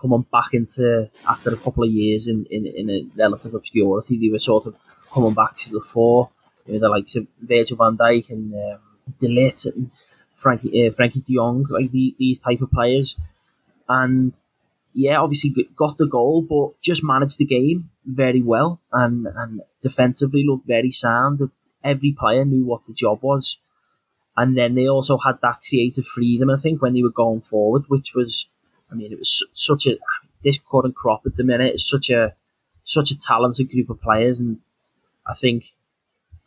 coming 0.00 0.26
back 0.30 0.52
into 0.52 1.10
after 1.28 1.50
a 1.52 1.56
couple 1.56 1.84
of 1.84 1.90
years 1.90 2.28
in, 2.28 2.46
in, 2.50 2.66
in 2.66 2.90
a 2.90 3.06
relative 3.16 3.54
obscurity. 3.54 4.18
They 4.18 4.30
were 4.30 4.38
sort 4.38 4.66
of 4.66 4.76
coming 5.12 5.34
back 5.34 5.56
to 5.58 5.70
the 5.70 5.80
fore. 5.80 6.30
You 6.66 6.74
know, 6.74 6.80
the 6.80 6.88
likes 6.88 7.16
of 7.16 7.26
Virgil 7.40 7.76
van 7.76 7.96
Dijk 7.96 8.30
and 8.30 8.54
um, 8.54 8.80
and 9.20 9.90
Frankie 10.34 10.86
uh, 10.86 10.90
Frenkie 10.90 11.24
De 11.24 11.34
Jong, 11.34 11.66
like 11.70 11.90
the, 11.90 12.14
these 12.18 12.38
type 12.38 12.60
of 12.60 12.70
players. 12.70 13.16
And 13.88 14.34
yeah, 14.92 15.18
obviously 15.18 15.54
got 15.76 15.98
the 15.98 16.06
goal, 16.06 16.42
but 16.42 16.80
just 16.80 17.04
managed 17.04 17.38
the 17.38 17.44
game 17.44 17.90
very 18.04 18.42
well 18.42 18.80
and, 18.92 19.26
and 19.26 19.60
defensively 19.82 20.44
looked 20.46 20.66
very 20.66 20.90
sound. 20.90 21.50
Every 21.84 22.16
player 22.18 22.44
knew 22.44 22.64
what 22.64 22.86
the 22.86 22.94
job 22.94 23.22
was. 23.22 23.58
And 24.36 24.56
then 24.56 24.74
they 24.74 24.88
also 24.88 25.18
had 25.18 25.38
that 25.42 25.60
creative 25.68 26.06
freedom, 26.06 26.50
I 26.50 26.56
think, 26.56 26.82
when 26.82 26.94
they 26.94 27.02
were 27.02 27.10
going 27.10 27.40
forward, 27.40 27.84
which 27.88 28.14
was, 28.14 28.48
I 28.90 28.94
mean, 28.94 29.12
it 29.12 29.18
was 29.18 29.44
such 29.52 29.86
a, 29.86 29.96
this 30.44 30.58
current 30.58 30.94
crop 30.94 31.22
at 31.26 31.36
the 31.36 31.44
minute 31.44 31.74
is 31.74 31.88
such 31.88 32.10
a, 32.10 32.34
such 32.84 33.10
a 33.10 33.18
talented 33.18 33.70
group 33.70 33.90
of 33.90 34.00
players. 34.00 34.40
And 34.40 34.58
I 35.26 35.34
think, 35.34 35.74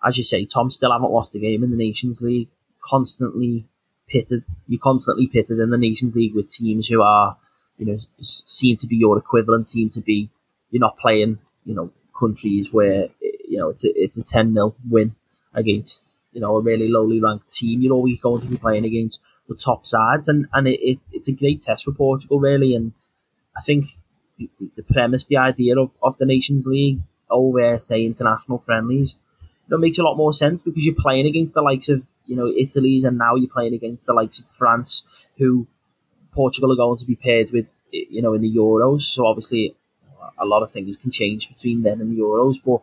as 0.06 0.18
you 0.18 0.24
say, 0.24 0.46
Tom 0.46 0.72
still 0.72 0.92
haven't 0.92 1.12
lost 1.12 1.36
a 1.36 1.40
game 1.40 1.64
in 1.64 1.72
the 1.72 1.78
Nations 1.78 2.22
League, 2.22 2.48
constantly 2.84 3.66
pitted, 4.08 4.44
you're 4.68 4.80
constantly 4.80 5.28
pitted 5.28 5.60
in 5.60 5.70
the 5.70 5.78
Nations 5.78 6.16
League 6.16 6.34
with 6.34 6.50
teams 6.50 6.88
who 6.88 7.02
are, 7.02 7.38
you 7.78 7.86
know, 7.86 8.00
seem 8.22 8.76
to 8.78 8.88
be 8.88 8.96
your 8.96 9.18
equivalent, 9.18 9.68
seem 9.68 9.90
to 9.90 10.02
be, 10.02 10.30
you're 10.72 10.80
not 10.80 10.98
playing, 10.98 11.40
you 11.66 11.76
know, 11.76 11.92
countries 12.18 12.74
where, 12.74 13.08
you 13.22 13.58
know, 13.58 13.70
it's 13.70 13.84
a, 13.84 13.90
it's 13.96 14.18
a 14.18 14.24
10 14.24 14.54
0 14.54 14.76
win 14.90 15.16
against, 15.54 16.18
you 16.32 16.42
know, 16.42 16.58
a 16.58 16.62
really 16.62 16.88
lowly 16.88 17.22
ranked 17.22 17.54
team. 17.54 17.82
You're 17.82 17.94
always 17.94 18.20
going 18.20 18.42
to 18.42 18.48
be 18.48 18.58
playing 18.58 18.86
against 18.86 19.20
the 19.50 19.56
top 19.56 19.86
sides, 19.86 20.28
and, 20.28 20.48
and 20.54 20.68
it, 20.68 20.80
it, 20.82 21.00
it's 21.12 21.28
a 21.28 21.34
great 21.34 21.62
test 21.62 21.84
for 21.84 21.92
Portugal, 21.92 22.40
really. 22.40 22.74
And 22.76 22.94
I 23.58 23.62
think 23.62 23.98
the, 24.38 24.50
the 24.78 24.84
premise, 24.84 25.26
the 25.26 25.38
idea 25.38 25.78
of, 25.78 25.92
of 26.02 26.18
the 26.18 26.26
Nations 26.26 26.66
League 26.66 27.02
oh, 27.30 27.48
over, 27.48 27.82
say, 27.88 28.06
international 28.06 28.60
friendlies, 28.60 29.16
you 29.42 29.72
know, 29.76 29.78
makes 29.78 29.98
a 29.98 30.04
lot 30.04 30.16
more 30.16 30.34
sense 30.34 30.62
because 30.62 30.86
you're 30.86 30.96
playing 30.96 31.28
against 31.28 31.54
the 31.54 31.62
likes 31.62 31.90
of, 31.90 32.04
you 32.26 32.36
know, 32.36 32.48
Italy's, 32.48 33.04
and 33.04 33.18
now 33.18 33.36
you're 33.36 33.50
playing 33.50 33.74
against 33.74 34.06
the 34.06 34.14
likes 34.14 34.40
of 34.40 34.50
France, 34.50 35.04
who 35.38 35.68
Portugal 36.32 36.72
are 36.72 36.78
going 36.78 36.98
to 36.98 37.06
be 37.06 37.16
paired 37.16 37.52
with, 37.52 37.68
you 37.92 38.22
know, 38.22 38.34
in 38.34 38.42
the 38.42 38.56
Euros. 38.56 39.02
So 39.02 39.26
obviously, 39.26 39.76
a 40.38 40.46
lot 40.46 40.64
of 40.64 40.72
things 40.72 40.98
can 40.98 41.12
change 41.12 41.50
between 41.50 41.84
then 41.84 42.02
and 42.02 42.12
the 42.12 42.22
Euros. 42.22 42.58
But 42.64 42.82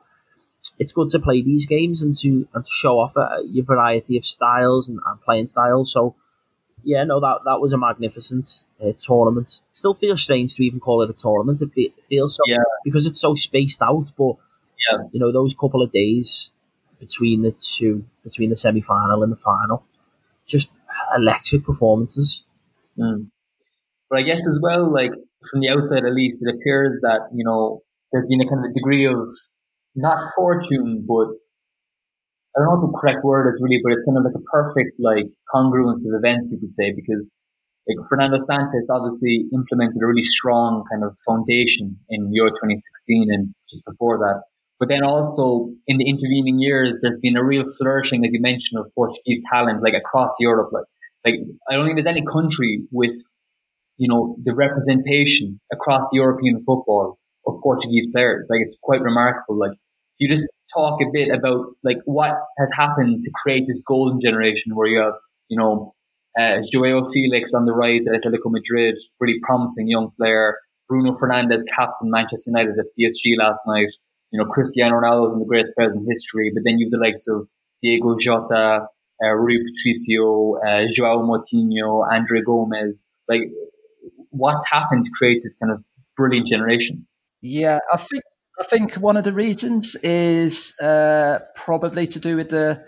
it's 0.78 0.92
good 0.92 1.08
to 1.10 1.18
play 1.18 1.42
these 1.42 1.66
games 1.66 2.02
and 2.02 2.14
to 2.18 2.48
and 2.52 2.64
to 2.64 2.70
show 2.70 2.98
off 2.98 3.16
a, 3.16 3.38
your 3.44 3.64
variety 3.64 4.16
of 4.16 4.24
styles 4.24 4.88
and, 4.88 5.00
and, 5.06 5.20
playing 5.22 5.46
styles. 5.46 5.92
So 5.92 6.14
yeah, 6.86 7.02
no, 7.02 7.18
that 7.18 7.40
that 7.44 7.60
was 7.60 7.72
a 7.72 7.78
magnificent 7.78 8.46
uh, 8.80 8.92
tournament. 8.98 9.60
Still 9.72 9.92
feels 9.92 10.22
strange 10.22 10.54
to 10.54 10.64
even 10.64 10.78
call 10.78 11.02
it 11.02 11.10
a 11.10 11.12
tournament. 11.12 11.60
It, 11.60 11.70
it 11.76 12.04
feels 12.08 12.36
so 12.36 12.42
yeah. 12.46 12.58
because 12.84 13.06
it's 13.06 13.20
so 13.20 13.34
spaced 13.34 13.82
out. 13.82 14.12
But 14.16 14.36
yeah. 14.88 14.98
you 15.10 15.18
know, 15.18 15.32
those 15.32 15.52
couple 15.52 15.82
of 15.82 15.90
days 15.90 16.50
between 17.00 17.42
the 17.42 17.50
two, 17.50 18.04
between 18.22 18.50
the 18.50 18.56
semi 18.56 18.80
final 18.80 19.24
and 19.24 19.32
the 19.32 19.36
final, 19.36 19.84
just 20.46 20.70
electric 21.16 21.64
performances. 21.64 22.44
Mm. 22.96 23.30
But 24.08 24.20
I 24.20 24.22
guess 24.22 24.46
as 24.46 24.60
well, 24.62 24.90
like 24.90 25.10
from 25.50 25.60
the 25.60 25.70
outside 25.70 26.04
at 26.04 26.14
least, 26.14 26.40
it 26.40 26.54
appears 26.54 27.00
that, 27.02 27.28
you 27.34 27.44
know, 27.44 27.82
there's 28.12 28.26
been 28.26 28.40
a 28.40 28.48
kind 28.48 28.64
of 28.64 28.72
degree 28.72 29.06
of 29.06 29.18
not 29.96 30.32
fortune, 30.36 31.04
but 31.06 31.26
I 32.56 32.60
don't 32.60 32.68
know 32.68 32.80
what 32.80 32.92
the 32.92 32.98
correct 32.98 33.24
word 33.24 33.52
is 33.52 33.60
really, 33.62 33.80
but 33.84 33.92
it's 33.92 34.04
kind 34.04 34.16
of 34.16 34.24
like 34.24 34.34
a 34.34 34.46
perfect 34.50 34.96
like 34.98 35.26
congruence 35.52 36.08
of 36.08 36.16
events, 36.16 36.50
you 36.52 36.58
could 36.58 36.72
say, 36.72 36.92
because 36.92 37.36
like 37.86 37.98
Fernando 38.08 38.38
Santos 38.38 38.88
obviously 38.90 39.46
implemented 39.52 40.02
a 40.02 40.06
really 40.06 40.24
strong 40.24 40.84
kind 40.90 41.04
of 41.04 41.16
foundation 41.26 41.96
in 42.08 42.32
Euro 42.32 42.50
2016 42.50 43.28
and 43.30 43.54
just 43.68 43.84
before 43.84 44.18
that. 44.18 44.42
But 44.78 44.88
then 44.88 45.04
also 45.04 45.70
in 45.86 45.98
the 45.98 46.08
intervening 46.08 46.58
years, 46.58 46.98
there's 47.02 47.20
been 47.20 47.36
a 47.36 47.44
real 47.44 47.64
flourishing, 47.78 48.24
as 48.24 48.32
you 48.32 48.40
mentioned, 48.40 48.80
of 48.80 48.92
Portuguese 48.94 49.40
talent 49.50 49.82
like 49.82 49.94
across 49.94 50.34
Europe. 50.40 50.70
Like, 50.72 50.84
like 51.24 51.34
I 51.70 51.74
don't 51.74 51.84
think 51.84 51.96
there's 51.96 52.06
any 52.06 52.24
country 52.24 52.82
with 52.90 53.14
you 53.98 54.08
know, 54.08 54.36
the 54.44 54.54
representation 54.54 55.60
across 55.72 56.08
European 56.12 56.58
football 56.58 57.18
of 57.46 57.60
Portuguese 57.62 58.06
players. 58.12 58.46
Like 58.50 58.60
it's 58.62 58.76
quite 58.82 59.00
remarkable. 59.00 59.58
Like 59.58 59.72
you 60.18 60.28
just 60.28 60.48
talk 60.72 61.00
a 61.02 61.06
bit 61.12 61.28
about 61.32 61.66
like 61.84 61.98
what 62.04 62.34
has 62.58 62.72
happened 62.74 63.22
to 63.22 63.30
create 63.34 63.64
this 63.66 63.82
golden 63.86 64.20
generation 64.20 64.74
where 64.74 64.86
you 64.86 65.00
have, 65.00 65.14
you 65.48 65.58
know, 65.58 65.92
uh, 66.38 66.58
Joao 66.70 67.10
Felix 67.10 67.54
on 67.54 67.64
the 67.64 67.72
rise 67.72 68.06
at 68.06 68.20
Atletico 68.20 68.50
Madrid, 68.50 68.96
really 69.20 69.38
promising 69.42 69.88
young 69.88 70.10
player. 70.18 70.58
Bruno 70.88 71.16
Fernandes 71.16 71.62
captain 71.74 72.10
Manchester 72.10 72.50
United 72.50 72.78
at 72.78 72.86
PSG 72.98 73.36
last 73.38 73.60
night. 73.66 73.88
You 74.30 74.40
know, 74.40 74.46
Cristiano 74.46 74.96
Ronaldo 74.96 75.28
is 75.28 75.32
in 75.34 75.38
the 75.40 75.46
greatest 75.46 75.72
players 75.76 75.94
in 75.96 76.06
history, 76.08 76.52
but 76.54 76.62
then 76.64 76.78
you 76.78 76.86
have 76.86 76.92
the 76.92 76.98
likes 76.98 77.26
of 77.26 77.48
Diogo 77.82 78.16
Jota, 78.18 78.86
uh, 79.24 79.32
Rui 79.32 79.58
Patricio, 79.64 80.56
uh, 80.66 80.84
Joao 80.92 81.22
Moutinho, 81.22 82.06
Andre 82.12 82.42
Gomes. 82.42 83.08
Like 83.28 83.50
what's 84.30 84.68
happened 84.70 85.04
to 85.04 85.10
create 85.10 85.42
this 85.42 85.56
kind 85.56 85.72
of 85.72 85.82
brilliant 86.16 86.46
generation? 86.46 87.06
Yeah, 87.42 87.78
I 87.92 87.96
think 87.96 88.22
I 88.58 88.64
think 88.64 88.94
one 88.94 89.16
of 89.16 89.24
the 89.24 89.32
reasons 89.32 89.96
is 89.96 90.74
uh, 90.80 91.40
probably 91.54 92.06
to 92.06 92.20
do 92.20 92.36
with 92.36 92.48
the 92.50 92.84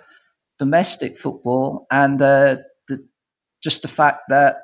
domestic 0.58 1.16
football 1.16 1.86
and 1.90 2.20
uh, 2.20 2.56
the, 2.88 3.06
just 3.62 3.82
the 3.82 3.88
fact 3.88 4.22
that 4.28 4.56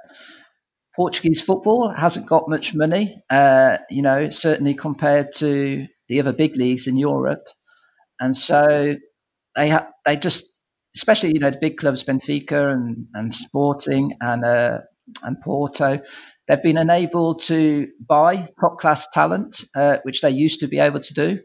Portuguese 0.96 1.44
football 1.44 1.90
hasn't 1.90 2.26
got 2.26 2.48
much 2.48 2.74
money, 2.74 3.22
uh, 3.28 3.78
you 3.90 4.00
know, 4.00 4.30
certainly 4.30 4.74
compared 4.74 5.32
to 5.36 5.86
the 6.08 6.20
other 6.20 6.32
big 6.32 6.56
leagues 6.56 6.86
in 6.86 6.96
Europe. 6.96 7.46
And 8.20 8.36
so 8.36 8.96
they 9.56 9.68
ha- 9.70 9.90
they 10.04 10.16
just, 10.16 10.58
especially, 10.96 11.32
you 11.34 11.40
know, 11.40 11.50
the 11.50 11.58
big 11.60 11.78
clubs, 11.78 12.04
Benfica 12.04 12.72
and, 12.72 13.06
and 13.12 13.34
Sporting 13.34 14.16
and, 14.20 14.44
uh, 14.44 14.78
and 15.22 15.40
Porto, 15.40 16.00
they've 16.46 16.62
been 16.62 16.76
unable 16.76 17.34
to 17.34 17.88
buy 18.08 18.46
top 18.60 18.78
class 18.78 19.06
talent, 19.12 19.64
uh, 19.74 19.98
which 20.02 20.20
they 20.20 20.30
used 20.30 20.60
to 20.60 20.68
be 20.68 20.78
able 20.78 21.00
to 21.00 21.14
do. 21.14 21.40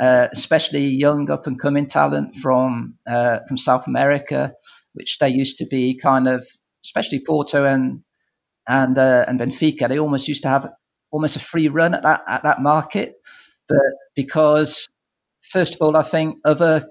Uh, 0.00 0.26
especially 0.32 0.86
young 0.86 1.30
up 1.30 1.46
and 1.46 1.60
coming 1.60 1.86
talent 1.86 2.34
from 2.36 2.94
uh, 3.06 3.40
from 3.46 3.58
South 3.58 3.86
America, 3.86 4.54
which 4.94 5.18
they 5.18 5.28
used 5.28 5.58
to 5.58 5.66
be 5.66 5.94
kind 5.98 6.26
of, 6.26 6.46
especially 6.82 7.22
Porto 7.24 7.66
and 7.66 8.02
and 8.66 8.96
uh, 8.96 9.24
and 9.28 9.38
Benfica, 9.38 9.88
they 9.88 9.98
almost 9.98 10.28
used 10.28 10.42
to 10.44 10.48
have 10.48 10.70
almost 11.10 11.36
a 11.36 11.40
free 11.40 11.68
run 11.68 11.94
at 11.94 12.02
that 12.02 12.22
at 12.26 12.42
that 12.42 12.62
market. 12.62 13.16
But 13.68 13.78
because 14.16 14.88
first 15.42 15.74
of 15.74 15.82
all, 15.82 15.96
I 15.96 16.02
think 16.02 16.38
other 16.44 16.88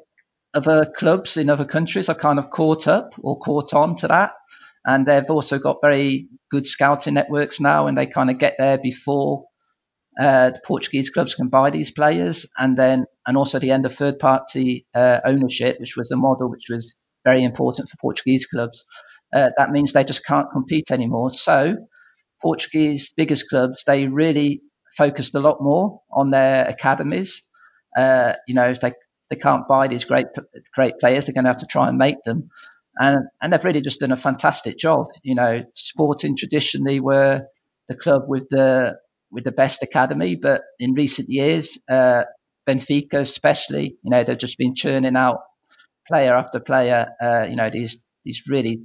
other 0.53 0.85
clubs 0.95 1.37
in 1.37 1.49
other 1.49 1.65
countries 1.65 2.09
are 2.09 2.15
kind 2.15 2.37
of 2.37 2.49
caught 2.49 2.87
up 2.87 3.13
or 3.19 3.39
caught 3.39 3.73
on 3.73 3.95
to 3.95 4.07
that, 4.09 4.33
and 4.85 5.05
they've 5.05 5.29
also 5.29 5.59
got 5.59 5.77
very 5.81 6.27
good 6.49 6.65
scouting 6.65 7.13
networks 7.13 7.59
now, 7.59 7.87
and 7.87 7.97
they 7.97 8.05
kind 8.05 8.29
of 8.29 8.37
get 8.37 8.55
there 8.57 8.77
before 8.77 9.45
uh, 10.19 10.49
the 10.51 10.61
Portuguese 10.65 11.09
clubs 11.09 11.35
can 11.35 11.47
buy 11.49 11.69
these 11.69 11.91
players, 11.91 12.45
and 12.57 12.77
then 12.77 13.05
and 13.27 13.37
also 13.37 13.59
the 13.59 13.71
end 13.71 13.85
of 13.85 13.93
third 13.93 14.19
party 14.19 14.85
uh, 14.93 15.19
ownership, 15.25 15.79
which 15.79 15.95
was 15.97 16.11
a 16.11 16.17
model 16.17 16.49
which 16.49 16.67
was 16.69 16.95
very 17.25 17.43
important 17.43 17.87
for 17.87 17.97
Portuguese 18.01 18.45
clubs 18.47 18.83
uh, 19.33 19.51
that 19.57 19.71
means 19.71 19.93
they 19.93 20.03
just 20.03 20.25
can't 20.25 20.49
compete 20.51 20.91
anymore. 20.91 21.29
So, 21.29 21.77
Portuguese 22.41 23.13
biggest 23.15 23.49
clubs 23.49 23.83
they 23.85 24.07
really 24.07 24.61
focused 24.97 25.35
a 25.35 25.39
lot 25.39 25.57
more 25.61 26.01
on 26.11 26.31
their 26.31 26.65
academies. 26.67 27.41
Uh, 27.95 28.33
you 28.47 28.53
know, 28.53 28.69
if 28.69 28.81
they 28.81 28.93
they 29.29 29.35
can't 29.35 29.67
buy 29.67 29.87
these 29.87 30.05
great 30.05 30.27
great 30.73 30.95
players, 30.99 31.25
they're 31.25 31.33
going 31.33 31.45
to 31.45 31.49
have 31.49 31.57
to 31.57 31.67
try 31.67 31.87
and 31.87 31.97
make 31.97 32.21
them. 32.25 32.49
And 32.99 33.19
and 33.41 33.53
they've 33.53 33.63
really 33.63 33.81
just 33.81 33.99
done 33.99 34.11
a 34.11 34.17
fantastic 34.17 34.77
job. 34.77 35.07
You 35.23 35.35
know, 35.35 35.63
Sporting 35.73 36.35
traditionally 36.35 36.99
were 36.99 37.41
the 37.87 37.95
club 37.95 38.23
with 38.27 38.49
the 38.49 38.97
with 39.31 39.45
the 39.45 39.51
best 39.51 39.81
academy, 39.81 40.35
but 40.35 40.61
in 40.79 40.93
recent 40.93 41.29
years, 41.29 41.79
uh, 41.89 42.23
Benfica 42.67 43.19
especially, 43.19 43.97
you 44.03 44.11
know, 44.11 44.23
they've 44.23 44.37
just 44.37 44.57
been 44.57 44.75
churning 44.75 45.15
out 45.15 45.39
player 46.07 46.33
after 46.33 46.59
player. 46.59 47.07
Uh, 47.21 47.47
you 47.49 47.55
know, 47.55 47.69
these 47.69 48.05
these 48.25 48.43
really 48.47 48.81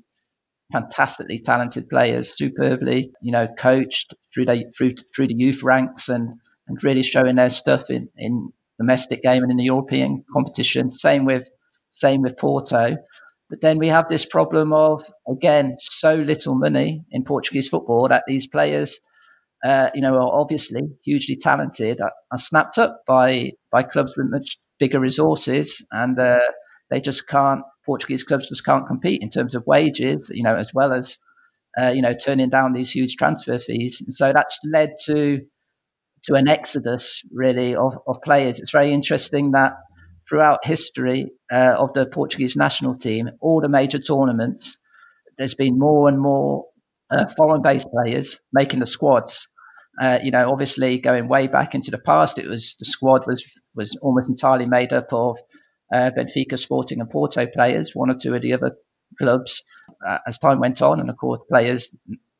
fantastically 0.72 1.38
talented 1.38 1.88
players, 1.88 2.36
superbly, 2.36 3.12
you 3.22 3.32
know, 3.32 3.48
coached 3.58 4.14
through 4.32 4.46
the 4.46 4.64
through 4.76 4.90
through 5.14 5.28
the 5.28 5.36
youth 5.36 5.62
ranks 5.62 6.08
and 6.08 6.32
and 6.68 6.82
really 6.82 7.02
showing 7.02 7.36
their 7.36 7.50
stuff 7.50 7.90
in 7.90 8.08
in 8.16 8.52
domestic 8.78 9.22
game 9.22 9.42
and 9.42 9.50
in 9.50 9.58
the 9.58 9.64
European 9.64 10.24
competition. 10.32 10.90
Same 10.90 11.24
with 11.24 11.48
same 11.90 12.22
with 12.22 12.36
Porto. 12.36 12.96
But 13.48 13.60
then 13.60 13.78
we 13.78 13.88
have 13.88 14.08
this 14.08 14.26
problem 14.26 14.72
of 14.72 15.02
again 15.28 15.74
so 15.78 16.14
little 16.16 16.54
money 16.54 17.04
in 17.10 17.24
Portuguese 17.24 17.68
football 17.68 18.08
that 18.08 18.24
these 18.26 18.46
players, 18.46 18.98
uh, 19.64 19.90
you 19.94 20.00
know, 20.00 20.14
are 20.14 20.34
obviously 20.34 20.82
hugely 21.04 21.36
talented, 21.36 22.00
are, 22.00 22.12
snapped 22.36 22.78
up 22.78 23.02
by 23.06 23.52
by 23.70 23.82
clubs 23.82 24.16
with 24.16 24.26
much 24.30 24.58
bigger 24.78 25.00
resources, 25.00 25.84
and 25.92 26.18
uh, 26.18 26.40
they 26.90 27.00
just 27.00 27.28
can't 27.28 27.62
Portuguese 27.84 28.24
clubs 28.24 28.48
just 28.48 28.64
can't 28.64 28.86
compete 28.86 29.22
in 29.22 29.28
terms 29.28 29.54
of 29.54 29.64
wages, 29.66 30.30
you 30.34 30.42
know, 30.42 30.56
as 30.56 30.72
well 30.74 30.92
as 30.92 31.18
uh, 31.78 31.92
you 31.94 32.02
know 32.02 32.14
turning 32.14 32.48
down 32.50 32.72
these 32.72 32.90
huge 32.90 33.16
transfer 33.16 33.58
fees. 33.58 34.00
And 34.00 34.12
so 34.12 34.32
that's 34.32 34.58
led 34.64 34.90
to 35.06 35.40
to 36.24 36.34
an 36.34 36.48
exodus 36.48 37.22
really 37.32 37.76
of, 37.76 37.96
of 38.06 38.20
players. 38.22 38.58
It's 38.58 38.72
very 38.72 38.92
interesting 38.92 39.52
that 39.52 39.74
throughout 40.28 40.64
history 40.64 41.30
uh, 41.52 41.76
of 41.78 41.92
the 41.92 42.06
Portuguese 42.06 42.56
national 42.56 42.96
team, 42.96 43.30
all 43.40 43.60
the 43.60 43.68
major 43.68 43.98
tournaments, 43.98 44.78
there's 45.38 45.54
been 45.54 45.78
more 45.78 46.08
and 46.08 46.20
more 46.20 46.64
uh, 47.10 47.26
foreign-based 47.36 47.88
players 47.90 48.40
making 48.52 48.80
the 48.80 48.86
squads. 48.86 49.48
Uh, 50.00 50.18
you 50.22 50.30
know, 50.30 50.50
obviously 50.50 50.98
going 50.98 51.28
way 51.28 51.46
back 51.46 51.74
into 51.74 51.90
the 51.90 51.98
past, 51.98 52.38
it 52.38 52.46
was 52.46 52.74
the 52.78 52.84
squad 52.84 53.26
was 53.26 53.58
was 53.74 53.96
almost 54.02 54.28
entirely 54.28 54.66
made 54.66 54.92
up 54.92 55.12
of 55.12 55.38
uh, 55.92 56.10
Benfica, 56.16 56.58
Sporting, 56.58 57.00
and 57.00 57.08
Porto 57.08 57.46
players, 57.46 57.94
one 57.94 58.10
or 58.10 58.14
two 58.14 58.34
of 58.34 58.42
the 58.42 58.52
other 58.52 58.76
clubs. 59.18 59.62
Uh, 60.06 60.18
as 60.26 60.38
time 60.38 60.60
went 60.60 60.82
on, 60.82 61.00
and 61.00 61.08
of 61.08 61.16
course, 61.16 61.40
players, 61.48 61.90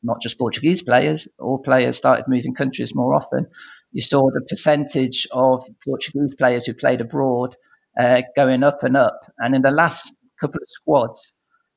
not 0.03 0.21
just 0.21 0.37
Portuguese 0.37 0.83
players, 0.83 1.27
all 1.39 1.57
players 1.57 1.97
started 1.97 2.25
moving 2.27 2.53
countries 2.53 2.93
more 2.93 3.15
often. 3.15 3.47
You 3.91 4.01
saw 4.01 4.29
the 4.31 4.45
percentage 4.47 5.25
of 5.31 5.63
Portuguese 5.83 6.35
players 6.35 6.65
who 6.65 6.73
played 6.73 7.01
abroad 7.01 7.55
uh, 7.99 8.21
going 8.35 8.63
up 8.63 8.83
and 8.83 8.97
up. 8.97 9.19
And 9.39 9.55
in 9.55 9.61
the 9.61 9.71
last 9.71 10.15
couple 10.39 10.61
of 10.61 10.67
squads, 10.67 11.33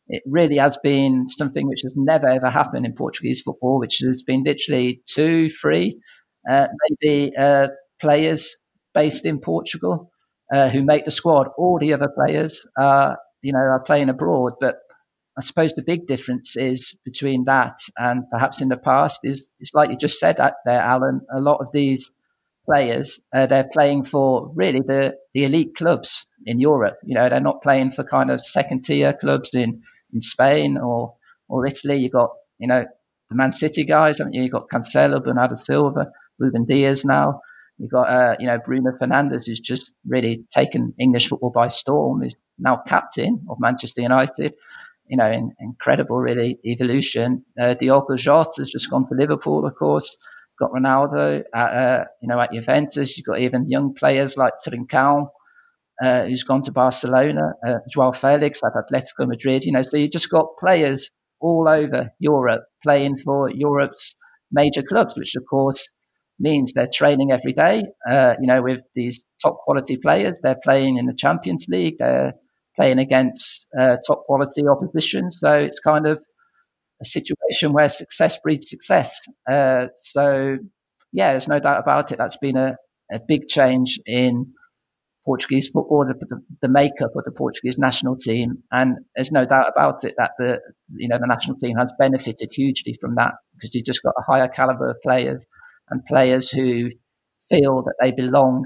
it 0.08 0.22
really 0.26 0.56
has 0.56 0.76
been 0.82 1.28
something 1.28 1.68
which 1.68 1.82
has 1.82 1.94
never 1.96 2.26
ever 2.28 2.50
happened 2.50 2.84
in 2.84 2.94
Portuguese 2.94 3.42
football, 3.42 3.78
which 3.78 3.98
has 3.98 4.22
been 4.22 4.42
literally 4.42 5.02
two, 5.06 5.48
three, 5.48 5.98
uh, 6.50 6.66
maybe 7.02 7.32
uh, 7.36 7.68
players 8.00 8.56
based 8.92 9.24
in 9.24 9.38
Portugal 9.38 10.10
uh, 10.52 10.68
who 10.68 10.82
make 10.82 11.04
the 11.04 11.10
squad. 11.10 11.48
All 11.56 11.78
the 11.78 11.92
other 11.92 12.08
players, 12.14 12.66
uh, 12.78 13.14
you 13.42 13.52
know, 13.52 13.60
are 13.60 13.82
playing 13.84 14.08
abroad. 14.08 14.54
But 14.60 14.76
I 15.38 15.42
suppose 15.42 15.74
the 15.74 15.82
big 15.82 16.06
difference 16.06 16.56
is 16.56 16.96
between 17.04 17.44
that 17.44 17.76
and 17.98 18.24
perhaps 18.32 18.60
in 18.60 18.68
the 18.68 18.76
past 18.76 19.20
is, 19.22 19.48
is 19.60 19.70
like 19.74 19.90
you 19.90 19.96
just 19.96 20.18
said 20.18 20.36
that 20.38 20.54
there, 20.66 20.82
Alan. 20.82 21.20
A 21.34 21.40
lot 21.40 21.60
of 21.60 21.68
these 21.72 22.10
players, 22.66 23.20
uh, 23.34 23.46
they're 23.46 23.68
playing 23.72 24.04
for 24.04 24.50
really 24.54 24.80
the, 24.80 25.16
the 25.34 25.44
elite 25.44 25.74
clubs 25.74 26.26
in 26.46 26.60
Europe. 26.60 26.96
You 27.04 27.14
know, 27.14 27.28
they're 27.28 27.40
not 27.40 27.62
playing 27.62 27.90
for 27.90 28.04
kind 28.04 28.30
of 28.30 28.40
second 28.40 28.84
tier 28.84 29.12
clubs 29.12 29.54
in, 29.54 29.82
in 30.12 30.20
Spain 30.20 30.78
or, 30.78 31.14
or 31.48 31.66
Italy. 31.66 31.96
You've 31.96 32.12
got, 32.12 32.30
you 32.58 32.68
know, 32.68 32.84
the 33.28 33.36
Man 33.36 33.52
City 33.52 33.84
guys, 33.84 34.18
haven't 34.18 34.34
you? 34.34 34.42
You 34.42 34.50
got 34.50 34.68
Cancelo, 34.68 35.22
Bernardo 35.22 35.54
Silva, 35.54 36.10
Ruben 36.38 36.64
Dias 36.64 37.04
now. 37.04 37.40
You've 37.78 37.90
got, 37.90 38.08
uh, 38.08 38.36
you 38.38 38.46
know, 38.46 38.58
Bruno 38.62 38.92
Fernandes, 38.92 39.46
who's 39.46 39.60
just 39.60 39.94
really 40.06 40.44
taken 40.50 40.92
English 40.98 41.28
football 41.28 41.50
by 41.50 41.68
storm, 41.68 42.22
is 42.22 42.36
now 42.58 42.82
captain 42.86 43.42
of 43.48 43.58
Manchester 43.58 44.02
United. 44.02 44.54
You 45.06 45.16
know, 45.16 45.30
in, 45.30 45.52
incredible, 45.60 46.20
really, 46.20 46.58
evolution. 46.64 47.44
Uh, 47.58 47.74
Diogo 47.74 48.16
Jota 48.16 48.50
has 48.58 48.70
just 48.70 48.90
gone 48.90 49.06
to 49.08 49.14
Liverpool, 49.14 49.66
of 49.66 49.74
course. 49.74 50.16
Got 50.60 50.72
Ronaldo, 50.72 51.42
at, 51.54 51.70
uh, 51.70 52.04
you 52.20 52.28
know, 52.28 52.38
at 52.38 52.52
Juventus. 52.52 53.16
You've 53.16 53.26
got 53.26 53.40
even 53.40 53.68
young 53.68 53.94
players 53.94 54.36
like 54.36 54.52
Trincão, 54.66 55.28
uh, 56.02 56.24
who's 56.26 56.44
gone 56.44 56.62
to 56.62 56.72
Barcelona. 56.72 57.52
Uh, 57.66 57.78
Joao 57.88 58.12
Felix 58.12 58.60
at 58.62 58.72
Atletico 58.74 59.26
Madrid. 59.26 59.64
You 59.64 59.72
know, 59.72 59.82
so 59.82 59.96
you 59.96 60.08
just 60.08 60.30
got 60.30 60.46
players 60.58 61.10
all 61.40 61.66
over 61.68 62.10
Europe 62.18 62.64
playing 62.82 63.16
for 63.16 63.50
Europe's 63.50 64.14
major 64.52 64.82
clubs, 64.82 65.16
which, 65.16 65.34
of 65.34 65.44
course, 65.48 65.88
means 66.38 66.72
they're 66.72 66.88
training 66.92 67.32
every 67.32 67.52
day. 67.52 67.82
Uh, 68.08 68.34
you 68.40 68.46
know, 68.46 68.62
with 68.62 68.82
these 68.94 69.24
top 69.42 69.58
quality 69.64 69.96
players, 69.96 70.40
they're 70.42 70.60
playing 70.62 70.98
in 70.98 71.06
the 71.06 71.14
Champions 71.14 71.66
League. 71.68 71.96
They're 71.98 72.34
playing 72.76 72.98
against 72.98 73.66
uh, 73.78 73.96
top 74.06 74.24
quality 74.24 74.62
opposition. 74.66 75.30
So 75.30 75.52
it's 75.52 75.80
kind 75.80 76.06
of 76.06 76.20
a 77.00 77.04
situation 77.04 77.72
where 77.72 77.88
success 77.88 78.38
breeds 78.42 78.68
success. 78.68 79.20
Uh, 79.48 79.86
so 79.96 80.58
yeah, 81.12 81.32
there's 81.32 81.48
no 81.48 81.58
doubt 81.58 81.80
about 81.80 82.12
it. 82.12 82.18
That's 82.18 82.36
been 82.36 82.56
a, 82.56 82.76
a 83.10 83.20
big 83.26 83.48
change 83.48 83.98
in 84.06 84.52
Portuguese 85.24 85.68
football, 85.68 86.06
the, 86.06 86.40
the, 86.62 86.68
makeup 86.68 87.10
of 87.14 87.24
the 87.24 87.30
Portuguese 87.30 87.78
national 87.78 88.16
team, 88.16 88.62
and 88.72 88.96
there's 89.14 89.30
no 89.30 89.44
doubt 89.44 89.66
about 89.74 90.02
it 90.02 90.14
that 90.16 90.32
the 90.38 90.60
you 90.96 91.08
know 91.08 91.18
the 91.18 91.26
national 91.26 91.56
team 91.56 91.76
has 91.76 91.92
benefited 91.98 92.50
hugely 92.52 92.96
from 93.00 93.14
that 93.16 93.34
because 93.54 93.74
you've 93.74 93.84
just 93.84 94.02
got 94.02 94.14
a 94.18 94.22
higher 94.22 94.48
caliber 94.48 94.90
of 94.90 95.00
players 95.02 95.46
and 95.90 96.04
players 96.06 96.50
who 96.50 96.90
feel 97.48 97.82
that 97.82 97.94
they 98.00 98.12
belong 98.12 98.64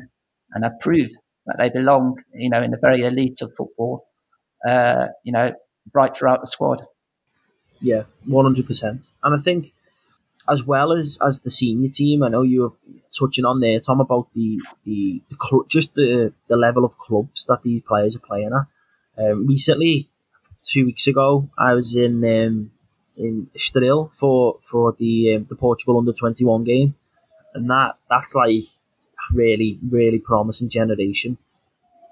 and 0.53 0.65
have 0.65 0.79
proved 0.81 1.17
that 1.47 1.57
they 1.59 1.71
belong, 1.71 2.19
you 2.35 2.49
know, 2.49 2.63
in 2.63 2.71
the 2.71 2.79
very 2.81 3.03
elite 3.03 3.43
of 3.43 3.53
football, 3.57 4.07
uh, 4.67 5.09
you 5.25 5.33
know, 5.33 5.53
right 5.93 6.17
throughout 6.17 6.41
the 6.41 6.47
squad. 6.47 6.81
Yeah, 7.81 8.05
one 8.25 8.45
hundred 8.45 8.67
percent. 8.67 9.11
And 9.23 9.35
I 9.35 9.43
think, 9.43 9.73
as 10.49 10.65
well 10.65 10.93
as 10.93 11.19
as 11.27 11.41
the 11.41 11.51
senior 11.51 11.91
team, 11.91 12.23
I 12.23 12.29
know 12.29 12.43
you 12.43 12.63
were 12.63 12.73
touching 13.19 13.45
on 13.45 13.61
there, 13.61 13.81
Tom, 13.81 14.01
about 14.01 14.29
the 14.35 14.61
the, 14.85 15.21
the 15.29 15.37
cl- 15.41 15.67
just 15.69 15.95
the 15.95 16.33
the 16.49 16.57
level 16.57 16.85
of 16.85 16.99
clubs 16.99 17.47
that 17.47 17.63
these 17.63 17.83
players 17.83 18.17
are 18.17 18.21
playing 18.21 18.53
at. 18.53 19.23
Um, 19.23 19.47
recently, 19.47 20.09
two 20.65 20.87
weeks 20.87 21.07
ago, 21.07 21.49
I 21.59 21.75
was 21.75 21.95
in 21.95 22.25
um, 22.25 22.71
in 23.17 23.49
Estoril 23.57 24.13
for 24.13 24.59
for 24.63 24.93
the 24.99 25.37
um, 25.37 25.47
the 25.49 25.57
Portugal 25.57 25.99
under 25.99 26.13
twenty 26.13 26.45
one 26.45 26.65
game, 26.65 26.95
and 27.55 27.69
that 27.71 27.97
that's 28.09 28.35
like 28.35 28.65
really, 29.33 29.79
really 29.91 30.19
promising 30.19 30.69
generation 30.69 31.39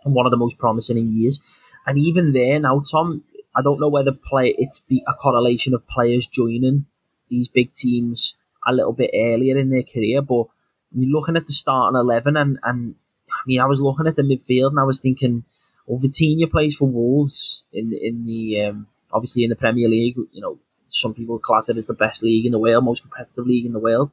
and 0.04 0.14
one 0.14 0.26
of 0.26 0.30
the 0.30 0.36
most 0.36 0.58
promising 0.58 0.98
in 0.98 1.12
years. 1.12 1.40
And 1.86 1.98
even 1.98 2.32
there 2.32 2.58
now, 2.60 2.80
Tom, 2.90 3.24
I 3.54 3.62
don't 3.62 3.80
know 3.80 3.88
whether 3.88 4.12
play 4.12 4.54
it's 4.56 4.78
be 4.80 5.02
a 5.06 5.14
correlation 5.14 5.74
of 5.74 5.86
players 5.86 6.26
joining 6.26 6.86
these 7.28 7.48
big 7.48 7.72
teams 7.72 8.34
a 8.66 8.72
little 8.72 8.92
bit 8.92 9.10
earlier 9.14 9.58
in 9.58 9.70
their 9.70 9.82
career, 9.82 10.22
but 10.22 10.46
you're 10.94 11.10
looking 11.10 11.36
at 11.36 11.46
the 11.46 11.52
starting 11.52 11.98
eleven, 11.98 12.36
and 12.36 12.58
and 12.62 12.94
I 13.30 13.42
mean, 13.46 13.60
I 13.60 13.66
was 13.66 13.80
looking 13.80 14.06
at 14.06 14.16
the 14.16 14.22
midfield, 14.22 14.70
and 14.70 14.80
I 14.80 14.84
was 14.84 15.00
thinking, 15.00 15.44
well, 15.86 16.00
Vitinha 16.00 16.50
plays 16.50 16.76
for 16.76 16.88
Wolves 16.88 17.64
in 17.72 17.92
in 17.92 18.24
the 18.24 18.62
um, 18.62 18.86
obviously 19.12 19.44
in 19.44 19.50
the 19.50 19.56
Premier 19.56 19.88
League. 19.88 20.16
You 20.30 20.40
know, 20.40 20.58
some 20.88 21.14
people 21.14 21.38
class 21.38 21.68
it 21.68 21.76
as 21.76 21.86
the 21.86 21.94
best 21.94 22.22
league 22.22 22.46
in 22.46 22.52
the 22.52 22.58
world, 22.58 22.84
most 22.84 23.02
competitive 23.02 23.46
league 23.46 23.66
in 23.66 23.72
the 23.72 23.78
world, 23.78 24.10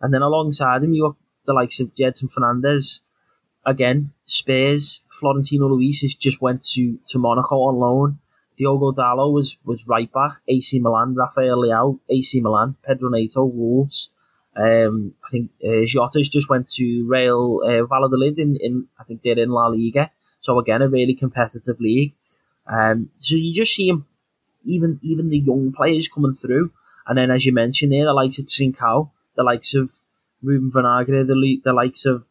and 0.00 0.12
then 0.12 0.22
alongside 0.22 0.82
him, 0.82 0.94
you 0.94 1.04
got 1.04 1.16
the 1.46 1.52
likes 1.52 1.80
of 1.80 1.94
Gedson 1.94 2.30
Fernandes. 2.32 3.00
Again, 3.64 4.12
Spurs, 4.24 5.02
Florentino 5.08 5.68
Luis 5.68 6.02
has 6.02 6.14
just 6.14 6.42
went 6.42 6.64
to, 6.72 6.98
to 7.06 7.18
Monaco 7.18 7.56
on 7.56 7.76
loan. 7.76 8.18
Diogo 8.62 8.92
Dalot 8.92 9.32
was, 9.32 9.58
was 9.64 9.86
right 9.86 10.10
back. 10.12 10.40
AC 10.46 10.78
Milan, 10.78 11.14
Rafael 11.14 11.58
Leao, 11.58 11.98
AC 12.08 12.40
Milan, 12.40 12.76
Pedro 12.86 13.10
Neto, 13.10 13.44
Wolves. 13.44 14.10
Um, 14.56 15.14
I 15.24 15.30
think 15.30 15.50
uh, 15.64 15.84
Jota's 15.84 16.28
just 16.28 16.48
went 16.48 16.68
to 16.72 17.06
Real 17.08 17.60
uh, 17.64 17.84
Valladolid 17.86 18.38
in, 18.38 18.56
in, 18.60 18.86
I 19.00 19.04
think 19.04 19.22
they're 19.22 19.38
in 19.38 19.50
La 19.50 19.66
Liga. 19.66 20.10
So 20.40 20.58
again, 20.58 20.82
a 20.82 20.88
really 20.88 21.14
competitive 21.14 21.80
league. 21.80 22.14
Um, 22.66 23.10
so 23.18 23.34
you 23.34 23.52
just 23.52 23.74
see 23.74 23.88
him, 23.88 24.06
even 24.64 25.00
even 25.02 25.30
the 25.30 25.38
young 25.38 25.72
players 25.72 26.08
coming 26.08 26.34
through. 26.34 26.72
And 27.06 27.18
then, 27.18 27.30
as 27.30 27.44
you 27.44 27.52
mentioned 27.52 27.92
there, 27.92 28.04
the 28.04 28.12
likes 28.12 28.38
of 28.38 28.46
Trincao, 28.46 29.10
the 29.36 29.42
likes 29.42 29.74
of 29.74 29.90
Ruben 30.42 30.70
Vinagre, 30.70 31.26
the, 31.26 31.60
the 31.64 31.72
likes 31.72 32.04
of, 32.06 32.26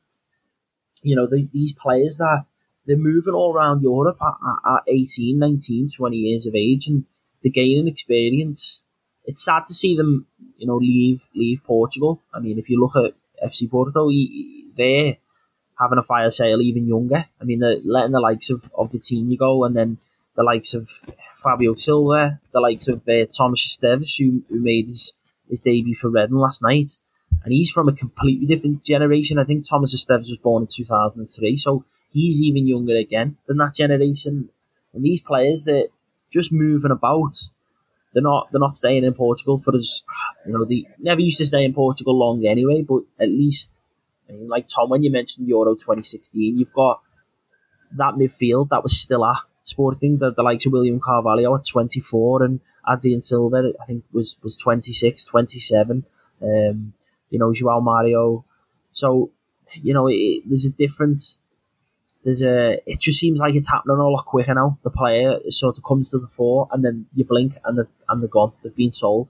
you 1.01 1.15
know, 1.15 1.27
the, 1.27 1.49
these 1.51 1.73
players 1.73 2.17
that 2.17 2.45
they're 2.85 2.97
moving 2.97 3.33
all 3.33 3.53
around 3.53 3.81
Europe 3.81 4.17
at, 4.21 4.71
at 4.71 4.83
18, 4.87 5.37
19, 5.37 5.89
20 5.95 6.17
years 6.17 6.45
of 6.45 6.55
age 6.55 6.87
and 6.87 7.05
they're 7.43 7.51
gaining 7.51 7.87
experience. 7.87 8.81
It's 9.25 9.43
sad 9.43 9.65
to 9.65 9.73
see 9.73 9.95
them, 9.95 10.27
you 10.57 10.67
know, 10.67 10.77
leave 10.77 11.27
leave 11.35 11.63
Portugal. 11.63 12.21
I 12.33 12.39
mean, 12.39 12.57
if 12.57 12.69
you 12.69 12.79
look 12.79 12.95
at 12.95 13.13
FC 13.47 13.69
Porto, 13.69 14.09
they're 14.75 15.17
having 15.79 15.97
a 15.97 16.03
fire 16.03 16.31
sale 16.31 16.61
even 16.61 16.87
younger. 16.87 17.25
I 17.39 17.43
mean, 17.43 17.59
they're 17.59 17.79
letting 17.83 18.11
the 18.11 18.19
likes 18.19 18.49
of, 18.49 18.71
of 18.77 18.91
Vitinha 18.91 19.37
go 19.37 19.63
and 19.63 19.75
then 19.75 19.97
the 20.35 20.43
likes 20.43 20.73
of 20.73 20.89
Fabio 21.35 21.75
Silva, 21.75 22.39
the 22.53 22.59
likes 22.59 22.87
of 22.87 23.07
uh, 23.07 23.25
Thomas 23.35 23.65
Esteves, 23.65 24.17
who, 24.17 24.43
who 24.49 24.61
made 24.61 24.87
his, 24.87 25.13
his 25.49 25.59
debut 25.59 25.95
for 25.95 26.09
Reading 26.09 26.37
last 26.37 26.61
night. 26.61 26.97
And 27.43 27.51
he's 27.51 27.71
from 27.71 27.89
a 27.89 27.93
completely 27.93 28.45
different 28.45 28.83
generation. 28.83 29.39
I 29.39 29.43
think 29.43 29.67
Thomas 29.67 29.95
Esteves 29.95 30.29
was 30.29 30.37
born 30.37 30.63
in 30.63 30.67
2003. 30.67 31.57
So 31.57 31.85
he's 32.11 32.41
even 32.41 32.67
younger 32.67 32.95
again 32.97 33.37
than 33.47 33.57
that 33.57 33.75
generation. 33.75 34.49
And 34.93 35.03
these 35.03 35.21
players 35.21 35.63
that 35.65 35.89
just 36.31 36.51
moving 36.51 36.91
about, 36.91 37.33
they're 38.13 38.23
not 38.23 38.51
they're 38.51 38.59
not 38.59 38.75
staying 38.75 39.03
in 39.03 39.13
Portugal 39.13 39.57
for 39.57 39.75
us. 39.75 40.03
You 40.45 40.53
know, 40.53 40.65
they 40.65 40.85
never 40.99 41.21
used 41.21 41.37
to 41.37 41.45
stay 41.45 41.63
in 41.63 41.73
Portugal 41.73 42.17
long 42.17 42.45
anyway. 42.45 42.81
But 42.81 43.03
at 43.19 43.29
least, 43.29 43.79
I 44.29 44.33
mean, 44.33 44.47
like 44.49 44.67
Tom, 44.67 44.89
when 44.89 45.03
you 45.03 45.11
mentioned 45.11 45.47
Euro 45.47 45.73
2016, 45.73 46.57
you've 46.57 46.73
got 46.73 47.01
that 47.93 48.15
midfield 48.15 48.69
that 48.69 48.83
was 48.83 48.99
still 48.99 49.25
at 49.25 49.37
Sporting, 49.63 50.17
the, 50.17 50.31
the 50.31 50.41
likes 50.41 50.65
of 50.65 50.73
William 50.73 50.99
Carvalho 50.99 51.55
at 51.55 51.65
24 51.65 52.43
and 52.43 52.59
Adrien 52.91 53.21
Silva, 53.21 53.71
I 53.79 53.85
think 53.85 54.03
was 54.11 54.37
was 54.43 54.57
26, 54.57 55.25
27. 55.25 56.03
Um, 56.41 56.93
you 57.29 57.37
know, 57.39 57.53
Joao 57.53 57.79
Mario. 57.79 58.43
So, 58.91 59.29
you 59.73 59.93
know, 59.93 60.07
it, 60.07 60.43
there's 60.47 60.65
a 60.65 60.71
difference 60.71 61.37
there's 62.23 62.41
a 62.41 62.79
it 62.85 62.99
just 62.99 63.19
seems 63.19 63.39
like 63.39 63.55
it's 63.55 63.69
happening 63.69 63.97
a 63.97 64.07
lot 64.07 64.25
quicker 64.25 64.53
now. 64.53 64.77
The 64.83 64.91
player 64.91 65.39
sort 65.49 65.77
of 65.77 65.83
comes 65.83 66.11
to 66.11 66.19
the 66.19 66.27
fore, 66.27 66.67
and 66.71 66.83
then 66.85 67.07
you 67.15 67.25
blink, 67.25 67.57
and 67.65 67.77
they're, 67.77 67.89
and 68.09 68.21
they're 68.21 68.29
gone. 68.29 68.53
They've 68.63 68.75
been 68.75 68.91
sold. 68.91 69.27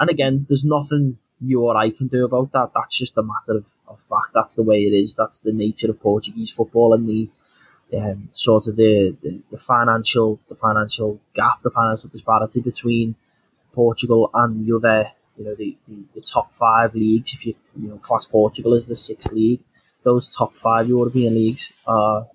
And 0.00 0.10
again, 0.10 0.46
there's 0.48 0.64
nothing 0.64 1.18
you 1.40 1.62
or 1.62 1.76
I 1.76 1.90
can 1.90 2.06
do 2.06 2.24
about 2.24 2.52
that. 2.52 2.70
That's 2.74 2.98
just 2.98 3.18
a 3.18 3.22
matter 3.22 3.58
of, 3.58 3.66
of 3.88 4.00
fact. 4.00 4.32
That's 4.34 4.56
the 4.56 4.62
way 4.62 4.82
it 4.82 4.94
is. 4.94 5.14
That's 5.14 5.40
the 5.40 5.52
nature 5.52 5.90
of 5.90 6.00
Portuguese 6.00 6.50
football 6.50 6.94
and 6.94 7.08
the 7.08 7.28
um, 7.96 8.30
sort 8.32 8.68
of 8.68 8.76
the, 8.76 9.14
the, 9.22 9.42
the 9.50 9.58
financial 9.58 10.40
the 10.48 10.54
financial 10.54 11.20
gap, 11.34 11.62
the 11.62 11.70
financial 11.70 12.08
disparity 12.08 12.60
between 12.60 13.16
Portugal 13.74 14.30
and 14.32 14.66
the 14.66 14.74
other, 14.74 15.10
you 15.36 15.44
know, 15.44 15.54
the, 15.54 15.76
the, 15.88 16.04
the 16.14 16.20
top 16.20 16.54
five 16.54 16.94
leagues. 16.94 17.34
If 17.34 17.44
you 17.46 17.54
you 17.78 17.88
know 17.88 17.98
class 17.98 18.26
Portugal 18.26 18.74
as 18.74 18.86
the 18.86 18.96
sixth 18.96 19.32
league, 19.32 19.60
those 20.04 20.34
top 20.34 20.52
five 20.54 20.88
European 20.88 21.34
leagues 21.34 21.72
are 21.86 22.26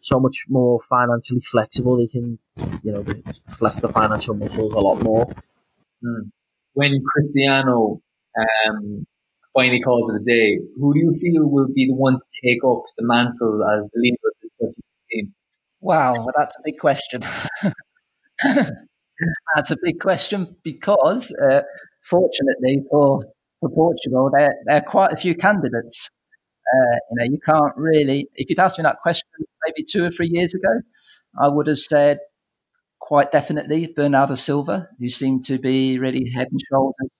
so 0.00 0.18
much 0.18 0.44
more 0.48 0.80
financially 0.80 1.40
flexible. 1.40 1.96
They 1.96 2.06
can, 2.06 2.38
you 2.82 2.92
know, 2.92 3.04
flex 3.50 3.80
the 3.80 3.88
financial 3.88 4.34
muscles 4.34 4.72
a 4.74 4.78
lot 4.78 5.02
more. 5.02 5.26
Mm. 6.04 6.30
When 6.74 7.02
Cristiano 7.12 8.00
um, 8.38 9.06
finally 9.54 9.80
calls 9.80 10.10
it 10.10 10.22
a 10.22 10.24
day, 10.24 10.58
who 10.78 10.94
do 10.94 11.00
you 11.00 11.18
feel 11.20 11.48
will 11.48 11.68
be 11.68 11.86
the 11.86 11.94
one 11.94 12.14
to 12.14 12.40
take 12.44 12.64
up 12.64 12.82
the 12.96 13.04
mantle 13.04 13.62
as 13.76 13.86
the 13.92 14.00
leader 14.00 14.16
of 14.24 14.32
this 14.42 14.52
team? 15.10 15.34
Wow, 15.80 16.26
that's 16.36 16.56
a 16.56 16.62
big 16.64 16.78
question. 16.78 17.20
that's 19.54 19.70
a 19.70 19.76
big 19.82 20.00
question 20.00 20.56
because, 20.62 21.32
uh, 21.42 21.62
fortunately 22.02 22.84
for 22.90 23.20
for 23.60 23.70
Portugal, 23.70 24.30
there, 24.36 24.54
there 24.66 24.78
are 24.78 24.82
quite 24.82 25.12
a 25.12 25.16
few 25.16 25.34
candidates. 25.34 26.10
Uh, 26.66 26.96
you 27.10 27.16
know, 27.18 27.24
you 27.24 27.38
can't 27.44 27.76
really. 27.76 28.28
If 28.36 28.48
you'd 28.50 28.58
asked 28.58 28.78
me 28.78 28.82
that 28.84 28.98
question 28.98 29.28
maybe 29.66 29.84
two 29.90 30.04
or 30.04 30.10
three 30.10 30.30
years 30.32 30.54
ago, 30.54 30.80
I 31.40 31.48
would 31.48 31.66
have 31.66 31.78
said 31.78 32.18
quite 33.00 33.30
definitely 33.32 33.92
Bernardo 33.96 34.34
Silva, 34.36 34.88
who 34.98 35.08
seemed 35.08 35.44
to 35.44 35.58
be 35.58 35.98
really 35.98 36.30
head 36.34 36.48
and 36.50 36.60
shoulders 36.70 37.10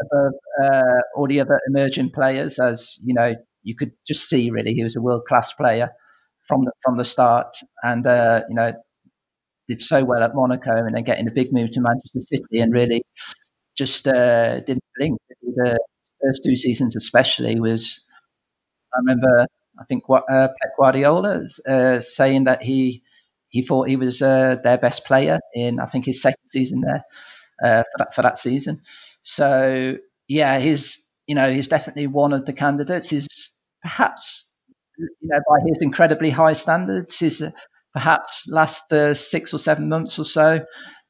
above 0.00 0.32
uh, 0.64 1.00
all 1.16 1.26
the 1.28 1.40
other 1.40 1.60
emerging 1.68 2.10
players. 2.10 2.58
As 2.58 2.98
you 3.04 3.14
know, 3.14 3.34
you 3.62 3.76
could 3.76 3.92
just 4.06 4.28
see 4.28 4.50
really 4.50 4.74
he 4.74 4.82
was 4.82 4.96
a 4.96 5.02
world 5.02 5.24
class 5.26 5.52
player 5.54 5.90
from 6.46 6.64
the 6.64 6.72
from 6.82 6.98
the 6.98 7.04
start, 7.04 7.48
and 7.84 8.06
uh, 8.06 8.42
you 8.48 8.54
know 8.56 8.72
did 9.68 9.80
so 9.80 10.04
well 10.04 10.22
at 10.22 10.34
Monaco, 10.34 10.72
and 10.72 10.94
then 10.94 11.04
getting 11.04 11.28
a 11.28 11.32
big 11.32 11.52
move 11.52 11.70
to 11.72 11.80
Manchester 11.80 12.20
City, 12.20 12.60
and 12.60 12.72
really 12.72 13.02
just 13.76 14.06
uh, 14.08 14.60
didn't 14.60 14.84
blink. 14.98 15.18
The 15.42 15.78
first 16.22 16.42
two 16.44 16.56
seasons, 16.56 16.96
especially, 16.96 17.60
was 17.60 18.04
I 18.94 18.98
remember, 18.98 19.46
I 19.78 19.84
think 19.84 20.04
uh, 20.10 20.20
Pep 20.30 20.70
Guardiola 20.78 21.42
uh, 21.68 22.00
saying 22.00 22.44
that 22.44 22.62
he 22.62 23.02
he 23.48 23.62
thought 23.62 23.88
he 23.88 23.96
was 23.96 24.22
uh, 24.22 24.56
their 24.64 24.78
best 24.78 25.04
player 25.06 25.38
in 25.54 25.78
I 25.80 25.86
think 25.86 26.06
his 26.06 26.22
second 26.22 26.46
season 26.46 26.80
there 26.82 27.04
uh, 27.64 27.82
for 27.82 27.98
that 27.98 28.14
for 28.14 28.22
that 28.22 28.38
season. 28.38 28.80
So 29.22 29.96
yeah, 30.28 30.58
he's 30.58 31.08
you 31.26 31.34
know 31.34 31.50
he's 31.50 31.68
definitely 31.68 32.06
one 32.06 32.32
of 32.32 32.46
the 32.46 32.52
candidates. 32.52 33.10
He's 33.10 33.28
perhaps 33.82 34.54
you 34.98 35.08
know 35.22 35.40
by 35.48 35.58
his 35.66 35.82
incredibly 35.82 36.30
high 36.30 36.52
standards, 36.54 37.18
his 37.18 37.42
uh, 37.42 37.50
perhaps 37.92 38.48
last 38.48 38.92
uh, 38.92 39.14
six 39.14 39.52
or 39.54 39.58
seven 39.58 39.88
months 39.88 40.18
or 40.18 40.24
so, 40.24 40.60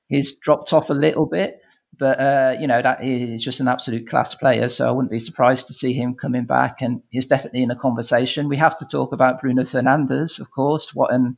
he's 0.08 0.38
dropped 0.38 0.72
off 0.72 0.90
a 0.90 0.94
little 0.94 1.26
bit. 1.26 1.61
But 1.98 2.20
uh, 2.20 2.56
you 2.58 2.66
know 2.66 2.80
that 2.80 3.02
he's 3.02 3.44
just 3.44 3.60
an 3.60 3.68
absolute 3.68 4.06
class 4.08 4.34
player, 4.34 4.68
so 4.68 4.88
I 4.88 4.90
wouldn't 4.92 5.10
be 5.10 5.18
surprised 5.18 5.66
to 5.66 5.74
see 5.74 5.92
him 5.92 6.14
coming 6.14 6.46
back, 6.46 6.80
and 6.80 7.02
he's 7.10 7.26
definitely 7.26 7.62
in 7.62 7.70
a 7.70 7.76
conversation. 7.76 8.48
We 8.48 8.56
have 8.56 8.76
to 8.78 8.86
talk 8.86 9.12
about 9.12 9.40
Bruno 9.40 9.62
Fernandes, 9.64 10.40
of 10.40 10.50
course. 10.50 10.94
What 10.94 11.12
an 11.12 11.36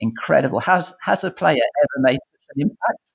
incredible 0.00 0.60
has 0.60 0.92
has 1.04 1.22
a 1.24 1.30
player 1.30 1.54
ever 1.82 2.02
made 2.02 2.14
such 2.14 2.56
an 2.56 2.62
impact 2.62 3.12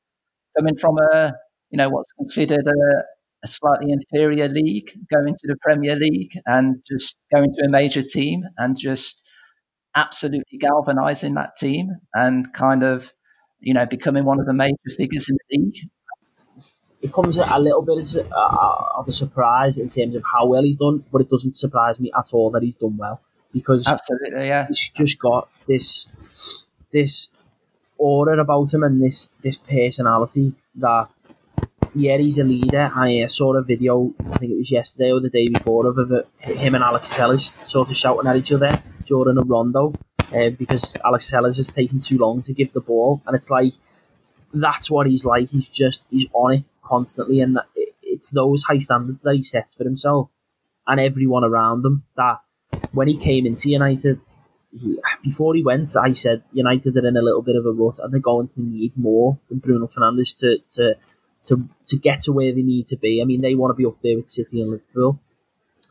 coming 0.57 0.75
from 0.77 0.97
a 0.99 1.33
you 1.71 1.77
know 1.77 1.89
what's 1.89 2.11
considered 2.13 2.67
a, 2.67 3.03
a 3.43 3.47
slightly 3.47 3.91
inferior 3.91 4.47
league, 4.49 4.89
going 5.13 5.35
to 5.35 5.47
the 5.47 5.57
Premier 5.61 5.95
League, 5.95 6.31
and 6.47 6.77
just 6.87 7.17
going 7.33 7.51
to 7.53 7.65
a 7.65 7.69
major 7.69 8.01
team, 8.03 8.43
and 8.57 8.77
just 8.79 9.23
absolutely 9.95 10.57
galvanising 10.59 11.35
that 11.35 11.55
team, 11.57 11.89
and 12.15 12.53
kind 12.53 12.83
of 12.83 13.13
you 13.59 13.73
know 13.73 13.85
becoming 13.85 14.25
one 14.25 14.39
of 14.39 14.45
the 14.47 14.53
major 14.53 14.75
figures 14.97 15.29
in 15.29 15.37
the 15.49 15.57
league 15.59 15.89
it 17.01 17.13
comes 17.13 17.37
a 17.37 17.59
little 17.59 17.81
bit 17.81 18.13
of 18.31 19.07
a 19.07 19.11
surprise 19.11 19.77
in 19.77 19.89
terms 19.89 20.15
of 20.15 20.23
how 20.31 20.47
well 20.47 20.63
he's 20.63 20.77
done, 20.77 21.03
but 21.11 21.21
it 21.21 21.29
doesn't 21.29 21.55
surprise 21.55 21.99
me 21.99 22.11
at 22.17 22.25
all 22.33 22.49
that 22.51 22.63
he's 22.63 22.75
done 22.75 22.97
well 22.97 23.21
because 23.53 23.87
absolutely, 23.87 24.47
yeah, 24.47 24.67
he's 24.67 24.89
just 24.89 25.19
got 25.19 25.49
this 25.67 26.07
this 26.91 27.29
aura 27.97 28.39
about 28.39 28.73
him 28.73 28.83
and 28.83 29.01
this 29.01 29.31
this 29.41 29.57
personality 29.57 30.53
that 30.75 31.07
yeah, 31.93 32.17
he's 32.17 32.37
a 32.37 32.43
leader. 32.43 32.91
I 32.95 33.25
saw 33.27 33.55
a 33.55 33.63
video, 33.63 34.13
I 34.31 34.37
think 34.37 34.51
it 34.51 34.57
was 34.57 34.71
yesterday 34.71 35.11
or 35.11 35.19
the 35.19 35.29
day 35.29 35.47
before, 35.47 35.87
of 35.87 35.97
him 36.39 36.75
and 36.75 36.83
Alex 36.83 37.15
Telles 37.15 37.53
sort 37.67 37.89
of 37.89 37.97
shouting 37.97 38.27
at 38.27 38.35
each 38.35 38.51
other 38.51 38.79
during 39.05 39.37
a 39.37 39.41
rondo 39.41 39.93
uh, 40.35 40.49
because 40.49 40.97
Alex 41.03 41.29
Telles 41.29 41.57
is 41.57 41.73
taking 41.73 41.99
too 41.99 42.17
long 42.17 42.41
to 42.41 42.53
give 42.53 42.73
the 42.73 42.81
ball, 42.81 43.21
and 43.25 43.35
it's 43.35 43.49
like 43.49 43.73
that's 44.53 44.91
what 44.91 45.07
he's 45.07 45.25
like. 45.25 45.49
He's 45.49 45.69
just 45.69 46.03
he's 46.09 46.27
on 46.33 46.53
it 46.55 46.63
constantly, 46.87 47.41
and 47.41 47.59
it's 48.01 48.31
those 48.31 48.63
high 48.63 48.77
standards 48.77 49.23
that 49.23 49.35
he 49.35 49.43
sets 49.43 49.75
for 49.75 49.83
himself 49.83 50.31
and 50.87 50.99
everyone 50.99 51.43
around 51.43 51.85
him 51.85 52.03
that 52.15 52.39
when 52.91 53.07
he 53.07 53.17
came 53.17 53.45
into 53.45 53.69
United, 53.69 54.19
he, 54.71 54.99
before 55.23 55.53
he 55.53 55.63
went, 55.63 55.95
I 55.95 56.13
said 56.13 56.43
United 56.53 56.95
are 56.97 57.07
in 57.07 57.17
a 57.17 57.21
little 57.21 57.41
bit 57.41 57.55
of 57.55 57.65
a 57.65 57.71
rut 57.71 57.99
and 57.99 58.13
they're 58.13 58.19
going 58.19 58.47
to 58.47 58.61
need 58.61 58.93
more 58.97 59.37
than 59.49 59.59
Bruno 59.59 59.87
Fernandes 59.87 60.37
to, 60.39 60.57
to 60.71 60.95
to 61.45 61.69
to 61.85 61.97
get 61.97 62.21
to 62.21 62.31
where 62.31 62.53
they 62.53 62.63
need 62.63 62.87
to 62.87 62.97
be. 62.97 63.21
I 63.21 63.25
mean, 63.25 63.41
they 63.41 63.55
want 63.55 63.71
to 63.71 63.77
be 63.77 63.85
up 63.85 64.01
there 64.01 64.17
with 64.17 64.27
City 64.27 64.61
and 64.61 64.71
Liverpool. 64.71 65.19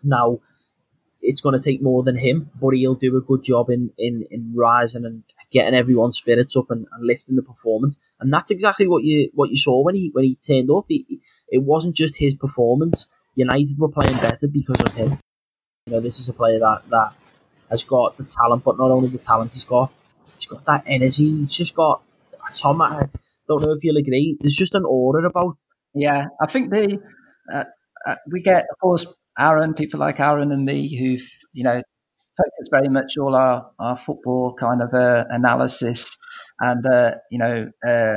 Now, 0.02 0.40
it's 1.22 1.40
going 1.40 1.58
to 1.58 1.62
take 1.62 1.82
more 1.82 2.02
than 2.02 2.16
him, 2.16 2.50
but 2.60 2.74
he'll 2.74 2.94
do 2.94 3.16
a 3.16 3.20
good 3.20 3.42
job 3.42 3.70
in 3.70 3.90
in, 3.98 4.26
in 4.30 4.52
rising 4.54 5.04
and 5.04 5.22
getting 5.50 5.74
everyone's 5.74 6.18
spirits 6.18 6.56
up 6.56 6.70
and, 6.70 6.86
and 6.92 7.06
lifting 7.06 7.36
the 7.36 7.42
performance. 7.42 7.98
And 8.20 8.32
that's 8.32 8.50
exactly 8.50 8.86
what 8.86 9.04
you 9.04 9.30
what 9.34 9.50
you 9.50 9.56
saw 9.56 9.82
when 9.82 9.94
he 9.94 10.10
when 10.12 10.24
he 10.24 10.36
turned 10.36 10.70
up. 10.70 10.86
He, 10.88 11.20
it 11.48 11.62
wasn't 11.62 11.96
just 11.96 12.16
his 12.16 12.34
performance. 12.34 13.06
United 13.34 13.78
were 13.78 13.88
playing 13.88 14.16
better 14.16 14.48
because 14.48 14.80
of 14.80 14.92
him. 14.94 15.18
You 15.86 15.94
know, 15.94 16.00
this 16.00 16.18
is 16.18 16.28
a 16.28 16.32
player 16.32 16.58
that 16.58 16.82
that 16.90 17.12
has 17.70 17.84
got 17.84 18.16
the 18.16 18.24
talent, 18.24 18.64
but 18.64 18.78
not 18.78 18.90
only 18.90 19.08
the 19.08 19.18
talent, 19.18 19.52
he's 19.52 19.64
got 19.64 19.92
he's 20.36 20.46
got 20.46 20.64
that 20.64 20.84
energy. 20.86 21.38
He's 21.38 21.54
just 21.54 21.74
got 21.74 22.02
Tom. 22.54 22.82
I 22.82 23.08
don't 23.48 23.62
know 23.62 23.72
if 23.72 23.84
you'll 23.84 23.96
agree. 23.98 24.36
There's 24.40 24.56
just 24.56 24.74
an 24.74 24.84
aura 24.84 25.28
about. 25.28 25.54
Yeah, 25.94 26.26
I 26.40 26.46
think 26.46 26.72
the 26.72 27.00
uh, 27.52 27.64
uh, 28.06 28.16
we 28.30 28.42
get, 28.42 28.66
of 28.70 28.78
course, 28.80 29.14
Aaron, 29.38 29.74
people 29.74 30.00
like 30.00 30.20
Aaron 30.20 30.52
and 30.52 30.64
me, 30.64 30.94
who've 30.96 31.26
you 31.52 31.64
know 31.64 31.82
focus 32.36 32.68
very 32.70 32.88
much 32.88 33.16
all 33.18 33.34
our, 33.34 33.70
our 33.78 33.96
football 33.96 34.54
kind 34.54 34.82
of 34.82 34.92
uh, 34.94 35.24
analysis 35.30 36.16
and 36.60 36.84
uh, 36.86 37.12
you 37.30 37.38
know 37.38 37.70
uh, 37.86 38.16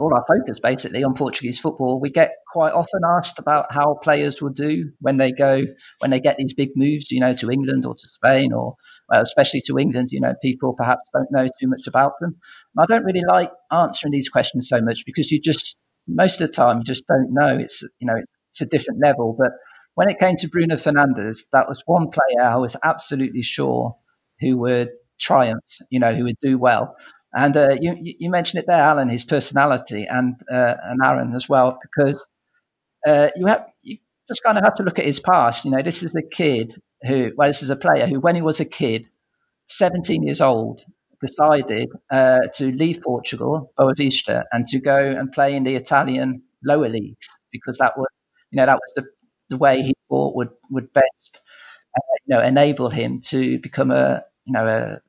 all 0.00 0.14
our 0.14 0.24
focus 0.26 0.58
basically 0.58 1.04
on 1.04 1.14
Portuguese 1.14 1.60
football. 1.60 2.00
We 2.00 2.10
get 2.10 2.32
quite 2.52 2.72
often 2.72 3.00
asked 3.16 3.38
about 3.38 3.66
how 3.70 3.98
players 4.02 4.40
will 4.40 4.50
do 4.50 4.90
when 5.00 5.18
they 5.18 5.30
go 5.30 5.62
when 5.98 6.10
they 6.10 6.20
get 6.20 6.38
these 6.38 6.54
big 6.54 6.70
moves, 6.74 7.10
you 7.10 7.20
know, 7.20 7.34
to 7.34 7.50
England 7.50 7.84
or 7.84 7.94
to 7.94 8.08
Spain 8.08 8.52
or 8.52 8.74
well, 9.08 9.20
especially 9.20 9.60
to 9.66 9.78
England. 9.78 10.08
You 10.10 10.20
know, 10.20 10.34
people 10.42 10.74
perhaps 10.74 11.10
don't 11.12 11.30
know 11.30 11.46
too 11.60 11.68
much 11.68 11.82
about 11.86 12.12
them. 12.20 12.36
And 12.76 12.82
I 12.82 12.86
don't 12.86 13.04
really 13.04 13.24
like 13.28 13.50
answering 13.70 14.12
these 14.12 14.28
questions 14.30 14.68
so 14.68 14.80
much 14.80 15.02
because 15.04 15.30
you 15.30 15.40
just 15.40 15.78
most 16.08 16.40
of 16.40 16.48
the 16.48 16.52
time 16.52 16.78
you 16.78 16.84
just 16.84 17.06
don't 17.06 17.32
know. 17.32 17.56
It's 17.58 17.82
you 18.00 18.06
know 18.06 18.16
it's, 18.16 18.32
it's 18.50 18.62
a 18.62 18.66
different 18.66 19.00
level, 19.02 19.36
but 19.38 19.52
when 20.00 20.08
it 20.08 20.18
came 20.18 20.34
to 20.34 20.48
Bruno 20.48 20.76
Fernandes, 20.76 21.50
that 21.52 21.68
was 21.68 21.82
one 21.84 22.08
player 22.08 22.48
I 22.48 22.56
was 22.56 22.74
absolutely 22.82 23.42
sure 23.42 23.94
who 24.40 24.56
would 24.56 24.88
triumph, 25.20 25.76
you 25.90 26.00
know, 26.00 26.14
who 26.14 26.24
would 26.24 26.38
do 26.40 26.56
well. 26.56 26.96
And 27.34 27.54
uh, 27.54 27.76
you, 27.78 27.94
you 28.00 28.30
mentioned 28.30 28.62
it 28.62 28.66
there, 28.66 28.82
Alan, 28.82 29.10
his 29.10 29.24
personality, 29.24 30.06
and 30.06 30.40
uh, 30.50 30.76
and 30.84 31.00
Aaron 31.04 31.34
as 31.34 31.50
well, 31.50 31.78
because 31.82 32.26
uh, 33.06 33.28
you 33.36 33.44
have 33.44 33.66
you 33.82 33.98
just 34.26 34.42
kind 34.42 34.56
of 34.56 34.64
have 34.64 34.72
to 34.76 34.84
look 34.84 34.98
at 34.98 35.04
his 35.04 35.20
past. 35.20 35.66
You 35.66 35.72
know, 35.72 35.82
this 35.82 36.02
is 36.02 36.14
a 36.14 36.22
kid 36.22 36.72
who, 37.06 37.34
well, 37.36 37.50
this 37.50 37.62
is 37.62 37.68
a 37.68 37.76
player 37.76 38.06
who, 38.06 38.20
when 38.20 38.36
he 38.36 38.40
was 38.40 38.58
a 38.58 38.64
kid, 38.64 39.06
17 39.66 40.22
years 40.22 40.40
old, 40.40 40.82
decided 41.20 41.90
uh, 42.10 42.40
to 42.54 42.72
leave 42.72 43.02
Portugal, 43.02 43.70
Boavista, 43.78 44.44
and 44.50 44.66
to 44.68 44.80
go 44.80 44.96
and 44.96 45.30
play 45.30 45.54
in 45.54 45.64
the 45.64 45.76
Italian 45.76 46.40
lower 46.64 46.88
leagues 46.88 47.28
because 47.52 47.76
that 47.76 47.98
was, 47.98 48.08
you 48.50 48.56
know, 48.56 48.64
that 48.64 48.78
was 48.78 48.92
the, 48.96 49.06
the 49.50 49.58
way 49.58 49.82
he 49.82 49.94
thought 50.08 50.36
would 50.36 50.50
would 50.70 50.92
best, 50.94 51.40
uh, 51.96 52.00
you 52.26 52.36
know, 52.36 52.42
enable 52.42 52.90
him 52.90 53.20
to 53.28 53.58
become 53.60 53.90
a, 53.90 54.24
you 54.46 54.52
know, 54.52 54.66
a, 54.66 55.00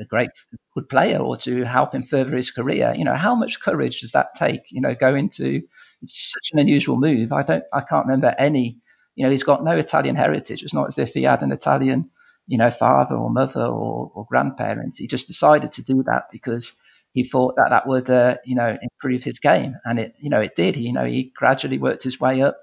a 0.00 0.04
great 0.04 0.30
good 0.74 0.88
player 0.88 1.18
or 1.18 1.36
to 1.38 1.64
help 1.64 1.94
him 1.94 2.02
further 2.02 2.36
his 2.36 2.50
career. 2.50 2.94
You 2.96 3.04
know, 3.04 3.14
how 3.14 3.34
much 3.34 3.60
courage 3.60 4.00
does 4.00 4.12
that 4.12 4.34
take? 4.36 4.62
You 4.70 4.80
know, 4.80 4.94
go 4.94 5.14
into 5.14 5.62
it's 6.02 6.32
such 6.32 6.50
an 6.52 6.60
unusual 6.60 6.96
move. 6.96 7.32
I 7.32 7.42
don't, 7.42 7.64
I 7.72 7.80
can't 7.80 8.06
remember 8.06 8.34
any. 8.38 8.78
You 9.16 9.24
know, 9.24 9.30
he's 9.30 9.42
got 9.42 9.64
no 9.64 9.72
Italian 9.72 10.14
heritage. 10.14 10.62
It's 10.62 10.74
not 10.74 10.86
as 10.86 10.98
if 10.98 11.12
he 11.12 11.24
had 11.24 11.42
an 11.42 11.50
Italian, 11.50 12.08
you 12.46 12.56
know, 12.56 12.70
father 12.70 13.16
or 13.16 13.30
mother 13.30 13.62
or, 13.64 14.12
or 14.14 14.26
grandparents. 14.28 14.98
He 14.98 15.08
just 15.08 15.26
decided 15.26 15.72
to 15.72 15.82
do 15.82 16.04
that 16.04 16.24
because 16.30 16.76
he 17.12 17.24
thought 17.24 17.56
that 17.56 17.70
that 17.70 17.88
would, 17.88 18.08
uh, 18.08 18.36
you 18.44 18.54
know, 18.54 18.78
improve 18.80 19.24
his 19.24 19.40
game, 19.40 19.74
and 19.84 19.98
it, 19.98 20.14
you 20.20 20.30
know, 20.30 20.40
it 20.40 20.54
did. 20.54 20.76
You 20.76 20.92
know, 20.92 21.04
he 21.04 21.32
gradually 21.34 21.78
worked 21.78 22.04
his 22.04 22.20
way 22.20 22.42
up 22.42 22.58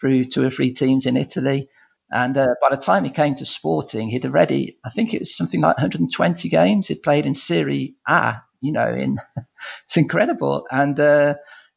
through 0.00 0.24
two 0.24 0.46
or 0.46 0.50
three 0.50 0.72
teams 0.72 1.06
in 1.06 1.16
Italy. 1.16 1.68
And 2.12 2.36
uh, 2.36 2.48
by 2.60 2.68
the 2.70 2.80
time 2.80 3.04
he 3.04 3.10
came 3.10 3.34
to 3.36 3.44
Sporting, 3.44 4.08
he'd 4.08 4.24
already, 4.24 4.78
I 4.84 4.90
think 4.90 5.14
it 5.14 5.20
was 5.20 5.36
something 5.36 5.60
like 5.60 5.76
120 5.76 6.48
games 6.48 6.88
he'd 6.88 7.02
played 7.02 7.26
in 7.26 7.34
Serie 7.34 7.96
A. 8.08 8.36
You 8.60 8.72
know, 8.72 8.88
in 8.88 9.18
it's 9.84 9.96
incredible. 9.96 10.66
And 10.70 10.98
uh, 10.98 11.34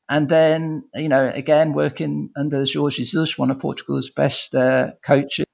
and 0.10 0.28
then 0.30 0.84
you 0.96 1.08
know, 1.08 1.32
again 1.34 1.74
working 1.74 2.30
under 2.36 2.66
Jorge 2.72 2.96
Jesus, 2.96 3.38
one 3.38 3.52
of 3.52 3.60
Portugal's 3.60 4.10
best 4.10 4.54
uh, 4.56 4.92
coaches, 5.06 5.46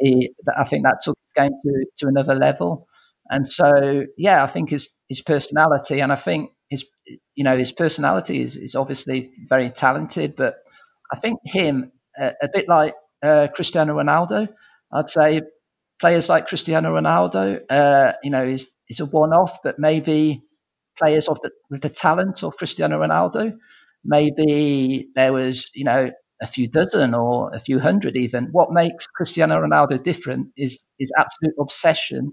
he, 0.00 0.32
I 0.56 0.64
think 0.64 0.84
that 0.84 1.00
took 1.02 1.16
his 1.24 1.32
game 1.42 1.52
to, 1.62 1.86
to 1.98 2.08
another 2.08 2.34
level. 2.34 2.86
And 3.30 3.46
so, 3.46 4.04
yeah, 4.16 4.44
I 4.44 4.46
think 4.46 4.70
his 4.70 4.90
his 5.08 5.20
personality, 5.20 6.00
and 6.00 6.12
I 6.12 6.16
think 6.16 6.50
his 6.68 6.88
you 7.34 7.44
know 7.44 7.56
his 7.56 7.72
personality 7.72 8.40
is 8.40 8.56
is 8.56 8.74
obviously 8.74 9.30
very 9.48 9.70
talented, 9.70 10.36
but 10.36 10.56
I 11.12 11.16
think 11.16 11.40
him 11.44 11.92
a, 12.18 12.34
a 12.42 12.48
bit 12.52 12.68
like 12.68 12.94
uh, 13.22 13.48
Cristiano 13.54 13.94
Ronaldo. 13.94 14.48
I'd 14.92 15.08
say 15.08 15.42
players 16.00 16.28
like 16.28 16.46
Cristiano 16.46 16.94
Ronaldo, 16.94 17.60
uh, 17.70 18.12
you 18.22 18.30
know, 18.30 18.44
is 18.44 18.74
is 18.88 19.00
a 19.00 19.06
one 19.06 19.32
off, 19.32 19.58
but 19.64 19.78
maybe 19.78 20.42
players 20.98 21.28
of 21.28 21.40
the 21.42 21.50
with 21.70 21.82
the 21.82 21.88
talent 21.90 22.42
of 22.42 22.56
Cristiano 22.56 23.00
Ronaldo, 23.00 23.54
maybe 24.04 25.08
there 25.14 25.32
was, 25.32 25.70
you 25.74 25.84
know, 25.84 26.10
a 26.42 26.46
few 26.46 26.68
dozen 26.68 27.14
or 27.14 27.50
a 27.54 27.58
few 27.58 27.80
hundred 27.80 28.16
even. 28.16 28.48
What 28.52 28.72
makes 28.72 29.06
Cristiano 29.06 29.60
Ronaldo 29.60 30.02
different 30.02 30.48
is 30.56 30.88
his 30.98 31.12
absolute 31.18 31.54
obsession 31.60 32.32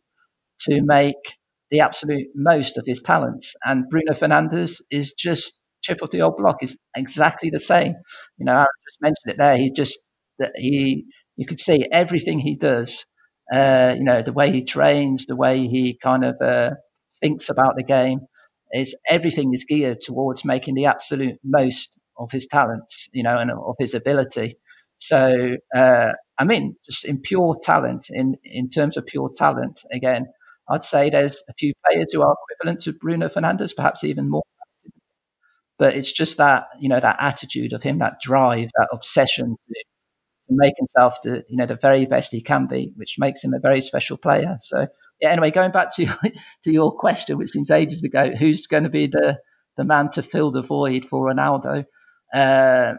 to 0.61 0.81
make 0.83 1.37
the 1.71 1.81
absolute 1.81 2.27
most 2.35 2.77
of 2.77 2.85
his 2.87 3.01
talents. 3.01 3.55
And 3.65 3.89
Bruno 3.89 4.13
Fernandes 4.13 4.81
is 4.91 5.13
just 5.13 5.62
triple 5.83 6.07
the 6.07 6.21
old 6.21 6.37
block, 6.37 6.63
is 6.63 6.77
exactly 6.95 7.49
the 7.49 7.59
same. 7.59 7.95
You 8.37 8.45
know, 8.45 8.53
I 8.53 8.65
just 8.87 9.01
mentioned 9.01 9.33
it 9.33 9.37
there. 9.37 9.57
He 9.57 9.71
just 9.71 9.99
that 10.39 10.53
he 10.55 11.05
you 11.37 11.45
could 11.45 11.59
see 11.59 11.85
everything 11.91 12.39
he 12.39 12.55
does. 12.55 13.05
Uh, 13.53 13.93
you 13.97 14.03
know, 14.03 14.21
the 14.21 14.33
way 14.33 14.51
he 14.51 14.63
trains, 14.63 15.25
the 15.25 15.35
way 15.35 15.67
he 15.67 15.97
kind 16.01 16.23
of 16.23 16.35
uh, 16.41 16.71
thinks 17.21 17.49
about 17.49 17.75
the 17.77 17.83
game, 17.83 18.21
is 18.71 18.95
everything 19.09 19.53
is 19.53 19.63
geared 19.65 20.01
towards 20.01 20.45
making 20.45 20.75
the 20.75 20.85
absolute 20.85 21.37
most 21.43 21.97
of 22.17 22.31
his 22.31 22.47
talents, 22.47 23.09
you 23.13 23.23
know, 23.23 23.37
and 23.37 23.51
of 23.51 23.75
his 23.79 23.93
ability. 23.93 24.53
So, 24.97 25.57
uh, 25.75 26.13
I 26.39 26.45
mean, 26.45 26.75
just 26.85 27.05
in 27.05 27.19
pure 27.19 27.55
talent, 27.61 28.05
in 28.09 28.35
in 28.43 28.69
terms 28.69 28.97
of 28.97 29.05
pure 29.05 29.29
talent, 29.35 29.81
again, 29.91 30.25
I'd 30.69 30.83
say 30.83 31.09
there's 31.09 31.43
a 31.49 31.53
few 31.53 31.73
players 31.85 32.13
who 32.13 32.21
are 32.21 32.35
equivalent 32.51 32.81
to 32.81 32.93
Bruno 32.93 33.27
Fernandes, 33.27 33.75
perhaps 33.75 34.03
even 34.03 34.29
more. 34.29 34.43
But 35.79 35.95
it's 35.95 36.11
just 36.11 36.37
that 36.37 36.67
you 36.79 36.89
know 36.89 36.99
that 36.99 37.17
attitude 37.19 37.73
of 37.73 37.83
him, 37.83 37.99
that 37.99 38.19
drive, 38.21 38.69
that 38.77 38.89
obsession 38.91 39.55
to 39.67 39.83
to 40.47 40.49
make 40.49 40.73
himself 40.77 41.15
the 41.23 41.43
you 41.49 41.57
know 41.57 41.65
the 41.65 41.77
very 41.81 42.05
best 42.05 42.31
he 42.31 42.41
can 42.41 42.67
be, 42.67 42.91
which 42.95 43.15
makes 43.17 43.43
him 43.43 43.53
a 43.53 43.59
very 43.59 43.81
special 43.81 44.17
player. 44.17 44.55
So 44.59 44.87
yeah. 45.21 45.31
Anyway, 45.31 45.51
going 45.51 45.71
back 45.71 45.93
to 45.95 46.05
to 46.63 46.71
your 46.71 46.91
question, 46.91 47.37
which 47.37 47.49
seems 47.49 47.71
ages 47.71 48.03
ago, 48.03 48.31
who's 48.31 48.67
going 48.67 48.83
to 48.83 48.89
be 48.89 49.07
the 49.07 49.39
the 49.77 49.83
man 49.83 50.09
to 50.09 50.21
fill 50.21 50.51
the 50.51 50.61
void 50.61 51.05
for 51.05 51.31
Ronaldo? 51.31 51.85
Uh, 52.33 52.95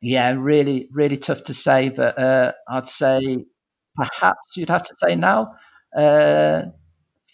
yeah, 0.00 0.34
really, 0.36 0.88
really 0.92 1.16
tough 1.16 1.44
to 1.44 1.54
say, 1.54 1.90
but 1.90 2.18
uh, 2.18 2.52
I'd 2.68 2.88
say 2.88 3.44
perhaps 3.96 4.56
you'd 4.56 4.70
have 4.70 4.82
to 4.84 4.94
say 4.94 5.14
now. 5.14 5.52
Uh, 5.94 6.64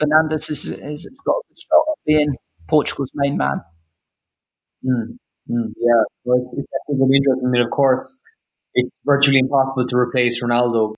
Fernandes 0.01 0.51
is, 0.51 0.67
is, 0.67 1.23
got 1.25 1.33
a 1.33 1.43
good 1.49 1.59
shot 1.59 1.85
of 1.89 1.97
being 2.07 2.37
Portugal's 2.69 3.11
main 3.15 3.37
man. 3.37 3.61
Mm, 4.87 5.19
mm, 5.51 5.73
yeah, 5.77 6.03
well, 6.25 6.41
it's, 6.41 6.53
it's 6.53 6.69
interesting. 6.89 7.47
I 7.47 7.51
mean, 7.51 7.63
of 7.63 7.71
course, 7.71 8.23
it's 8.75 9.01
virtually 9.05 9.39
impossible 9.39 9.87
to 9.89 9.97
replace 9.97 10.43
Ronaldo. 10.43 10.95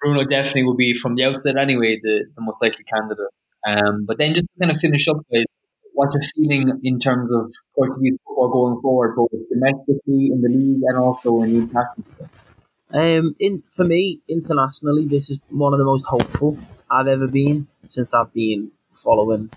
Bruno 0.00 0.24
definitely 0.24 0.64
will 0.64 0.76
be 0.76 0.94
from 0.94 1.14
the 1.14 1.24
outset 1.24 1.56
anyway 1.56 1.98
the, 2.02 2.24
the 2.34 2.42
most 2.42 2.62
likely 2.62 2.84
candidate. 2.84 3.26
Um, 3.66 4.06
but 4.06 4.16
then 4.18 4.34
just 4.34 4.46
to 4.46 4.60
kind 4.60 4.70
of 4.70 4.78
finish 4.78 5.08
up 5.08 5.18
with 5.30 5.46
what's 5.92 6.14
your 6.14 6.22
feeling 6.34 6.80
in 6.82 6.98
terms 6.98 7.30
of 7.30 7.52
Portuguese 7.74 8.16
football 8.26 8.48
going 8.48 8.80
forward, 8.80 9.16
both 9.16 9.30
domestically 9.50 10.30
in 10.32 10.40
the 10.40 10.48
league 10.48 10.82
and 10.86 10.98
also 10.98 11.42
in 11.42 11.56
international? 11.56 12.06
Um, 12.92 13.36
in 13.38 13.62
for 13.70 13.84
me, 13.84 14.20
internationally, 14.28 15.06
this 15.06 15.30
is 15.30 15.38
one 15.50 15.72
of 15.72 15.78
the 15.78 15.84
most 15.84 16.06
hopeful 16.06 16.58
I've 16.90 17.06
ever 17.06 17.28
been 17.28 17.68
since 17.86 18.14
I've 18.14 18.32
been 18.32 18.72
following 18.94 19.50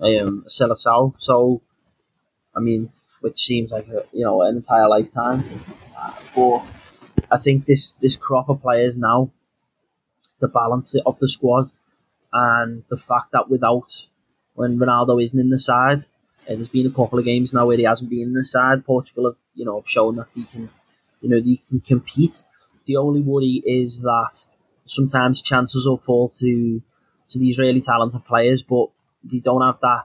um 0.00 0.44
Seleção. 0.48 1.14
So, 1.18 1.62
I 2.60 2.62
mean, 2.62 2.92
which 3.22 3.38
seems 3.38 3.72
like 3.72 3.88
a, 3.88 4.04
you 4.12 4.24
know 4.24 4.42
an 4.42 4.56
entire 4.56 4.88
lifetime. 4.88 5.42
But 6.34 6.62
I 7.30 7.38
think 7.38 7.64
this 7.64 7.92
this 7.92 8.16
crop 8.16 8.50
of 8.50 8.60
players 8.60 8.96
now, 8.96 9.30
the 10.40 10.48
balance 10.48 10.94
of 11.06 11.18
the 11.18 11.28
squad, 11.28 11.70
and 12.32 12.84
the 12.90 12.98
fact 12.98 13.32
that 13.32 13.48
without 13.48 13.90
when 14.54 14.78
Ronaldo 14.78 15.22
isn't 15.24 15.40
in 15.40 15.48
the 15.48 15.58
side, 15.58 16.00
uh, 16.48 16.54
there's 16.54 16.68
been 16.68 16.86
a 16.86 16.90
couple 16.90 17.18
of 17.18 17.24
games 17.24 17.54
now 17.54 17.66
where 17.66 17.78
he 17.78 17.84
hasn't 17.84 18.10
been 18.10 18.28
in 18.28 18.34
the 18.34 18.44
side. 18.44 18.84
Portugal 18.84 19.26
have 19.26 19.36
you 19.54 19.64
know 19.64 19.76
have 19.76 19.88
shown 19.88 20.16
that 20.16 20.28
he 20.34 20.44
can, 20.44 20.68
you 21.22 21.30
know, 21.30 21.40
they 21.40 21.60
can 21.68 21.80
compete. 21.80 22.42
The 22.86 22.96
only 22.96 23.22
worry 23.22 23.62
is 23.64 24.00
that 24.00 24.46
sometimes 24.84 25.40
chances 25.40 25.86
will 25.86 25.98
fall 25.98 26.28
to 26.40 26.82
to 27.28 27.38
these 27.38 27.58
really 27.58 27.80
talented 27.80 28.24
players, 28.26 28.62
but 28.62 28.88
they 29.24 29.38
don't 29.38 29.62
have 29.62 29.80
that 29.80 30.04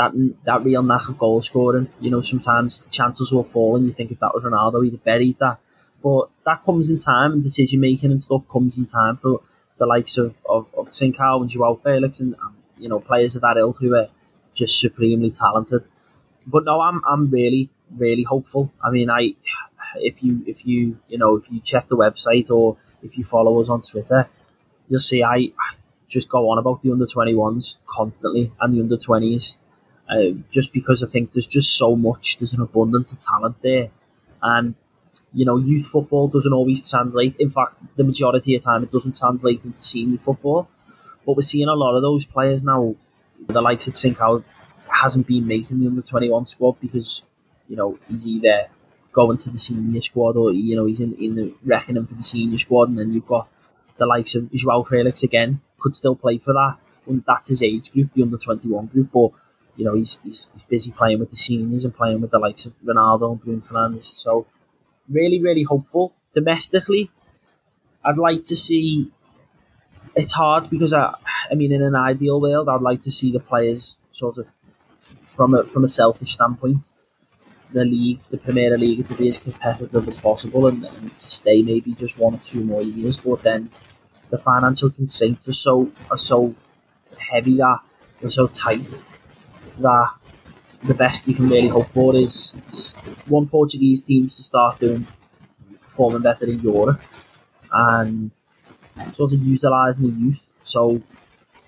that 0.00 0.12
that 0.46 0.64
real 0.64 0.82
knack 0.82 1.08
of 1.08 1.18
goal 1.18 1.42
scoring. 1.42 1.88
You 2.00 2.10
know, 2.10 2.20
sometimes 2.22 2.86
chances 2.90 3.32
will 3.32 3.44
fall, 3.44 3.76
and 3.76 3.86
you 3.86 3.92
think 3.92 4.10
if 4.10 4.20
that 4.20 4.34
was 4.34 4.44
Ronaldo, 4.44 4.82
he'd 4.82 4.94
have 4.94 5.04
buried 5.04 5.38
that. 5.38 5.58
But 6.02 6.30
that 6.46 6.64
comes 6.64 6.90
in 6.90 6.98
time, 6.98 7.32
and 7.32 7.42
decision 7.42 7.80
making 7.80 8.10
and 8.10 8.22
stuff 8.22 8.48
comes 8.48 8.78
in 8.78 8.86
time 8.86 9.16
for 9.18 9.42
the 9.78 9.86
likes 9.86 10.16
of 10.16 10.38
of, 10.48 10.72
of 10.74 10.90
Trincao 10.90 11.42
and 11.42 11.50
Joao 11.50 11.74
Felix, 11.74 12.20
and, 12.20 12.34
and 12.42 12.54
you 12.78 12.88
know 12.88 13.00
players 13.00 13.36
of 13.36 13.42
that 13.42 13.58
ilk 13.58 13.78
who 13.78 13.94
are 13.94 14.08
just 14.54 14.80
supremely 14.80 15.30
talented. 15.30 15.84
But 16.46 16.64
no, 16.64 16.80
I'm 16.80 17.02
I'm 17.06 17.30
really 17.30 17.68
really 17.96 18.22
hopeful. 18.22 18.72
I 18.82 18.90
mean, 18.90 19.10
I 19.10 19.34
if 19.96 20.22
you 20.22 20.42
if 20.46 20.64
you 20.64 20.98
you 21.08 21.18
know 21.18 21.36
if 21.36 21.50
you 21.50 21.60
check 21.60 21.88
the 21.88 21.96
website 21.96 22.50
or 22.50 22.78
if 23.02 23.18
you 23.18 23.24
follow 23.24 23.60
us 23.60 23.68
on 23.68 23.82
Twitter, 23.82 24.28
you'll 24.88 25.00
see 25.00 25.22
I 25.22 25.52
just 26.08 26.28
go 26.28 26.48
on 26.50 26.58
about 26.58 26.82
the 26.82 26.90
under 26.90 27.06
21s 27.06 27.78
constantly 27.86 28.52
and 28.60 28.74
the 28.74 28.80
under 28.80 28.96
20s. 28.96 29.56
Uh, 30.10 30.34
just 30.50 30.72
because 30.72 31.04
I 31.04 31.06
think 31.06 31.32
there's 31.32 31.46
just 31.46 31.76
so 31.76 31.94
much, 31.94 32.38
there's 32.38 32.52
an 32.52 32.62
abundance 32.62 33.12
of 33.12 33.20
talent 33.20 33.56
there, 33.62 33.90
and 34.42 34.74
you 35.32 35.44
know, 35.44 35.58
youth 35.58 35.86
football 35.86 36.28
doesn't 36.28 36.52
always 36.52 36.88
translate. 36.88 37.36
In 37.36 37.50
fact, 37.50 37.74
the 37.96 38.04
majority 38.04 38.54
of 38.56 38.62
the 38.62 38.64
time, 38.64 38.82
it 38.82 38.92
doesn't 38.92 39.16
translate 39.16 39.64
into 39.64 39.82
senior 39.82 40.18
football. 40.18 40.68
But 41.24 41.36
we're 41.36 41.42
seeing 41.42 41.68
a 41.68 41.74
lot 41.74 41.96
of 41.96 42.02
those 42.02 42.24
players 42.24 42.64
now, 42.64 42.96
the 43.46 43.60
likes 43.60 43.86
of 43.86 43.94
Trincao, 43.94 44.42
hasn't 44.88 45.26
been 45.26 45.46
making 45.46 45.80
the 45.80 45.86
under 45.86 46.02
21 46.02 46.46
squad 46.46 46.80
because, 46.80 47.22
you 47.68 47.76
know, 47.76 47.98
he's 48.08 48.26
either 48.26 48.68
going 49.12 49.36
to 49.36 49.50
the 49.50 49.58
senior 49.58 50.02
squad 50.02 50.36
or, 50.36 50.52
you 50.52 50.76
know, 50.76 50.86
he's 50.86 51.00
in, 51.00 51.14
in 51.14 51.34
the 51.36 51.54
reckoning 51.64 52.06
for 52.06 52.14
the 52.14 52.22
senior 52.22 52.58
squad. 52.58 52.88
And 52.88 52.98
then 52.98 53.12
you've 53.12 53.26
got 53.26 53.48
the 53.98 54.06
likes 54.06 54.34
of 54.34 54.52
Joao 54.52 54.82
Felix 54.82 55.22
again, 55.22 55.60
could 55.78 55.94
still 55.94 56.16
play 56.16 56.38
for 56.38 56.54
that. 56.54 56.76
And 57.06 57.22
that's 57.26 57.48
his 57.48 57.62
age 57.62 57.92
group, 57.92 58.12
the 58.14 58.22
under 58.22 58.38
21 58.38 58.86
group. 58.86 59.10
But, 59.12 59.30
you 59.80 59.86
know, 59.86 59.94
he's, 59.94 60.18
he's, 60.22 60.50
he's 60.52 60.62
busy 60.64 60.92
playing 60.92 61.20
with 61.20 61.30
the 61.30 61.36
seniors 61.36 61.86
and 61.86 61.96
playing 61.96 62.20
with 62.20 62.30
the 62.30 62.38
likes 62.38 62.66
of 62.66 62.74
Ronaldo 62.84 63.32
and 63.32 63.40
Bruno 63.40 63.62
Fernandes. 63.62 64.12
So, 64.12 64.46
really, 65.08 65.40
really 65.40 65.62
hopeful. 65.62 66.12
Domestically, 66.34 67.10
I'd 68.04 68.18
like 68.18 68.42
to 68.44 68.56
see. 68.56 69.10
It's 70.14 70.32
hard 70.32 70.68
because 70.68 70.92
I, 70.92 71.14
I 71.50 71.54
mean, 71.54 71.72
in 71.72 71.82
an 71.82 71.94
ideal 71.94 72.42
world, 72.42 72.68
I'd 72.68 72.82
like 72.82 73.00
to 73.02 73.10
see 73.10 73.32
the 73.32 73.40
players 73.40 73.96
sort 74.12 74.36
of 74.36 74.48
from 75.22 75.54
a 75.54 75.64
from 75.64 75.82
a 75.84 75.88
selfish 75.88 76.32
standpoint, 76.34 76.82
the 77.72 77.86
league, 77.86 78.20
the 78.30 78.36
Premier 78.36 78.76
League, 78.76 79.06
to 79.06 79.14
be 79.14 79.30
as 79.30 79.38
competitive 79.38 80.06
as 80.06 80.18
possible 80.18 80.66
and, 80.66 80.84
and 80.84 81.16
to 81.16 81.30
stay 81.30 81.62
maybe 81.62 81.94
just 81.94 82.18
one 82.18 82.34
or 82.34 82.38
two 82.38 82.62
more 82.64 82.82
years. 82.82 83.16
But 83.16 83.42
then 83.44 83.70
the 84.28 84.36
financial 84.36 84.90
constraints 84.90 85.48
are 85.48 85.54
so 85.54 85.90
are 86.10 86.18
so 86.18 86.54
heavy 87.16 87.56
that 87.56 87.78
they're 88.20 88.28
so 88.28 88.46
tight 88.46 89.00
that 89.80 90.10
the 90.84 90.94
best 90.94 91.26
you 91.28 91.34
can 91.34 91.48
really 91.48 91.68
hope 91.68 91.88
for 91.88 92.14
is, 92.16 92.52
one 93.26 93.46
Portuguese 93.46 94.02
teams 94.02 94.36
to 94.36 94.42
start 94.42 94.78
doing 94.78 95.06
performing 95.82 96.22
better 96.22 96.46
in 96.46 96.58
Europe 96.60 97.00
and 97.72 98.30
sort 99.14 99.32
of 99.32 99.42
utilising 99.42 100.02
the 100.02 100.20
youth. 100.20 100.46
So 100.64 101.02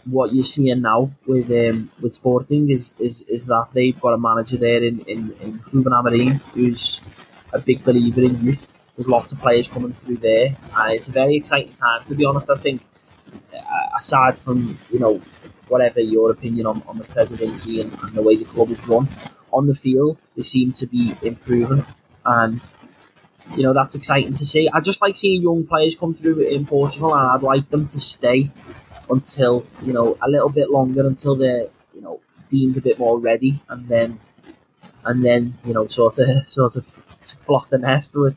what 0.04 0.32
you're 0.32 0.42
seeing 0.42 0.82
now 0.82 1.10
with 1.26 1.50
um, 1.50 1.90
with 2.00 2.14
Sporting 2.14 2.70
is, 2.70 2.94
is 2.98 3.22
is 3.22 3.46
that 3.46 3.68
they've 3.72 4.00
got 4.00 4.14
a 4.14 4.18
manager 4.18 4.56
there 4.56 4.82
in, 4.82 5.00
in, 5.00 5.34
in 5.40 5.60
Ruben 5.72 6.40
who's 6.54 7.00
a 7.52 7.58
big 7.58 7.84
believer 7.84 8.22
in 8.22 8.44
youth. 8.44 8.68
There's 8.96 9.08
lots 9.08 9.32
of 9.32 9.40
players 9.40 9.68
coming 9.68 9.92
through 9.92 10.18
there, 10.18 10.56
and 10.76 10.92
it's 10.92 11.08
a 11.08 11.12
very 11.12 11.36
exciting 11.36 11.72
time. 11.72 12.04
To 12.04 12.14
be 12.14 12.24
honest, 12.24 12.50
I 12.50 12.56
think 12.56 12.82
uh, 13.54 13.98
aside 13.98 14.36
from 14.36 14.76
you 14.90 14.98
know 14.98 15.20
whatever 15.72 16.00
your 16.00 16.30
opinion 16.36 16.66
on, 16.66 16.82
on 16.86 16.98
the 16.98 17.04
presidency 17.04 17.80
and, 17.80 17.90
and 18.02 18.12
the 18.18 18.22
way 18.22 18.36
the 18.36 18.44
club 18.44 18.70
is 18.70 18.86
run, 18.86 19.08
on 19.52 19.66
the 19.66 19.74
field 19.74 20.18
they 20.36 20.42
seem 20.42 20.72
to 20.80 20.86
be 20.86 21.14
improving, 21.22 21.84
and 22.24 22.60
you 23.56 23.62
know 23.64 23.72
that's 23.72 23.94
exciting 23.94 24.32
to 24.34 24.46
see. 24.46 24.68
I 24.72 24.80
just 24.80 25.00
like 25.02 25.16
seeing 25.16 25.42
young 25.42 25.66
players 25.66 25.94
come 25.96 26.14
through 26.14 26.40
in 26.40 26.66
Portugal, 26.66 27.14
and 27.14 27.26
I'd 27.26 27.42
like 27.42 27.68
them 27.70 27.86
to 27.86 28.00
stay 28.00 28.50
until 29.10 29.66
you 29.82 29.92
know 29.92 30.16
a 30.22 30.28
little 30.28 30.48
bit 30.48 30.70
longer 30.70 31.06
until 31.06 31.36
they're 31.36 31.66
you 31.94 32.02
know 32.02 32.20
deemed 32.50 32.76
a 32.76 32.80
bit 32.80 32.98
more 32.98 33.18
ready, 33.18 33.60
and 33.68 33.88
then 33.88 34.20
and 35.04 35.24
then 35.24 35.54
you 35.64 35.74
know 35.74 35.86
sort 35.86 36.18
of 36.18 36.48
sort 36.58 36.76
of 36.76 36.86
flock 36.86 37.68
the 37.70 37.78
nest 37.78 38.14
with 38.14 38.36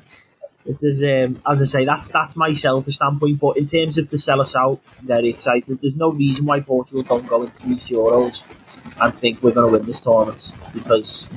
it 0.66 0.82
is, 0.82 1.04
um, 1.04 1.40
as 1.48 1.62
I 1.62 1.66
say, 1.66 1.86
that's 1.86 2.10
that's 2.10 2.36
my 2.36 2.52
selfish 2.54 2.96
standpoint. 2.96 3.40
But 3.40 3.58
in 3.58 3.66
terms 3.66 3.98
of 3.98 4.10
the 4.10 4.18
Seleção, 4.18 4.80
very 5.04 5.30
excited. 5.30 5.80
There's 5.80 5.96
no 5.96 6.12
reason 6.12 6.46
why 6.46 6.60
Portugal 6.62 7.04
don't 7.04 7.28
go 7.28 7.44
into 7.44 7.68
these 7.68 7.90
Euros 7.90 8.44
and 9.00 9.14
think 9.14 9.44
we're 9.44 9.52
going 9.52 9.72
to 9.72 9.78
win 9.78 9.86
this 9.86 10.00
tournament 10.00 10.52
because 10.74 11.30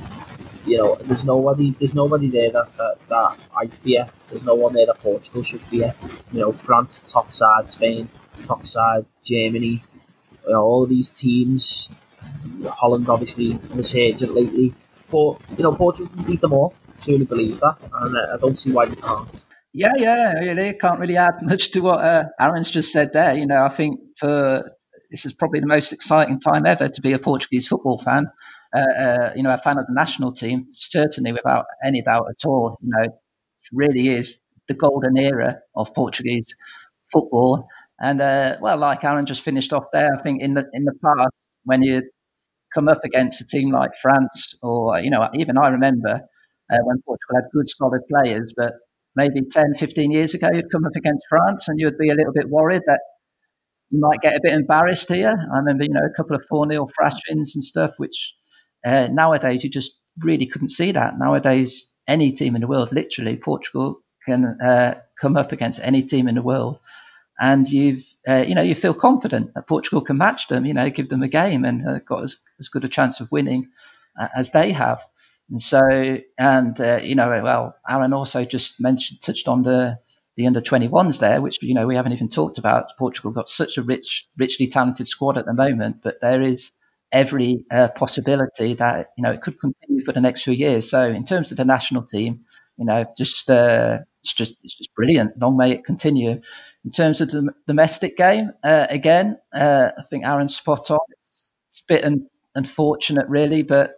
you 0.65 0.77
know 0.77 0.95
there's 0.95 1.23
nobody 1.23 1.75
there's 1.79 1.93
nobody 1.93 2.29
there 2.29 2.51
that, 2.51 2.75
that, 2.77 2.95
that 3.09 3.37
I 3.55 3.67
fear. 3.67 4.07
There's 4.29 4.43
no 4.43 4.55
one 4.55 4.73
there 4.73 4.87
that 4.87 4.99
Portugal 4.99 5.43
should 5.43 5.61
fear. 5.61 5.93
You 6.31 6.39
know, 6.41 6.51
France 6.51 7.03
top 7.05 7.33
side, 7.33 7.69
Spain 7.69 8.09
top 8.45 8.67
side, 8.67 9.05
Germany, 9.23 9.83
you 10.45 10.51
know, 10.51 10.63
all 10.63 10.87
these 10.87 11.17
teams. 11.19 11.89
Holland 12.67 13.07
obviously 13.09 13.59
resurgent 13.69 14.33
lately, 14.33 14.73
but 15.11 15.37
you 15.55 15.63
know 15.63 15.73
Portugal 15.73 16.11
can 16.15 16.23
beat 16.23 16.41
them 16.41 16.53
all 16.53 16.73
truly 16.99 17.25
believe 17.25 17.59
that, 17.59 17.77
and 18.01 18.17
uh, 18.17 18.27
I 18.33 18.37
don't 18.37 18.55
see 18.57 18.71
why 18.71 18.85
they 18.85 18.95
can't. 18.95 19.41
Yeah, 19.73 19.93
yeah, 19.97 20.33
really 20.33 20.73
can't 20.73 20.99
really 20.99 21.17
add 21.17 21.41
much 21.41 21.71
to 21.71 21.81
what 21.81 21.99
uh, 21.99 22.25
Aaron's 22.39 22.71
just 22.71 22.91
said 22.91 23.13
there. 23.13 23.35
You 23.35 23.45
know, 23.45 23.63
I 23.63 23.69
think 23.69 23.99
for 24.17 24.71
this 25.11 25.25
is 25.25 25.33
probably 25.33 25.59
the 25.59 25.67
most 25.67 25.91
exciting 25.91 26.39
time 26.39 26.65
ever 26.65 26.87
to 26.89 27.01
be 27.01 27.13
a 27.13 27.19
Portuguese 27.19 27.67
football 27.67 27.99
fan. 27.99 28.27
Uh, 28.75 28.79
uh, 28.99 29.33
you 29.35 29.41
know, 29.41 29.53
a 29.53 29.57
fan 29.57 29.79
of 29.79 29.87
the 29.87 29.93
national 29.93 30.31
team, 30.31 30.67
certainly 30.71 31.31
without 31.31 31.65
any 31.83 32.01
doubt 32.01 32.27
at 32.29 32.45
all. 32.45 32.77
You 32.81 32.89
know, 32.95 33.03
it 33.03 33.11
really 33.71 34.07
is 34.09 34.41
the 34.67 34.75
golden 34.75 35.17
era 35.17 35.59
of 35.75 35.93
Portuguese 35.93 36.55
football. 37.11 37.67
And 37.99 38.21
uh, 38.21 38.57
well, 38.61 38.77
like 38.77 39.03
Aaron 39.03 39.25
just 39.25 39.41
finished 39.41 39.73
off 39.73 39.85
there, 39.91 40.09
I 40.13 40.21
think 40.21 40.41
in 40.41 40.53
the 40.53 40.65
in 40.73 40.85
the 40.85 40.93
past 41.03 41.33
when 41.63 41.81
you 41.81 42.03
come 42.73 42.87
up 42.87 43.03
against 43.03 43.41
a 43.41 43.45
team 43.45 43.71
like 43.71 43.95
France, 43.95 44.55
or 44.61 44.99
you 44.99 45.09
know, 45.09 45.29
even 45.33 45.57
I 45.57 45.69
remember 45.69 46.21
uh, 46.71 46.77
when 46.83 47.01
Portugal 47.05 47.35
had 47.35 47.45
good, 47.53 47.69
solid 47.69 48.01
players. 48.07 48.53
But 48.55 48.73
maybe 49.15 49.41
10, 49.49 49.75
15 49.75 50.11
years 50.11 50.33
ago, 50.33 50.49
you'd 50.53 50.71
come 50.71 50.85
up 50.85 50.95
against 50.95 51.25
France 51.29 51.67
and 51.67 51.79
you'd 51.79 51.97
be 51.97 52.09
a 52.09 52.15
little 52.15 52.33
bit 52.33 52.49
worried 52.49 52.83
that 52.87 53.01
you 53.91 53.99
might 53.99 54.21
get 54.21 54.35
a 54.35 54.41
bit 54.41 54.53
embarrassed 54.53 55.11
here. 55.11 55.35
I 55.53 55.57
remember, 55.57 55.83
you 55.83 55.89
know, 55.89 56.05
a 56.05 56.15
couple 56.15 56.35
of 56.35 56.45
4 56.47 56.67
0 56.71 56.87
thrashings 56.95 57.55
and 57.55 57.63
stuff, 57.63 57.91
which 57.97 58.35
uh, 58.85 59.07
nowadays 59.11 59.63
you 59.63 59.69
just 59.69 59.99
really 60.23 60.45
couldn't 60.45 60.69
see 60.69 60.91
that. 60.91 61.17
Nowadays, 61.17 61.89
any 62.07 62.31
team 62.31 62.55
in 62.55 62.61
the 62.61 62.67
world, 62.67 62.91
literally, 62.91 63.37
Portugal 63.37 64.01
can 64.25 64.57
uh, 64.61 64.99
come 65.19 65.37
up 65.37 65.51
against 65.51 65.79
any 65.83 66.01
team 66.01 66.27
in 66.27 66.35
the 66.35 66.41
world. 66.41 66.79
And 67.41 67.71
you've, 67.71 68.03
uh, 68.27 68.43
you 68.47 68.53
know, 68.53 68.61
you 68.61 68.75
feel 68.75 68.93
confident 68.93 69.53
that 69.53 69.67
Portugal 69.67 70.01
can 70.01 70.17
match 70.17 70.49
them, 70.49 70.65
you 70.65 70.73
know, 70.73 70.89
give 70.89 71.09
them 71.09 71.23
a 71.23 71.27
game 71.27 71.63
and 71.63 71.87
uh, 71.87 71.99
got 71.99 72.23
as, 72.23 72.37
as 72.59 72.67
good 72.67 72.83
a 72.83 72.89
chance 72.89 73.21
of 73.21 73.31
winning 73.31 73.69
uh, 74.19 74.27
as 74.35 74.51
they 74.51 74.71
have. 74.73 75.01
And 75.49 75.61
so, 75.61 76.19
and 76.37 76.79
uh, 76.79 76.99
you 77.01 77.15
know, 77.15 77.29
well, 77.43 77.75
Aaron 77.89 78.13
also 78.13 78.45
just 78.45 78.79
mentioned, 78.79 79.21
touched 79.21 79.47
on 79.47 79.63
the 79.63 79.99
the 80.37 80.47
under 80.47 80.61
21s 80.61 81.19
there, 81.19 81.41
which 81.41 81.61
you 81.63 81.73
know 81.73 81.87
we 81.87 81.95
haven't 81.95 82.13
even 82.13 82.29
talked 82.29 82.57
about. 82.57 82.95
Portugal 82.97 83.31
got 83.31 83.49
such 83.49 83.77
a 83.77 83.81
rich, 83.81 84.27
richly 84.37 84.67
talented 84.67 85.07
squad 85.07 85.37
at 85.37 85.45
the 85.45 85.53
moment, 85.53 85.97
but 86.03 86.21
there 86.21 86.41
is 86.41 86.71
every 87.11 87.65
uh, 87.71 87.87
possibility 87.95 88.73
that 88.75 89.09
you 89.17 89.23
know 89.23 89.31
it 89.31 89.41
could 89.41 89.59
continue 89.59 90.01
for 90.03 90.11
the 90.13 90.21
next 90.21 90.43
few 90.43 90.53
years. 90.53 90.89
So, 90.89 91.03
in 91.05 91.25
terms 91.25 91.51
of 91.51 91.57
the 91.57 91.65
national 91.65 92.03
team, 92.03 92.41
you 92.77 92.85
know, 92.85 93.05
just 93.17 93.49
uh, 93.49 93.99
it's 94.21 94.33
just 94.33 94.57
it's 94.63 94.77
just 94.77 94.93
brilliant. 94.93 95.37
Long 95.39 95.57
may 95.57 95.71
it 95.71 95.83
continue. 95.83 96.41
In 96.85 96.91
terms 96.91 97.21
of 97.21 97.31
the 97.31 97.49
domestic 97.67 98.15
game, 98.17 98.51
uh, 98.63 98.85
again, 98.89 99.37
uh, 99.53 99.91
I 99.97 100.01
think 100.03 100.25
Aaron's 100.25 100.55
spot 100.55 100.91
on. 100.91 100.99
It's, 101.11 101.53
a 101.87 101.93
bit 101.93 102.03
un- 102.03 102.27
unfortunate, 102.55 103.27
really, 103.27 103.61
but 103.61 103.95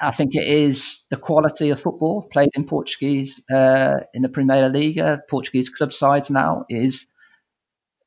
I 0.00 0.10
think 0.12 0.34
it 0.34 0.46
is 0.46 1.06
the 1.10 1.16
quality 1.16 1.70
of 1.70 1.80
football 1.80 2.28
played 2.30 2.50
in 2.54 2.64
Portuguese 2.64 3.42
uh, 3.50 4.00
in 4.14 4.22
the 4.22 4.28
Primeira 4.28 4.68
Liga, 4.68 5.20
Portuguese 5.28 5.68
club 5.68 5.92
sides 5.92 6.30
now 6.30 6.64
is 6.68 7.06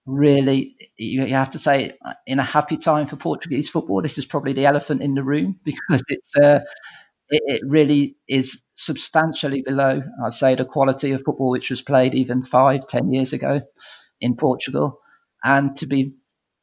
really 0.06 0.74
you 0.98 1.26
have 1.28 1.50
to 1.52 1.60
say 1.60 1.92
in 2.26 2.40
a 2.40 2.44
happy 2.44 2.78
time 2.78 3.06
for 3.06 3.18
Portuguese 3.18 3.70
football. 3.70 4.02
This 4.02 4.18
is 4.18 4.26
probably 4.26 4.54
the 4.54 4.66
elephant 4.66 5.02
in 5.02 5.16
the 5.16 5.24
room 5.24 5.60
because 5.66 6.04
it's 6.08 6.36
uh, 6.38 6.62
it, 7.30 7.42
it, 7.46 7.62
really 7.66 8.16
is 8.28 8.64
substantially 8.76 9.62
below, 9.62 10.02
I'd 10.26 10.34
say, 10.34 10.56
the 10.56 10.66
quality 10.66 11.12
of 11.12 11.24
football 11.24 11.52
which 11.52 11.70
was 11.70 11.82
played 11.82 12.14
even 12.14 12.44
five, 12.44 12.88
ten 12.88 13.12
years 13.12 13.34
ago 13.34 13.62
in 14.20 14.36
Portugal. 14.36 15.00
And 15.44 15.76
to 15.78 15.88
be 15.88 16.12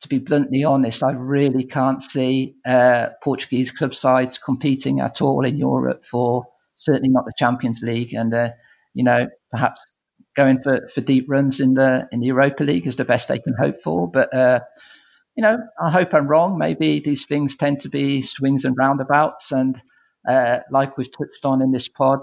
to 0.09 0.19
be 0.19 0.25
bluntly 0.25 0.65
honest, 0.65 1.03
I 1.03 1.13
really 1.13 1.65
can't 1.65 2.01
see 2.01 2.55
uh, 2.67 3.09
Portuguese 3.23 3.71
club 3.71 3.95
sides 3.95 4.39
competing 4.39 5.01
at 5.01 5.21
all 5.21 5.45
in 5.45 5.57
Europe 5.57 6.05
for 6.05 6.47
certainly 6.75 7.11
not 7.11 7.25
the 7.25 7.33
Champions 7.37 7.81
League, 7.83 8.15
and 8.15 8.33
uh, 8.33 8.51
you 8.95 9.05
know 9.05 9.29
perhaps 9.51 9.95
going 10.37 10.61
for, 10.61 10.87
for 10.93 11.01
deep 11.01 11.27
runs 11.29 11.61
in 11.61 11.75
the 11.75 12.09
in 12.13 12.21
the 12.21 12.29
Europa 12.29 12.65
League 12.65 12.87
is 12.87 12.97
the 12.97 13.05
best 13.05 13.29
they 13.29 13.39
can 13.39 13.55
hope 13.59 13.77
for. 13.77 14.11
But 14.11 14.33
uh, 14.35 14.61
you 15.37 15.43
know, 15.43 15.59
I 15.81 15.91
hope 15.91 16.15
I'm 16.15 16.29
wrong. 16.29 16.59
Maybe 16.59 17.01
these 17.01 17.27
things 17.27 17.57
tend 17.57 17.81
to 17.81 17.89
be 17.89 18.21
swings 18.21 18.65
and 18.65 18.77
roundabouts, 18.77 19.53
and 19.53 19.81
uh, 20.29 20.61
like 20.71 20.97
we've 20.97 21.11
touched 21.11 21.45
on 21.45 21.63
in 21.63 21.73
this 21.73 21.89
pod, 21.89 22.21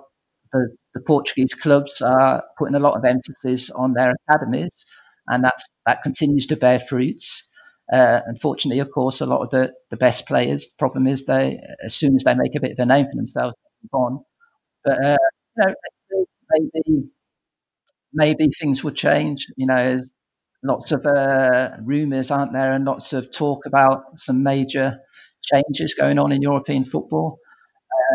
the, 0.52 0.76
the 0.94 1.02
Portuguese 1.02 1.54
clubs 1.54 2.02
are 2.02 2.44
putting 2.58 2.76
a 2.76 2.80
lot 2.80 2.98
of 2.98 3.06
emphasis 3.06 3.70
on 3.70 3.94
their 3.94 4.14
academies, 4.30 4.86
and 5.28 5.44
that's 5.44 5.70
that 5.86 6.02
continues 6.02 6.46
to 6.48 6.56
bear 6.56 6.80
fruits. 6.80 7.48
Uh, 7.92 8.22
unfortunately, 8.26 8.80
of 8.80 8.90
course, 8.92 9.22
a 9.22 9.26
lot 9.26 9.42
of 9.42 9.50
the, 9.52 9.74
the 9.92 9.98
best 9.98 10.28
players. 10.28 10.68
The 10.68 10.74
problem 10.80 11.08
is 11.08 11.26
they, 11.26 11.60
as 11.84 11.96
soon 11.96 12.16
as 12.16 12.24
they 12.24 12.36
make 12.36 12.56
a 12.56 12.60
bit 12.60 12.72
of 12.72 12.80
a 12.80 12.86
name 12.86 13.06
for 13.06 13.16
themselves, 13.16 13.56
move 13.84 14.02
on. 14.02 14.20
But 14.86 15.06
uh, 15.06 15.18
you 15.58 15.66
know, 15.68 15.76
maybe 16.74 17.10
maybe 18.14 18.48
things 18.60 18.84
will 18.84 18.92
change. 18.92 19.46
You 19.58 19.68
know, 19.68 19.76
there's 19.76 20.10
lots 20.64 20.92
of 20.92 21.06
uh, 21.06 21.72
rumours, 21.84 22.32
aren't 22.32 22.54
there, 22.54 22.74
and 22.74 22.86
lots 22.86 23.14
of 23.14 23.32
talk 23.32 23.66
about 23.66 24.04
some 24.20 24.44
major 24.44 24.98
changes 25.44 25.94
going 25.94 26.20
on 26.20 26.32
in 26.32 26.42
European 26.42 26.84
football. 26.84 27.38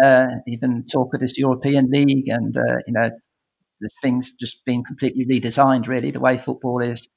Uh, 0.05 0.29
even 0.47 0.85
talk 0.87 1.15
of 1.15 1.21
this 1.21 1.39
European 1.39 1.89
League, 1.91 2.29
and 2.29 2.57
uh, 2.57 2.77
you 2.87 2.93
know, 2.95 3.11
the 3.81 3.91
things 4.03 4.33
just 4.35 4.65
being 4.67 4.85
completely 4.85 5.27
redesigned. 5.27 5.89
Really, 5.89 6.11
the 6.11 6.21
way 6.21 6.37
football 6.37 6.83
is 6.83 7.09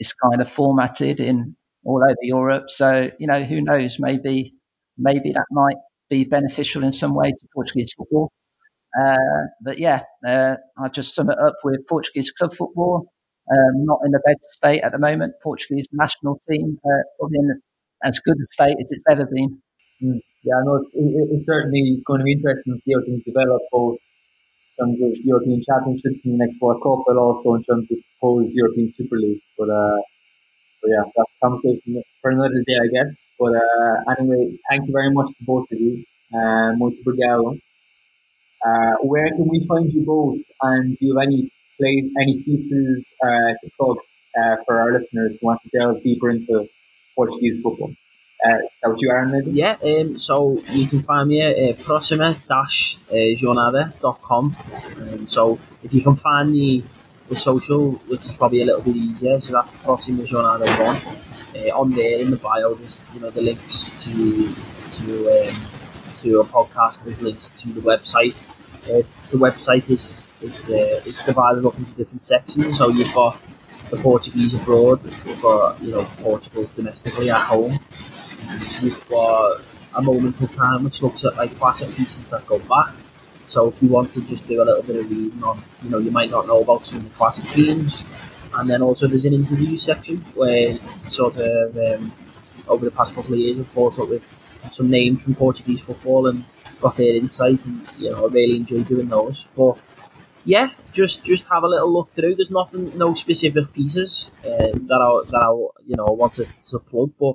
is 0.00 0.12
kind 0.14 0.40
of 0.42 0.50
formatted 0.50 1.20
in 1.20 1.56
all 1.84 2.02
over 2.02 2.16
Europe. 2.22 2.68
So 2.68 3.10
you 3.18 3.26
know, 3.26 3.42
who 3.42 3.60
knows? 3.60 3.98
Maybe 4.00 4.54
maybe 4.96 5.32
that 5.32 5.46
might 5.50 5.76
be 6.10 6.24
beneficial 6.24 6.84
in 6.84 6.92
some 6.92 7.14
way 7.14 7.30
to 7.30 7.48
Portuguese 7.54 7.92
football. 7.96 8.32
Uh, 8.98 9.46
but 9.62 9.78
yeah, 9.78 10.02
uh, 10.26 10.56
I 10.82 10.88
just 10.88 11.14
sum 11.14 11.30
it 11.30 11.38
up 11.38 11.56
with 11.64 11.86
Portuguese 11.88 12.32
club 12.32 12.52
football. 12.52 13.12
Um, 13.50 13.86
not 13.86 14.00
in 14.04 14.12
the 14.12 14.20
best 14.26 14.42
state 14.42 14.82
at 14.82 14.92
the 14.92 14.98
moment. 14.98 15.34
Portuguese 15.42 15.88
national 15.92 16.38
team 16.50 16.78
uh, 16.84 17.02
probably 17.18 17.38
in 17.38 17.60
as 18.04 18.20
good 18.20 18.36
a 18.40 18.44
state 18.44 18.76
as 18.78 18.92
it's 18.92 19.04
ever 19.08 19.26
been. 19.26 19.58
Mm. 20.02 20.20
Yeah, 20.44 20.60
no, 20.64 20.76
it's, 20.76 20.94
it, 20.94 21.04
it's 21.32 21.46
certainly 21.46 22.02
going 22.06 22.20
to 22.20 22.24
be 22.24 22.32
interesting 22.32 22.74
to 22.74 22.80
see 22.80 22.92
how 22.94 23.00
things 23.04 23.22
develop, 23.24 23.60
both 23.72 23.96
in 24.78 24.86
terms 24.86 25.02
of 25.02 25.24
European 25.24 25.62
Championships 25.68 26.24
in 26.24 26.32
the 26.32 26.38
next 26.38 26.56
World 26.60 26.80
Cup, 26.82 27.04
but 27.06 27.16
also 27.16 27.54
in 27.54 27.64
terms 27.64 27.90
of 27.90 27.98
proposed 28.20 28.52
European 28.54 28.92
Super 28.92 29.16
League. 29.16 29.40
But, 29.58 29.70
uh, 30.84 30.86
but 30.86 30.90
yeah, 30.90 31.04
that's 31.16 31.32
a 31.34 31.46
conversation 31.46 32.02
for 32.20 32.30
another 32.30 32.62
day, 32.66 32.76
I 32.82 32.88
guess. 32.92 33.30
But 33.38 33.54
uh, 33.56 34.12
anyway, 34.18 34.58
thank 34.70 34.86
you 34.86 34.92
very 34.92 35.10
much 35.12 35.28
to 35.38 35.44
both 35.44 35.66
of 35.72 35.80
you. 35.80 36.04
Uh. 36.34 36.72
Uh, 38.66 38.94
where 39.02 39.28
can 39.30 39.48
we 39.48 39.64
find 39.66 39.92
you 39.92 40.04
both? 40.04 40.36
And 40.62 40.98
do 40.98 41.06
you 41.06 41.16
have 41.16 41.26
any 41.26 41.50
play, 41.78 42.10
any 42.20 42.42
pieces 42.42 43.16
uh, 43.24 43.52
to 43.60 43.70
plug 43.78 43.96
uh, 44.38 44.56
for 44.66 44.80
our 44.80 44.92
listeners 44.92 45.38
who 45.40 45.46
want 45.46 45.60
to 45.62 45.70
delve 45.78 46.02
deeper 46.02 46.30
into 46.30 46.68
Portuguese 47.16 47.62
football? 47.62 47.92
Uh, 48.44 48.58
what 48.84 49.00
you 49.00 49.10
are, 49.10 49.26
maybe? 49.26 49.50
Yeah, 49.50 49.76
um, 49.82 50.16
so 50.18 50.62
you 50.70 50.86
can 50.86 51.00
find 51.00 51.28
me 51.28 51.42
at 51.42 51.58
uh, 51.58 51.72
proxima-jornada.com. 51.82 54.56
Um, 54.96 55.26
so 55.26 55.58
if 55.82 55.92
you 55.92 56.00
can 56.02 56.14
find 56.16 56.54
the, 56.54 56.84
the 57.28 57.36
social, 57.36 57.92
which 58.08 58.26
is 58.26 58.32
probably 58.32 58.62
a 58.62 58.64
little 58.64 58.82
bit 58.82 58.96
easier, 58.96 59.38
so 59.40 59.52
that's 59.52 59.72
Proxima 59.82 60.22
Jornada 60.24 60.66
1. 61.54 61.66
Uh, 61.66 61.78
on 61.78 61.90
there 61.90 62.20
in 62.20 62.30
the 62.30 62.36
bio, 62.36 62.74
there's 62.74 63.02
you 63.14 63.20
know 63.20 63.30
the 63.30 63.40
links 63.40 64.04
to 64.04 64.54
to 64.92 65.48
um, 65.48 65.54
to 66.18 66.40
a 66.40 66.44
podcast. 66.44 67.02
There's 67.04 67.22
links 67.22 67.50
to 67.60 67.68
the 67.68 67.80
website. 67.80 68.46
Uh, 68.84 69.02
the 69.30 69.38
website 69.38 69.88
is 69.90 70.24
is 70.40 70.70
uh, 70.70 71.00
is 71.06 71.22
divided 71.24 71.64
up 71.66 71.76
into 71.78 71.92
different 71.92 72.22
sections. 72.22 72.78
So 72.78 72.88
you've 72.90 73.12
got 73.14 73.40
the 73.90 73.96
Portuguese 73.96 74.54
abroad, 74.54 75.00
you've 75.26 75.40
got 75.40 75.82
you 75.82 75.92
know 75.92 76.04
Portugal 76.18 76.68
domestically 76.76 77.30
at 77.30 77.40
home. 77.40 77.78
You've 78.80 79.08
got 79.08 79.60
a 79.94 80.02
moment 80.02 80.40
in 80.40 80.48
time 80.48 80.84
which 80.84 81.02
looks 81.02 81.24
at 81.24 81.36
like 81.36 81.56
classic 81.58 81.94
pieces 81.96 82.26
that 82.28 82.46
go 82.46 82.58
back. 82.60 82.94
So 83.48 83.68
if 83.68 83.82
you 83.82 83.88
want 83.88 84.10
to 84.10 84.20
just 84.22 84.46
do 84.46 84.62
a 84.62 84.64
little 84.64 84.82
bit 84.82 84.96
of 84.96 85.10
reading 85.10 85.42
on, 85.42 85.62
you 85.82 85.90
know, 85.90 85.98
you 85.98 86.10
might 86.10 86.30
not 86.30 86.46
know 86.46 86.62
about 86.62 86.84
some 86.84 86.98
of 86.98 87.04
the 87.04 87.10
classic 87.10 87.44
teams. 87.46 88.04
And 88.54 88.68
then 88.68 88.82
also 88.82 89.06
there's 89.06 89.24
an 89.24 89.34
interview 89.34 89.76
section 89.76 90.18
where 90.34 90.78
sort 91.08 91.36
of 91.36 91.76
um, 91.76 92.12
over 92.66 92.84
the 92.84 92.90
past 92.90 93.14
couple 93.14 93.34
of 93.34 93.40
years 93.40 93.58
I've 93.58 93.72
caught 93.74 93.98
up 93.98 94.08
with 94.08 94.26
some 94.72 94.90
names 94.90 95.22
from 95.22 95.34
Portuguese 95.34 95.80
football 95.80 96.26
and 96.28 96.44
got 96.80 96.96
their 96.96 97.14
insight, 97.14 97.64
and 97.64 97.86
you 97.98 98.10
know 98.10 98.26
I 98.26 98.28
really 98.28 98.56
enjoy 98.56 98.82
doing 98.82 99.08
those. 99.08 99.46
But 99.56 99.78
yeah, 100.44 100.70
just 100.92 101.24
just 101.24 101.46
have 101.48 101.62
a 101.62 101.68
little 101.68 101.92
look 101.92 102.10
through. 102.10 102.36
There's 102.36 102.50
nothing, 102.50 102.96
no 102.96 103.14
specific 103.14 103.72
pieces 103.72 104.30
uh, 104.44 104.72
that 104.72 105.00
I 105.00 105.30
that 105.30 105.42
I 105.42 105.50
you 105.86 105.96
know 105.96 106.06
want 106.06 106.32
to, 106.34 106.44
to 106.70 106.78
plug, 106.78 107.12
but 107.18 107.34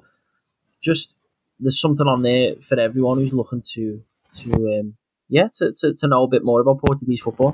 just 0.82 1.14
there's 1.60 1.80
something 1.80 2.08
on 2.08 2.22
there 2.24 2.56
for 2.62 2.80
everyone 2.80 3.20
who's 3.20 3.34
looking 3.34 3.62
to 3.74 4.04
to 4.40 4.80
um, 4.80 4.96
yeah 5.34 5.48
to, 5.58 5.74
to, 5.80 5.94
to 5.94 6.08
know 6.08 6.24
a 6.24 6.28
bit 6.28 6.44
more 6.44 6.62
about 6.62 6.80
Portuguese 6.86 7.22
football. 7.22 7.54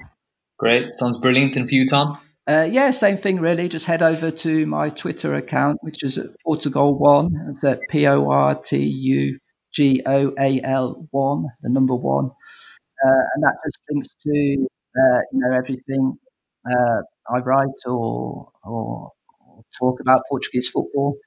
Great, 0.57 0.91
sounds 0.91 1.17
brilliant. 1.19 1.55
And 1.55 1.67
for 1.67 1.75
you, 1.75 1.87
Tom. 1.87 2.17
Uh, 2.45 2.67
yeah, 2.69 2.91
same 2.91 3.15
thing 3.15 3.39
really. 3.39 3.69
Just 3.69 3.85
head 3.85 4.01
over 4.01 4.31
to 4.31 4.65
my 4.65 4.89
Twitter 4.89 5.35
account, 5.35 5.77
which 5.81 6.03
is 6.03 6.19
PortuGOAL 6.45 6.99
One. 6.99 7.29
It's 7.49 7.63
at 7.63 7.79
P 7.89 8.07
O 8.07 8.29
R 8.29 8.55
T 8.55 8.77
U 8.77 9.39
G 9.73 10.01
O 10.05 10.33
A 10.37 10.59
L 10.63 11.07
one, 11.11 11.45
the 11.61 11.69
number 11.69 11.95
one, 11.95 12.25
uh, 13.05 13.23
and 13.33 13.43
that 13.43 13.55
just 13.65 13.79
links 13.89 14.07
to 14.25 14.67
uh, 14.97 15.21
you 15.31 15.39
know 15.39 15.51
everything 15.55 16.17
uh, 16.69 17.01
I 17.33 17.37
write 17.39 17.67
or, 17.85 18.49
or, 18.63 19.11
or 19.45 19.63
talk 19.79 19.99
about 20.01 20.23
Portuguese 20.27 20.69
football, 20.69 21.17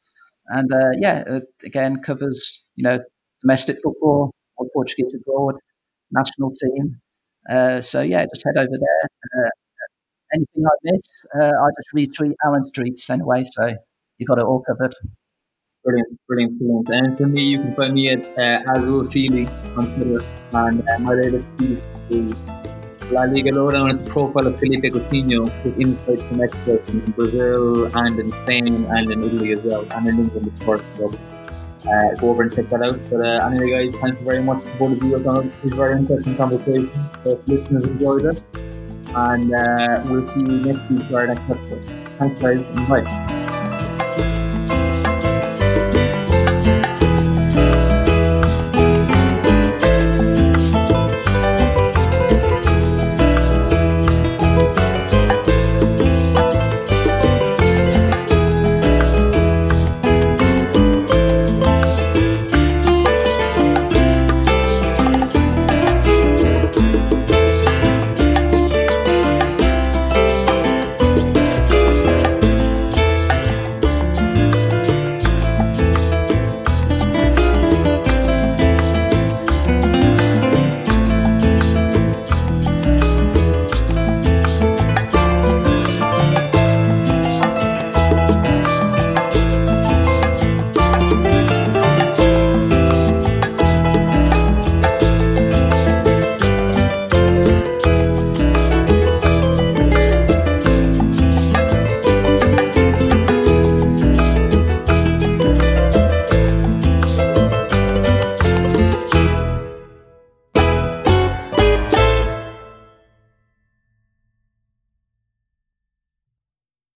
and 0.49 0.73
uh, 0.73 0.91
yeah, 0.99 1.23
it 1.27 1.45
again 1.65 2.03
covers 2.03 2.67
you 2.75 2.83
know 2.83 2.99
domestic 3.43 3.77
football 3.83 4.33
or 4.57 4.67
Portuguese 4.75 5.15
abroad, 5.15 5.55
national 6.13 6.53
team. 6.53 7.01
Uh, 7.49 7.81
so 7.81 8.01
yeah, 8.01 8.25
just 8.25 8.45
head 8.47 8.59
over 8.59 8.79
there. 8.79 9.45
Uh, 9.45 9.51
anything 10.35 10.65
I 10.65 10.77
miss, 10.85 11.27
I 11.35 11.69
just 11.79 11.91
retweet 11.95 12.35
Aaron 12.45 12.65
Streets 12.65 13.09
anyway, 13.11 13.43
so 13.45 13.75
you 14.19 14.27
got 14.27 14.39
it 14.39 14.45
all 14.45 14.63
covered. 14.63 14.95
Brilliant, 15.85 16.19
brilliant, 16.29 16.59
brilliant. 16.59 16.89
And 16.91 17.19
for 17.19 17.27
me, 17.27 17.43
you 17.43 17.59
can 17.59 17.75
find 17.75 17.95
me 17.95 18.11
at 18.11 18.39
uh, 18.39 18.73
Azul 18.73 19.05
Feely 19.07 19.47
on 19.77 19.93
Twitter. 19.97 20.25
And 20.53 20.89
uh, 20.89 20.99
my 21.01 21.15
latest 21.15 21.45
piece 21.59 21.83
is 22.09 22.37
La 23.11 23.25
Liga 23.25 23.51
Lowdown. 23.51 23.91
It's 23.91 24.07
a 24.07 24.11
profile 24.11 24.47
of 24.47 24.61
Philippe 24.61 24.91
Coutinho 24.91 25.43
with 25.65 25.81
insights 25.81 26.23
from 26.23 26.41
experts 26.41 26.89
in 26.91 27.01
Brazil 27.11 27.87
and 27.97 28.19
in 28.21 28.29
Spain 28.31 28.85
and 28.85 29.11
in 29.11 29.25
Italy 29.25 29.53
as 29.53 29.61
well, 29.63 29.85
and 29.91 30.07
in 30.07 30.21
England, 30.21 30.47
of 30.47 30.65
course. 30.65 30.83
Uh, 31.87 32.15
go 32.21 32.31
over 32.31 32.43
and 32.43 32.55
check 32.55 32.69
that 32.71 32.83
out. 32.83 32.99
But 33.11 33.21
uh, 33.21 33.47
anyway, 33.47 33.71
guys, 33.71 33.95
thank 34.01 34.19
you 34.19 34.25
very 34.25 34.43
much 34.43 34.63
for 34.63 34.89
both 34.89 35.03
of 35.03 35.03
you 35.03 35.17
on 35.29 35.53
a 35.65 35.69
very 35.69 35.99
interesting 35.99 36.37
conversation. 36.37 36.91
So 37.25 37.43
listeners 37.47 37.85
enjoyed 37.89 38.25
it. 38.27 38.43
And 39.15 39.53
uh, 39.55 40.03
we'll 40.07 40.25
see 40.27 40.41
you 40.41 40.61
next 40.61 40.89
week 40.91 41.07
for 41.09 41.19
our 41.19 41.27
next 41.27 41.43
episode. 41.51 41.85
Thanks, 42.19 42.43
guys, 42.43 42.63
bye. 42.89 43.52